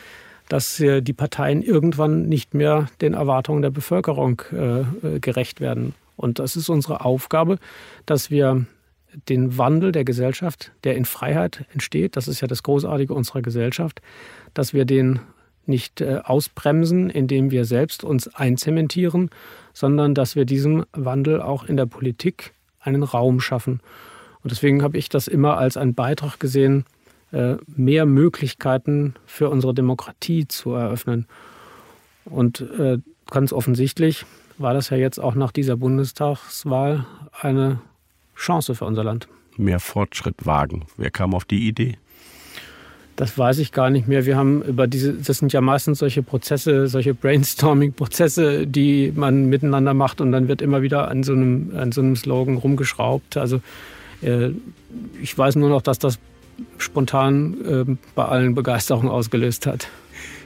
dass 0.49 0.79
äh, 0.81 1.01
die 1.01 1.13
Parteien 1.13 1.63
irgendwann 1.63 2.29
nicht 2.29 2.55
mehr 2.55 2.89
den 3.01 3.15
Erwartungen 3.15 3.63
der 3.63 3.71
Bevölkerung 3.71 4.43
gerecht 5.21 5.61
werden. 5.61 5.95
Und 6.17 6.39
das 6.39 6.57
ist 6.57 6.69
unsere 6.69 7.05
Aufgabe, 7.05 7.59
dass 8.07 8.31
wir 8.31 8.67
den 9.29 9.59
Wandel 9.59 9.93
der 9.93 10.05
Gesellschaft, 10.05 10.73
der 10.85 10.97
in 10.97 11.05
Freiheit 11.05 11.65
entsteht, 11.73 12.17
das 12.17 12.29
ist 12.29 12.41
ja 12.41 12.49
das 12.49 12.63
Großartige 12.63 13.15
unserer 13.15 13.43
Gesellschaft, 13.43 14.01
dass 14.55 14.73
wir 14.73 14.85
den 14.85 15.21
nicht 15.67 16.01
äh, 16.01 16.21
ausbremsen, 16.23 17.11
indem 17.11 17.51
wir 17.51 17.65
selbst 17.65 18.05
uns 18.05 18.29
einzementieren, 18.35 19.31
sondern 19.73 20.15
dass 20.15 20.37
wir 20.37 20.45
diesem 20.45 20.85
Wandel 20.93 21.41
auch 21.41 21.65
in 21.65 21.77
der 21.77 21.87
Politik 21.87 22.53
einen 22.81 23.03
Raum 23.03 23.41
schaffen. 23.41 23.81
Und 24.43 24.51
deswegen 24.51 24.83
habe 24.83 24.99
ich 24.99 25.09
das 25.09 25.27
immer 25.27 25.57
als 25.57 25.77
einen 25.77 25.95
Beitrag 25.95 26.39
gesehen, 26.39 26.85
äh, 27.33 27.57
mehr 27.67 28.05
Möglichkeiten 28.07 29.15
für 29.27 29.49
unsere 29.49 29.75
Demokratie 29.75 30.47
zu 30.47 30.75
eröffnen. 30.75 31.27
Und 32.27 32.61
äh, 32.79 32.99
ganz 33.31 33.53
offensichtlich 33.53 34.27
war 34.59 34.75
das 34.75 34.91
ja 34.91 34.97
jetzt 34.97 35.19
auch 35.19 35.35
nach 35.35 35.51
dieser 35.51 35.77
Bundestagswahl 35.77 37.07
eine 37.41 37.81
Chance 38.37 38.75
für 38.75 38.85
unser 38.85 39.05
Land. 39.05 39.29
Mehr 39.57 39.81
Fortschritt 39.81 40.47
wagen. 40.47 40.87
Wer 40.97 41.11
kam 41.11 41.35
auf 41.35 41.45
die 41.45 41.69
Idee? 41.69 41.97
Das 43.17 43.39
weiß 43.39 43.59
ich 43.61 43.71
gar 43.71 43.91
nicht 43.91 44.09
mehr. 44.09 44.27
Wir 44.27 44.37
haben 44.37 44.63
über 44.63 44.89
diese, 44.89 45.13
das 45.13 45.39
sind 45.39 45.53
ja 45.53 45.61
meistens 45.61 46.01
solche 46.01 46.23
Prozesse, 46.23 46.89
solche 46.89 47.15
Brainstorming-Prozesse, 47.15 48.67
die 48.67 49.13
man 49.15 49.47
miteinander 49.49 49.95
macht 49.95 50.21
und 50.21 50.33
dann 50.33 50.49
wird 50.49 50.61
immer 50.61 50.83
wieder 50.83 51.09
an 51.09 51.23
so 51.23 51.33
einem, 51.33 51.73
an 51.77 51.93
so 51.93 52.01
einem 52.01 52.17
Slogan 52.17 52.57
rumgeschraubt. 52.57 53.37
Also 53.37 53.61
äh, 54.21 54.51
ich 55.23 55.37
weiß 55.39 55.55
nur 55.57 55.69
noch, 55.69 55.83
dass 55.83 56.01
das 56.01 56.19
spontan 56.79 57.57
äh, 57.65 57.97
bei 58.17 58.25
allen 58.25 58.57
Begeisterung 58.57 59.09
ausgelöst 59.09 59.67
hat. 59.67 59.89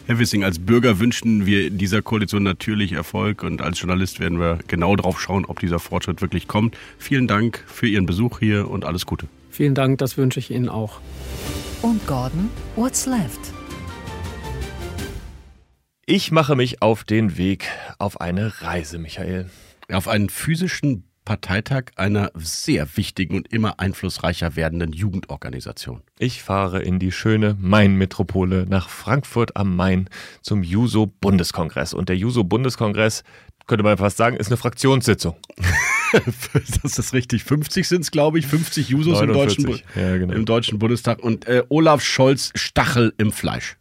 Herr 0.09 0.19
Wissing, 0.19 0.43
als 0.43 0.59
Bürger 0.59 1.01
wünschen 1.01 1.45
wir 1.45 1.69
dieser 1.69 2.01
Koalition 2.01 2.43
natürlich 2.43 2.93
Erfolg 2.93 3.43
und 3.43 3.61
als 3.61 3.79
Journalist 3.79 4.21
werden 4.21 4.41
wir 4.41 4.59
genau 4.67 4.97
drauf 4.97 5.21
schauen, 5.21 5.45
ob 5.45 5.61
dieser 5.61 5.79
Fortschritt 5.79 6.23
wirklich 6.23 6.49
kommt. 6.49 6.79
Vielen 6.97 7.27
Dank 7.27 7.63
für 7.67 7.87
Ihren 7.87 8.07
Besuch 8.07 8.39
hier 8.39 8.71
und 8.71 8.87
alles 8.87 9.05
Gute. 9.05 9.29
Vielen 9.51 9.75
Dank, 9.75 9.99
das 9.99 10.17
wünsche 10.17 10.39
ich 10.39 10.51
Ihnen 10.51 10.71
auch. 10.71 11.03
Und 11.83 12.07
Gordon, 12.07 12.49
what's 12.75 13.05
left? 13.05 13.53
Ich 16.07 16.33
mache 16.33 16.57
mich 16.57 16.81
auf 16.81 17.05
den 17.05 17.37
Weg 17.37 17.67
auf 17.99 18.19
eine 18.23 18.63
Reise, 18.63 18.99
Michael. 18.99 19.51
Auf 19.93 20.09
einen 20.09 20.31
physischen 20.31 21.05
Parteitag 21.29 21.91
einer 21.97 22.33
sehr 22.37 22.97
wichtigen 22.97 23.37
und 23.37 23.53
immer 23.53 23.79
einflussreicher 23.81 24.57
werdenden 24.57 24.95
Jugendorganisation. 24.95 26.01
Ich 26.19 26.43
fahre 26.43 26.81
in 26.81 26.99
die 26.99 27.13
schöne 27.13 27.55
Main-Metropole 27.61 28.65
nach 28.67 28.89
Frankfurt 28.89 29.55
am 29.55 29.77
Main 29.77 30.09
zum 30.41 30.63
Juso-Bundeskongress. 30.63 31.93
Und 31.93 32.09
der 32.09 32.17
Juso-Bundeskongress, 32.17 33.25
könnte 33.67 33.85
man 33.85 33.99
fast 33.99 34.17
sagen, 34.17 34.39
ist 34.39 34.47
eine 34.47 34.57
Fraktionssitzung. 34.57 35.37
das 36.83 36.99
ist 36.99 37.13
richtig. 37.13 37.45
50 37.45 37.87
sind 37.87 38.01
es, 38.01 38.11
glaube 38.11 38.39
ich. 38.39 38.47
50 38.47 38.89
Jusos 38.89 39.21
im 39.21 39.31
deutschen, 39.31 39.69
ja, 39.97 40.17
genau. 40.17 40.33
im 40.33 40.47
deutschen, 40.47 40.79
Bundestag. 40.79 41.23
Und 41.23 41.47
äh, 41.47 41.63
Olaf 41.69 42.03
Scholz 42.03 42.53
Stachel 42.55 43.13
im 43.19 43.33
Fleisch. 43.33 43.77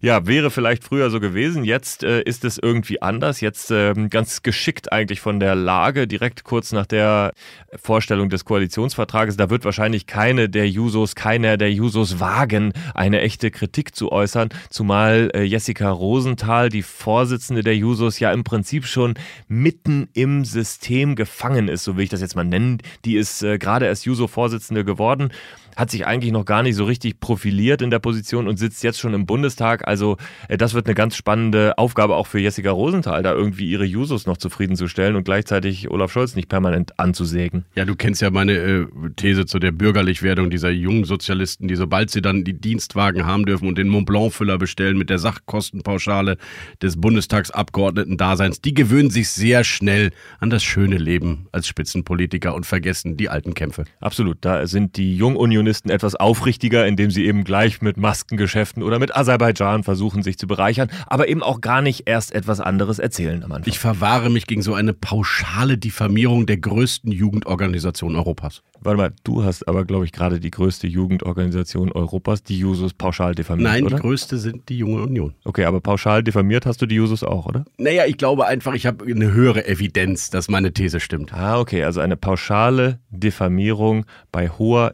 Ja, 0.00 0.26
wäre 0.26 0.50
vielleicht 0.50 0.84
früher 0.84 1.10
so 1.10 1.20
gewesen. 1.20 1.64
Jetzt 1.64 2.04
äh, 2.04 2.22
ist 2.22 2.44
es 2.44 2.58
irgendwie 2.58 3.02
anders. 3.02 3.40
Jetzt 3.40 3.70
äh, 3.70 3.94
ganz 4.08 4.42
geschickt 4.42 4.92
eigentlich 4.92 5.20
von 5.20 5.40
der 5.40 5.54
Lage, 5.54 6.06
direkt 6.06 6.44
kurz 6.44 6.72
nach 6.72 6.86
der 6.86 7.32
Vorstellung 7.74 8.28
des 8.28 8.44
Koalitionsvertrages. 8.44 9.36
Da 9.36 9.50
wird 9.50 9.64
wahrscheinlich 9.64 10.06
keine 10.06 10.48
der 10.48 10.68
Jusos, 10.68 11.14
keiner 11.14 11.56
der 11.56 11.72
Jusos 11.72 12.20
wagen, 12.20 12.72
eine 12.94 13.20
echte 13.20 13.50
Kritik 13.50 13.94
zu 13.94 14.12
äußern. 14.12 14.50
Zumal 14.70 15.30
äh, 15.34 15.42
Jessica 15.42 15.90
Rosenthal, 15.90 16.68
die 16.68 16.82
Vorsitzende 16.82 17.62
der 17.62 17.76
Jusos, 17.76 18.18
ja 18.18 18.32
im 18.32 18.44
Prinzip 18.44 18.86
schon 18.86 19.14
mitten 19.48 20.08
im 20.14 20.44
System 20.44 21.16
gefangen 21.16 21.68
ist, 21.68 21.84
so 21.84 21.96
will 21.96 22.04
ich 22.04 22.10
das 22.10 22.20
jetzt 22.20 22.36
mal 22.36 22.44
nennen. 22.44 22.78
Die 23.04 23.16
ist 23.16 23.42
äh, 23.42 23.58
gerade 23.58 23.86
erst 23.86 24.04
Juso-Vorsitzende 24.06 24.84
geworden 24.84 25.30
hat 25.76 25.90
sich 25.90 26.06
eigentlich 26.06 26.32
noch 26.32 26.44
gar 26.44 26.62
nicht 26.62 26.76
so 26.76 26.84
richtig 26.84 27.20
profiliert 27.20 27.82
in 27.82 27.90
der 27.90 27.98
Position 27.98 28.48
und 28.48 28.58
sitzt 28.58 28.82
jetzt 28.82 29.00
schon 29.00 29.14
im 29.14 29.26
Bundestag. 29.26 29.86
Also 29.86 30.16
äh, 30.48 30.56
das 30.56 30.74
wird 30.74 30.86
eine 30.86 30.94
ganz 30.94 31.16
spannende 31.16 31.76
Aufgabe 31.78 32.16
auch 32.16 32.26
für 32.26 32.38
Jessica 32.38 32.70
Rosenthal, 32.70 33.22
da 33.22 33.32
irgendwie 33.32 33.70
ihre 33.70 33.84
Jusos 33.84 34.26
noch 34.26 34.36
zufriedenzustellen 34.36 35.16
und 35.16 35.24
gleichzeitig 35.24 35.90
Olaf 35.90 36.12
Scholz 36.12 36.36
nicht 36.36 36.48
permanent 36.48 36.98
anzusägen. 36.98 37.64
Ja, 37.74 37.84
du 37.84 37.96
kennst 37.96 38.22
ja 38.22 38.30
meine 38.30 38.52
äh, 38.52 38.86
These 39.16 39.46
zu 39.46 39.58
der 39.58 39.72
Bürgerlichwerdung 39.72 40.50
dieser 40.50 40.70
jungen 40.70 41.04
Sozialisten, 41.04 41.68
die 41.68 41.76
sobald 41.76 42.10
sie 42.10 42.22
dann 42.22 42.44
die 42.44 42.54
Dienstwagen 42.54 43.26
haben 43.26 43.44
dürfen 43.44 43.68
und 43.68 43.78
den 43.78 43.88
Mont 43.88 44.06
Blanc-Füller 44.06 44.58
bestellen 44.58 44.96
mit 44.96 45.10
der 45.10 45.18
Sachkostenpauschale 45.18 46.36
des 46.82 47.00
Bundestagsabgeordneten-Daseins, 47.00 48.60
die 48.60 48.74
gewöhnen 48.74 49.10
sich 49.10 49.28
sehr 49.30 49.64
schnell 49.64 50.10
an 50.40 50.50
das 50.50 50.62
schöne 50.62 50.98
Leben 50.98 51.46
als 51.52 51.66
Spitzenpolitiker 51.66 52.54
und 52.54 52.66
vergessen 52.66 53.16
die 53.16 53.28
alten 53.28 53.54
Kämpfe. 53.54 53.84
Absolut, 54.00 54.38
da 54.42 54.66
sind 54.66 54.96
die 54.96 55.16
Jungunion 55.16 55.63
Unionisten 55.64 55.90
etwas 55.90 56.14
aufrichtiger, 56.14 56.86
indem 56.86 57.10
sie 57.10 57.24
eben 57.24 57.42
gleich 57.42 57.80
mit 57.80 57.96
Maskengeschäften 57.96 58.82
oder 58.82 58.98
mit 58.98 59.16
Aserbaidschan 59.16 59.82
versuchen, 59.82 60.22
sich 60.22 60.36
zu 60.36 60.46
bereichern, 60.46 60.90
aber 61.06 61.26
eben 61.28 61.42
auch 61.42 61.62
gar 61.62 61.80
nicht 61.80 62.02
erst 62.04 62.34
etwas 62.34 62.60
anderes 62.60 62.98
erzählen 62.98 63.42
am 63.42 63.52
Anfang. 63.52 63.72
Ich 63.72 63.78
verwahre 63.78 64.28
mich 64.28 64.46
gegen 64.46 64.60
so 64.60 64.74
eine 64.74 64.92
pauschale 64.92 65.78
Diffamierung 65.78 66.44
der 66.44 66.58
größten 66.58 67.10
Jugendorganisation 67.10 68.14
Europas. 68.14 68.62
Warte 68.82 68.98
mal, 68.98 69.12
du 69.24 69.42
hast 69.42 69.66
aber, 69.66 69.86
glaube 69.86 70.04
ich, 70.04 70.12
gerade 70.12 70.38
die 70.38 70.50
größte 70.50 70.86
Jugendorganisation 70.86 71.90
Europas, 71.90 72.42
die 72.42 72.58
Jusos, 72.58 72.92
pauschal 72.92 73.34
diffamiert, 73.34 73.70
Nein, 73.70 73.84
oder? 73.86 73.96
die 73.96 74.02
größte 74.02 74.36
sind 74.36 74.68
die 74.68 74.76
Junge 74.76 75.02
Union. 75.02 75.32
Okay, 75.44 75.64
aber 75.64 75.80
pauschal 75.80 76.22
diffamiert 76.22 76.66
hast 76.66 76.82
du 76.82 76.86
die 76.86 76.96
Jusos 76.96 77.24
auch, 77.24 77.46
oder? 77.46 77.64
Naja, 77.78 78.04
ich 78.04 78.18
glaube 78.18 78.46
einfach, 78.46 78.74
ich 78.74 78.84
habe 78.84 79.06
eine 79.06 79.32
höhere 79.32 79.66
Evidenz, 79.66 80.28
dass 80.28 80.50
meine 80.50 80.74
These 80.74 81.00
stimmt. 81.00 81.32
Ah, 81.32 81.58
okay, 81.58 81.82
also 81.84 82.00
eine 82.00 82.18
pauschale 82.18 82.98
Diffamierung 83.08 84.04
bei 84.30 84.50
hoher 84.50 84.92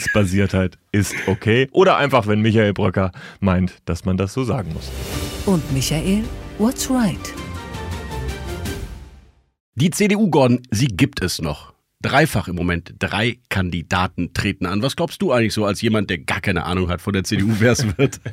Evidenzbasiertheit 0.00 0.78
ist 0.92 1.14
okay. 1.26 1.68
Oder 1.72 1.96
einfach, 1.96 2.26
wenn 2.26 2.40
Michael 2.40 2.72
Bröcker 2.72 3.12
meint, 3.40 3.78
dass 3.84 4.04
man 4.04 4.16
das 4.16 4.32
so 4.32 4.44
sagen 4.44 4.72
muss. 4.72 4.90
Und 5.46 5.72
Michael, 5.72 6.24
what's 6.58 6.90
right? 6.90 7.34
Die 9.74 9.90
CDU, 9.90 10.28
Gordon, 10.30 10.62
sie 10.70 10.88
gibt 10.88 11.22
es 11.22 11.40
noch 11.40 11.72
dreifach 12.02 12.48
im 12.48 12.56
Moment. 12.56 12.94
Drei 12.98 13.38
Kandidaten 13.48 14.32
treten 14.32 14.66
an. 14.66 14.82
Was 14.82 14.96
glaubst 14.96 15.20
du 15.22 15.32
eigentlich 15.32 15.52
so 15.52 15.64
als 15.64 15.82
jemand, 15.82 16.10
der 16.10 16.18
gar 16.18 16.40
keine 16.40 16.64
Ahnung 16.64 16.88
hat 16.88 17.00
von 17.00 17.12
der 17.12 17.24
CDU, 17.24 17.56
wer 17.58 17.72
es 17.72 17.86
wird? 17.98 18.20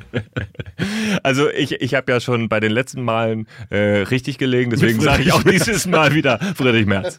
Also 1.24 1.50
ich, 1.50 1.72
ich 1.72 1.94
habe 1.94 2.12
ja 2.12 2.20
schon 2.20 2.48
bei 2.48 2.60
den 2.60 2.70
letzten 2.70 3.02
Malen 3.02 3.48
äh, 3.70 3.78
richtig 4.02 4.38
gelegen, 4.38 4.70
deswegen 4.70 5.00
sage 5.00 5.22
ich 5.22 5.32
auch 5.32 5.42
dieses 5.42 5.86
Mal 5.86 6.14
wieder 6.14 6.38
Friedrich 6.54 6.86
Merz. 6.86 7.18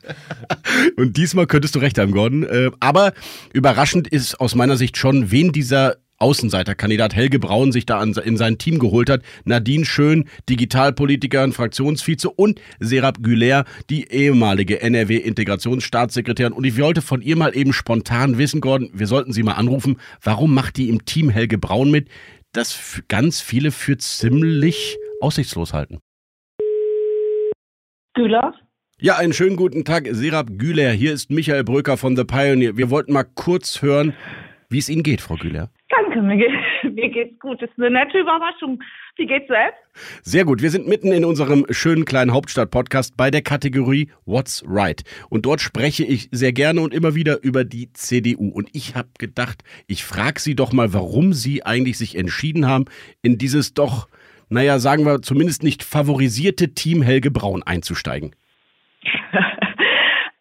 Und 0.96 1.18
diesmal 1.18 1.46
könntest 1.46 1.76
du 1.76 1.80
recht 1.80 1.98
haben, 1.98 2.12
Gordon. 2.12 2.44
Äh, 2.44 2.72
aber 2.80 3.14
überraschend 3.54 4.08
ist 4.08 4.40
aus 4.40 4.56
meiner 4.56 4.78
Sicht 4.78 4.98
schon, 4.98 5.32
wen 5.32 5.52
dieser 5.52 5.98
Außenseiterkandidat 6.20 7.16
Helge 7.16 7.40
Braun 7.40 7.72
sich 7.72 7.86
da 7.86 8.04
in 8.04 8.38
sein 8.38 8.58
Team 8.58 8.78
geholt 8.78 9.10
hat. 9.10 9.24
Nadine 9.46 9.86
Schön, 9.86 10.26
Digitalpolitikerin, 10.50 11.54
Fraktionsvize 11.54 12.30
und 12.30 12.62
Serap 12.80 13.24
Güler, 13.24 13.66
die 13.90 14.12
ehemalige 14.12 14.82
NRW-Integrationsstaatssekretärin. 14.82 16.54
Und 16.54 16.66
ich 16.66 16.78
wollte 16.80 17.02
von 17.02 17.22
ihr 17.22 17.38
mal 17.38 17.56
eben 17.56 17.74
spontan 17.74 18.38
wissen, 18.38 18.62
Gordon, 18.62 18.90
wir 18.94 19.08
sollten 19.08 19.34
sie 19.34 19.44
mal 19.44 19.54
anrufen, 19.54 19.98
warum 20.22 20.54
macht 20.54 20.78
die 20.78 20.90
im 20.90 21.06
Team 21.06 21.30
Helge 21.30 21.58
Braun 21.58 21.90
mit? 21.90 22.10
Das 22.52 23.02
ganz 23.08 23.42
viele 23.42 23.72
für 23.72 23.98
ziemlich 23.98 24.98
aussichtslos 25.22 25.74
halten. 25.74 26.00
Güler? 28.14 28.54
Ja, 29.00 29.16
einen 29.18 29.32
schönen 29.32 29.56
guten 29.56 29.86
Tag, 29.86 30.10
Serap 30.12 30.58
Güler. 30.58 30.92
Hier 30.92 31.14
ist 31.14 31.30
Michael 31.30 31.64
Bröker 31.64 31.96
von 31.96 32.18
The 32.18 32.26
Pioneer. 32.26 32.76
Wir 32.76 32.90
wollten 32.90 33.14
mal 33.14 33.24
kurz 33.24 33.82
hören, 33.82 34.14
wie 34.68 34.80
es 34.80 34.90
Ihnen 34.90 35.04
geht, 35.04 35.22
Frau 35.22 35.36
Güler. 35.36 35.72
Danke, 36.02 36.22
mir, 36.22 36.38
geht, 36.38 36.52
mir 36.96 37.10
geht's 37.10 37.40
gut. 37.40 37.62
Das 37.62 37.70
ist 37.70 37.78
eine 37.78 37.92
nette 37.92 38.20
Überraschung. 38.20 38.82
Wie 39.18 39.26
geht's 39.26 39.48
selbst? 39.48 39.80
Sehr 40.24 40.46
gut. 40.46 40.62
Wir 40.62 40.70
sind 40.70 40.88
mitten 40.88 41.12
in 41.12 41.26
unserem 41.26 41.66
schönen 41.72 42.06
kleinen 42.06 42.32
Hauptstadt-Podcast 42.32 43.18
bei 43.18 43.30
der 43.32 43.42
Kategorie 43.42 44.10
What's 44.26 44.64
Right. 44.66 45.04
Und 45.30 45.46
dort 45.46 45.62
spreche 45.62 46.06
ich 46.06 46.30
sehr 46.32 46.54
gerne 46.54 46.82
und 46.82 46.94
immer 46.94 47.16
wieder 47.16 47.44
über 47.44 47.66
die 47.66 47.92
CDU. 47.92 48.50
Und 48.50 48.70
ich 48.72 48.96
habe 48.96 49.10
gedacht, 49.18 49.64
ich 49.88 50.06
frage 50.06 50.40
Sie 50.40 50.56
doch 50.56 50.72
mal, 50.72 50.94
warum 50.94 51.34
Sie 51.34 51.66
eigentlich 51.66 51.98
sich 51.98 52.16
entschieden 52.16 52.66
haben, 52.66 52.86
in 53.22 53.38
dieses 53.38 53.74
doch, 53.74 54.08
naja, 54.48 54.80
sagen 54.80 55.06
wir 55.06 55.22
zumindest 55.22 55.64
nicht 55.64 55.84
favorisierte 55.84 56.74
Team 56.74 57.02
Helge 57.02 57.32
Braun 57.32 57.62
einzusteigen. 57.64 58.36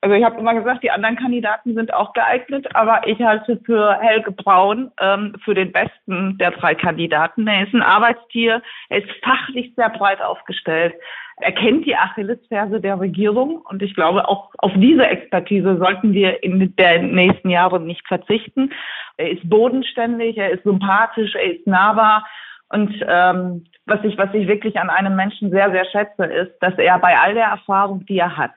Also 0.09 0.17
ich 0.17 0.25
habe 0.25 0.41
immer 0.41 0.55
gesagt, 0.55 0.83
die 0.83 0.91
anderen 0.91 1.17
Kandidaten 1.17 1.75
sind 1.75 1.93
auch 1.93 2.15
geeignet, 2.15 2.67
aber 2.75 3.07
ich 3.07 3.21
halte 3.21 3.61
für 3.67 3.99
Helge 4.01 4.33
Braun 4.33 4.91
ähm, 4.99 5.37
für 5.45 5.53
den 5.53 5.71
besten 5.71 6.39
der 6.39 6.53
drei 6.53 6.75
Kandidaten. 6.75 7.47
Er 7.47 7.65
ist 7.67 7.75
ein 7.75 7.83
Arbeitstier, 7.83 8.63
er 8.89 9.05
ist 9.05 9.11
fachlich 9.23 9.75
sehr 9.77 9.91
breit 9.91 10.23
aufgestellt. 10.23 10.95
Er 11.43 11.53
kennt 11.53 11.85
die 11.85 11.95
Achillesferse 11.95 12.81
der 12.81 12.99
Regierung 12.99 13.61
und 13.69 13.83
ich 13.83 13.95
glaube, 13.95 14.27
auch 14.27 14.51
auf 14.57 14.73
diese 14.77 15.07
Expertise 15.07 15.77
sollten 15.77 16.15
wir 16.15 16.43
in 16.43 16.75
den 16.75 17.15
nächsten 17.15 17.51
Jahren 17.51 17.85
nicht 17.85 18.09
verzichten. 18.09 18.73
Er 19.19 19.33
ist 19.33 19.47
bodenständig, 19.47 20.39
er 20.39 20.53
ist 20.53 20.63
sympathisch, 20.63 21.35
er 21.35 21.53
ist 21.53 21.67
nahbar 21.67 22.27
und 22.71 22.95
ähm, 23.07 23.67
was 23.85 24.03
ich, 24.05 24.17
was 24.17 24.33
ich 24.33 24.49
wirklich 24.49 24.79
an 24.79 24.89
einem 24.89 25.17
Menschen 25.17 25.51
sehr, 25.51 25.71
sehr 25.71 25.85
schätze, 25.85 26.25
ist, 26.25 26.53
dass 26.61 26.79
er 26.79 26.99
bei 26.99 27.19
all 27.19 27.35
der 27.35 27.47
Erfahrung, 27.47 28.07
die 28.07 28.19
er 28.19 28.39
hat, 28.39 28.55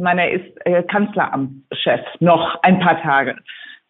meine, 0.00 0.22
er 0.22 0.32
ist 0.32 0.66
äh, 0.66 0.82
Kanzleramtschef 0.82 2.00
noch 2.20 2.60
ein 2.62 2.80
paar 2.80 3.00
Tage, 3.02 3.36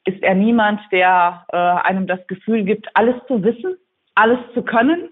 ist 0.05 0.23
er 0.23 0.35
niemand, 0.35 0.81
der 0.93 1.47
äh, 1.53 1.57
einem 1.57 2.07
das 2.07 2.27
Gefühl 2.27 2.65
gibt, 2.65 2.89
alles 2.95 3.17
zu 3.29 3.43
wissen, 3.43 3.77
alles 4.15 4.39
zu 4.55 4.63
können, 4.63 5.11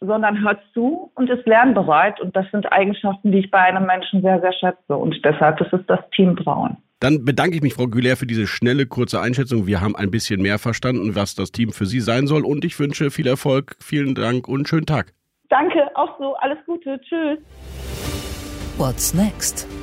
sondern 0.00 0.42
hört 0.42 0.60
zu 0.74 1.10
und 1.14 1.30
ist 1.30 1.46
lernbereit. 1.46 2.20
Und 2.20 2.36
das 2.36 2.46
sind 2.50 2.70
Eigenschaften, 2.72 3.32
die 3.32 3.38
ich 3.38 3.50
bei 3.50 3.60
einem 3.60 3.86
Menschen 3.86 4.22
sehr, 4.22 4.40
sehr 4.40 4.52
schätze. 4.52 4.96
Und 4.96 5.16
deshalb 5.24 5.60
ist 5.60 5.72
es 5.72 5.80
das 5.86 6.00
Team 6.14 6.34
Braun. 6.36 6.76
Dann 7.00 7.24
bedanke 7.24 7.56
ich 7.56 7.62
mich, 7.62 7.74
Frau 7.74 7.86
Güler, 7.86 8.16
für 8.16 8.26
diese 8.26 8.48
schnelle, 8.48 8.86
kurze 8.86 9.20
Einschätzung. 9.20 9.66
Wir 9.68 9.80
haben 9.80 9.94
ein 9.94 10.10
bisschen 10.10 10.42
mehr 10.42 10.58
verstanden, 10.58 11.14
was 11.14 11.36
das 11.36 11.52
Team 11.52 11.70
für 11.70 11.86
Sie 11.86 12.00
sein 12.00 12.26
soll. 12.26 12.44
Und 12.44 12.64
ich 12.64 12.78
wünsche 12.78 13.10
viel 13.10 13.28
Erfolg, 13.28 13.76
vielen 13.80 14.14
Dank 14.16 14.48
und 14.48 14.68
schönen 14.68 14.86
Tag. 14.86 15.12
Danke, 15.48 15.78
auch 15.94 16.18
so. 16.18 16.34
Alles 16.36 16.58
Gute. 16.66 17.00
Tschüss. 17.00 17.38
What's 18.78 19.14
next? 19.14 19.77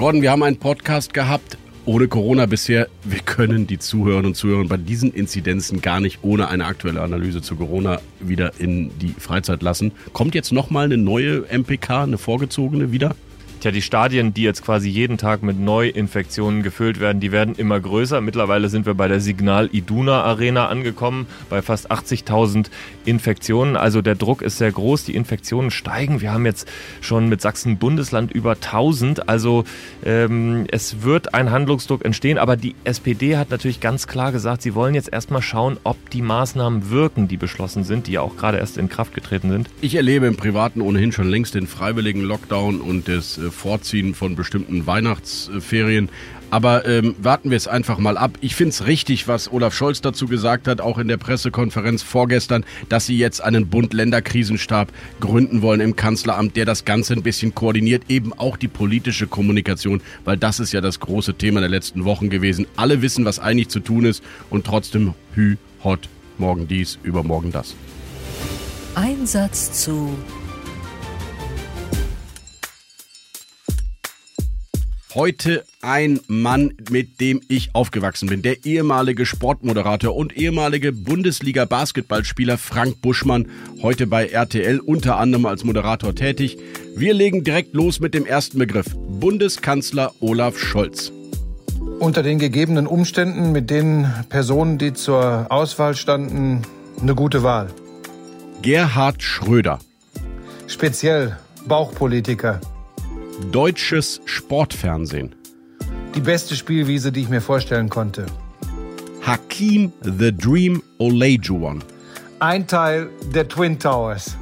Gordon, 0.00 0.22
wir 0.22 0.30
haben 0.30 0.42
einen 0.42 0.56
Podcast 0.56 1.12
gehabt 1.12 1.58
ohne 1.84 2.08
Corona 2.08 2.46
bisher. 2.46 2.88
Wir 3.04 3.18
können 3.20 3.66
die 3.66 3.78
Zuhörerinnen 3.78 4.28
und 4.28 4.34
Zuhörer 4.34 4.64
bei 4.66 4.78
diesen 4.78 5.12
Inzidenzen 5.12 5.82
gar 5.82 6.00
nicht 6.00 6.20
ohne 6.22 6.48
eine 6.48 6.64
aktuelle 6.64 7.02
Analyse 7.02 7.42
zu 7.42 7.54
Corona 7.56 8.00
wieder 8.18 8.58
in 8.58 8.98
die 8.98 9.14
Freizeit 9.18 9.60
lassen. 9.60 9.92
Kommt 10.14 10.34
jetzt 10.34 10.52
nochmal 10.52 10.86
eine 10.86 10.96
neue 10.96 11.44
MPK, 11.52 12.04
eine 12.04 12.16
vorgezogene 12.16 12.92
wieder? 12.92 13.14
Tja, 13.60 13.72
die 13.72 13.82
Stadien, 13.82 14.32
die 14.32 14.42
jetzt 14.42 14.64
quasi 14.64 14.88
jeden 14.88 15.18
Tag 15.18 15.42
mit 15.42 15.60
Neuinfektionen 15.60 16.62
gefüllt 16.62 16.98
werden, 16.98 17.20
die 17.20 17.30
werden 17.30 17.54
immer 17.54 17.78
größer. 17.78 18.22
Mittlerweile 18.22 18.70
sind 18.70 18.86
wir 18.86 18.94
bei 18.94 19.06
der 19.06 19.20
Signal 19.20 19.68
Iduna 19.70 20.22
Arena 20.22 20.68
angekommen, 20.68 21.26
bei 21.50 21.60
fast 21.60 21.90
80.000 21.90 22.70
Infektionen. 23.04 23.76
Also 23.76 24.02
der 24.02 24.14
Druck 24.14 24.42
ist 24.42 24.58
sehr 24.58 24.72
groß, 24.72 25.04
die 25.04 25.14
Infektionen 25.14 25.70
steigen. 25.70 26.20
Wir 26.20 26.32
haben 26.32 26.46
jetzt 26.46 26.68
schon 27.00 27.28
mit 27.28 27.40
Sachsen-Bundesland 27.40 28.32
über 28.32 28.52
1000. 28.52 29.28
Also 29.28 29.64
ähm, 30.04 30.66
es 30.70 31.02
wird 31.02 31.34
ein 31.34 31.50
Handlungsdruck 31.50 32.04
entstehen. 32.04 32.38
Aber 32.38 32.56
die 32.56 32.74
SPD 32.84 33.36
hat 33.36 33.50
natürlich 33.50 33.80
ganz 33.80 34.06
klar 34.06 34.32
gesagt, 34.32 34.62
sie 34.62 34.74
wollen 34.74 34.94
jetzt 34.94 35.12
erstmal 35.12 35.42
schauen, 35.42 35.78
ob 35.84 36.10
die 36.10 36.22
Maßnahmen 36.22 36.90
wirken, 36.90 37.28
die 37.28 37.36
beschlossen 37.36 37.84
sind, 37.84 38.06
die 38.06 38.12
ja 38.12 38.20
auch 38.20 38.36
gerade 38.36 38.58
erst 38.58 38.78
in 38.78 38.88
Kraft 38.88 39.14
getreten 39.14 39.50
sind. 39.50 39.70
Ich 39.80 39.94
erlebe 39.94 40.26
im 40.26 40.36
Privaten 40.36 40.80
ohnehin 40.80 41.12
schon 41.12 41.28
längst 41.28 41.54
den 41.54 41.66
freiwilligen 41.66 42.22
Lockdown 42.22 42.80
und 42.80 43.08
das 43.08 43.38
äh, 43.38 43.50
Vorziehen 43.50 44.14
von 44.14 44.36
bestimmten 44.36 44.86
Weihnachtsferien. 44.86 46.08
Aber 46.50 46.86
ähm, 46.86 47.14
warten 47.20 47.50
wir 47.50 47.56
es 47.56 47.68
einfach 47.68 47.98
mal 47.98 48.16
ab. 48.16 48.32
Ich 48.40 48.54
finde 48.54 48.70
es 48.70 48.86
richtig, 48.86 49.28
was 49.28 49.52
Olaf 49.52 49.74
Scholz 49.74 50.00
dazu 50.00 50.26
gesagt 50.26 50.66
hat, 50.68 50.80
auch 50.80 50.98
in 50.98 51.08
der 51.08 51.16
Pressekonferenz 51.16 52.02
vorgestern, 52.02 52.64
dass 52.88 53.06
sie 53.06 53.16
jetzt 53.16 53.42
einen 53.42 53.68
Bund-Länder-Krisenstab 53.68 54.92
gründen 55.20 55.62
wollen 55.62 55.80
im 55.80 55.96
Kanzleramt, 55.96 56.56
der 56.56 56.64
das 56.64 56.84
Ganze 56.84 57.14
ein 57.14 57.22
bisschen 57.22 57.54
koordiniert, 57.54 58.04
eben 58.08 58.32
auch 58.32 58.56
die 58.56 58.68
politische 58.68 59.26
Kommunikation, 59.26 60.02
weil 60.24 60.36
das 60.36 60.60
ist 60.60 60.72
ja 60.72 60.80
das 60.80 61.00
große 61.00 61.34
Thema 61.34 61.60
der 61.60 61.68
letzten 61.68 62.04
Wochen 62.04 62.30
gewesen. 62.30 62.66
Alle 62.76 63.02
wissen, 63.02 63.24
was 63.24 63.38
eigentlich 63.38 63.68
zu 63.68 63.80
tun 63.80 64.04
ist 64.04 64.22
und 64.50 64.66
trotzdem 64.66 65.14
hü, 65.34 65.56
hot, 65.84 66.08
morgen 66.38 66.66
dies, 66.66 66.98
übermorgen 67.02 67.52
das. 67.52 67.74
Einsatz 68.94 69.84
zu 69.84 70.16
Heute 75.12 75.64
ein 75.82 76.20
Mann, 76.28 76.72
mit 76.88 77.20
dem 77.20 77.40
ich 77.48 77.74
aufgewachsen 77.74 78.28
bin. 78.28 78.42
Der 78.42 78.64
ehemalige 78.64 79.26
Sportmoderator 79.26 80.14
und 80.14 80.36
ehemalige 80.36 80.92
Bundesliga-Basketballspieler 80.92 82.56
Frank 82.56 83.02
Buschmann, 83.02 83.48
heute 83.82 84.06
bei 84.06 84.26
RTL 84.26 84.78
unter 84.78 85.16
anderem 85.16 85.46
als 85.46 85.64
Moderator 85.64 86.14
tätig. 86.14 86.58
Wir 86.94 87.12
legen 87.12 87.42
direkt 87.42 87.74
los 87.74 87.98
mit 87.98 88.14
dem 88.14 88.24
ersten 88.24 88.60
Begriff. 88.60 88.86
Bundeskanzler 88.94 90.12
Olaf 90.20 90.56
Scholz. 90.56 91.10
Unter 91.98 92.22
den 92.22 92.38
gegebenen 92.38 92.86
Umständen 92.86 93.50
mit 93.50 93.68
den 93.68 94.06
Personen, 94.28 94.78
die 94.78 94.92
zur 94.92 95.46
Auswahl 95.48 95.96
standen, 95.96 96.62
eine 97.02 97.16
gute 97.16 97.42
Wahl. 97.42 97.66
Gerhard 98.62 99.24
Schröder. 99.24 99.80
Speziell 100.68 101.36
Bauchpolitiker. 101.66 102.60
Deutsches 103.48 104.20
Sportfernsehen. 104.26 105.34
Die 106.14 106.20
beste 106.20 106.54
Spielwiese, 106.54 107.10
die 107.10 107.22
ich 107.22 107.28
mir 107.28 107.40
vorstellen 107.40 107.88
konnte. 107.88 108.26
Hakim 109.22 109.92
The 110.02 110.32
Dream 110.36 110.82
Olajuwon. 110.98 111.82
Ein 112.38 112.68
Teil 112.68 113.08
der 113.34 113.48
Twin 113.48 113.78
Towers. 113.78 114.36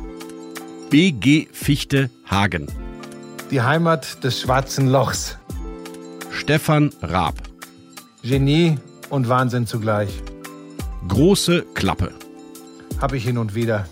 BG 0.90 1.46
Fichte 1.52 2.10
Hagen. 2.26 2.66
Die 3.50 3.62
Heimat 3.62 4.22
des 4.24 4.42
Schwarzen 4.42 4.88
Lochs. 4.88 5.38
Stefan 6.30 6.90
Raab. 7.00 7.36
Genie 8.22 8.76
und 9.08 9.28
Wahnsinn 9.30 9.66
zugleich. 9.66 10.10
Große 11.06 11.64
Klappe. 11.72 12.12
Hab 13.00 13.14
ich 13.14 13.24
hin 13.24 13.38
und 13.38 13.54
wieder. 13.54 13.88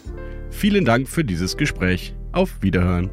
Vielen 0.51 0.85
Dank 0.85 1.09
für 1.09 1.25
dieses 1.25 1.57
Gespräch. 1.57 2.15
Auf 2.33 2.61
Wiederhören. 2.61 3.11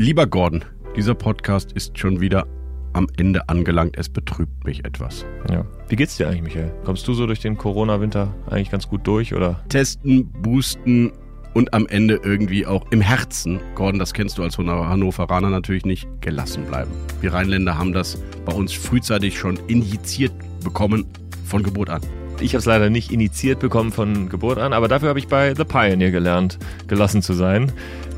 Lieber 0.00 0.26
Gordon, 0.26 0.64
dieser 0.96 1.14
Podcast 1.14 1.72
ist 1.72 1.98
schon 1.98 2.22
wieder 2.22 2.46
am 2.94 3.06
Ende 3.18 3.46
angelangt. 3.50 3.98
Es 3.98 4.08
betrübt 4.08 4.64
mich 4.64 4.82
etwas. 4.86 5.26
Ja. 5.50 5.66
Wie 5.90 5.96
geht's 5.96 6.16
dir 6.16 6.26
eigentlich, 6.26 6.54
Michael? 6.54 6.72
Kommst 6.86 7.06
du 7.06 7.12
so 7.12 7.26
durch 7.26 7.40
den 7.40 7.58
Corona-Winter 7.58 8.34
eigentlich 8.48 8.70
ganz 8.70 8.88
gut 8.88 9.06
durch, 9.06 9.34
oder? 9.34 9.62
Testen, 9.68 10.24
boosten 10.40 11.12
und 11.52 11.74
am 11.74 11.86
Ende 11.86 12.18
irgendwie 12.24 12.64
auch 12.64 12.90
im 12.90 13.02
Herzen, 13.02 13.60
Gordon, 13.74 13.98
das 13.98 14.14
kennst 14.14 14.38
du 14.38 14.42
als 14.42 14.56
Hannoveraner 14.56 15.50
natürlich 15.50 15.84
nicht, 15.84 16.08
gelassen 16.22 16.64
bleiben. 16.64 16.90
Wir 17.20 17.34
Rheinländer 17.34 17.76
haben 17.76 17.92
das 17.92 18.22
bei 18.46 18.54
uns 18.54 18.72
frühzeitig 18.72 19.38
schon 19.38 19.58
injiziert 19.66 20.32
bekommen 20.64 21.04
von 21.44 21.62
Geburt 21.62 21.90
an. 21.90 22.00
Ich 22.40 22.54
habe 22.54 22.60
es 22.60 22.64
leider 22.64 22.88
nicht 22.88 23.12
initiiert 23.12 23.60
bekommen 23.60 23.92
von 23.92 24.30
Geburt 24.30 24.56
an, 24.56 24.72
aber 24.72 24.88
dafür 24.88 25.10
habe 25.10 25.18
ich 25.18 25.28
bei 25.28 25.54
The 25.54 25.64
Pioneer 25.64 26.10
gelernt, 26.10 26.58
gelassen 26.86 27.20
zu 27.20 27.34
sein. 27.34 27.70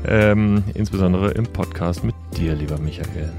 Ähm, 0.05 0.63
insbesondere 0.73 1.31
im 1.31 1.45
Podcast 1.45 2.03
mit 2.03 2.15
dir, 2.37 2.55
lieber 2.55 2.77
Michael. 2.79 3.31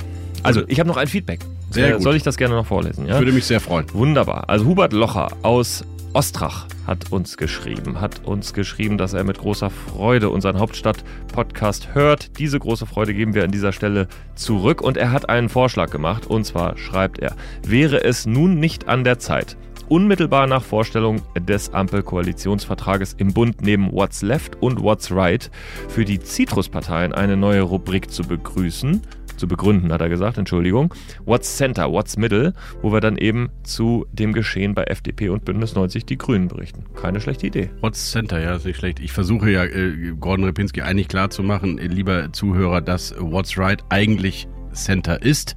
Also, 0.43 0.63
ich 0.69 0.79
habe 0.81 0.89
noch 0.89 0.97
ein 0.97 1.07
Feedback. 1.09 1.41
Sehr 1.71 1.89
Äh, 1.89 1.93
gut. 1.95 2.03
Soll 2.03 2.17
ich 2.17 2.23
das 2.23 2.37
gerne 2.37 2.55
noch 2.55 2.67
vorlesen? 2.67 3.07
Ja? 3.07 3.19
Würde 3.19 3.33
mich 3.33 3.45
sehr 3.47 3.61
freuen. 3.61 3.87
Wunderbar. 3.93 4.49
Also 4.49 4.67
Hubert 4.67 4.93
Locher 4.93 5.29
aus 5.43 5.85
Ostrach 6.13 6.67
hat 6.87 7.11
uns 7.11 7.37
geschrieben, 7.37 8.01
hat 8.01 8.25
uns 8.25 8.53
geschrieben, 8.53 8.99
dass 8.99 9.15
er 9.15 9.25
mit 9.25 9.39
großer 9.39 9.71
Freude 9.71 10.29
unseren 10.31 10.59
Hauptstadt-Podcast 10.61 11.95
hört. 11.95 12.39
Diese 12.39 12.59
große 12.61 12.87
Freude 12.87 13.15
geben 13.15 13.35
wir 13.35 13.43
an 13.43 13.51
dieser 13.51 13.73
Stelle 13.73 14.07
zurück 14.37 14.81
und 14.81 14.97
er 14.97 15.11
hat 15.11 15.29
einen 15.29 15.49
Vorschlag 15.49 15.91
gemacht 15.91 16.27
und 16.27 16.45
zwar 16.45 16.77
schreibt 16.77 17.19
er, 17.19 17.35
wäre 17.67 18.05
es 18.05 18.27
nun 18.27 18.61
nicht 18.61 18.87
an 18.89 19.03
der 19.03 19.19
Zeit, 19.19 19.57
unmittelbar 19.89 20.47
nach 20.47 20.63
Vorstellung 20.63 21.23
des 21.39 21.73
Ampel-Koalitionsvertrages 21.73 23.15
im 23.15 23.33
Bund 23.33 23.63
neben 23.63 23.93
What's 23.93 24.23
Left 24.23 24.61
und 24.61 24.83
What's 24.83 25.11
Right 25.11 25.51
für 25.89 26.05
die 26.05 26.21
Zitrusparteien 26.21 27.13
eine 27.13 27.37
neue 27.37 27.63
Rubrik 27.63 28.11
zu 28.11 28.23
begrüßen, 28.23 29.03
zu 29.37 29.49
begründen, 29.49 29.93
hat 29.93 30.01
er 30.01 30.09
gesagt, 30.09 30.39
Entschuldigung. 30.39 30.95
What's 31.25 31.57
Center, 31.57 31.91
What's 31.91 32.17
Middle, 32.17 32.53
wo 32.83 32.93
wir 32.93 33.01
dann 33.01 33.17
eben 33.17 33.51
zu 33.63 34.07
dem 34.13 34.33
Geschehen 34.33 34.75
bei 34.75 34.85
FDP 34.85 35.29
und 35.29 35.45
Bündnis 35.45 35.75
90 35.75 36.07
Die 36.07 36.19
Grünen 36.19 36.49
berichten. 36.49 36.85
Keine 36.95 37.21
schlechte 37.21 37.47
Idee. 37.47 37.71
What's 37.81 38.11
Center, 38.13 38.41
ja, 38.41 38.55
ist 38.55 38.65
nicht 38.65 38.77
schlecht. 38.77 39.01
Ich 39.01 39.13
versuche 39.13 39.51
ja, 39.51 39.65
äh, 39.65 40.15
Gordon 40.19 40.45
Repinski 40.45 40.83
eigentlich 40.83 41.09
klar 41.09 41.31
zu 41.31 41.43
machen, 41.43 41.79
äh, 41.79 41.87
lieber 41.87 42.33
Zuhörer, 42.33 42.81
dass 42.81 43.15
What's 43.19 43.59
Right 43.59 43.83
eigentlich 43.89 44.49
Center 44.73 45.23
ist. 45.23 45.57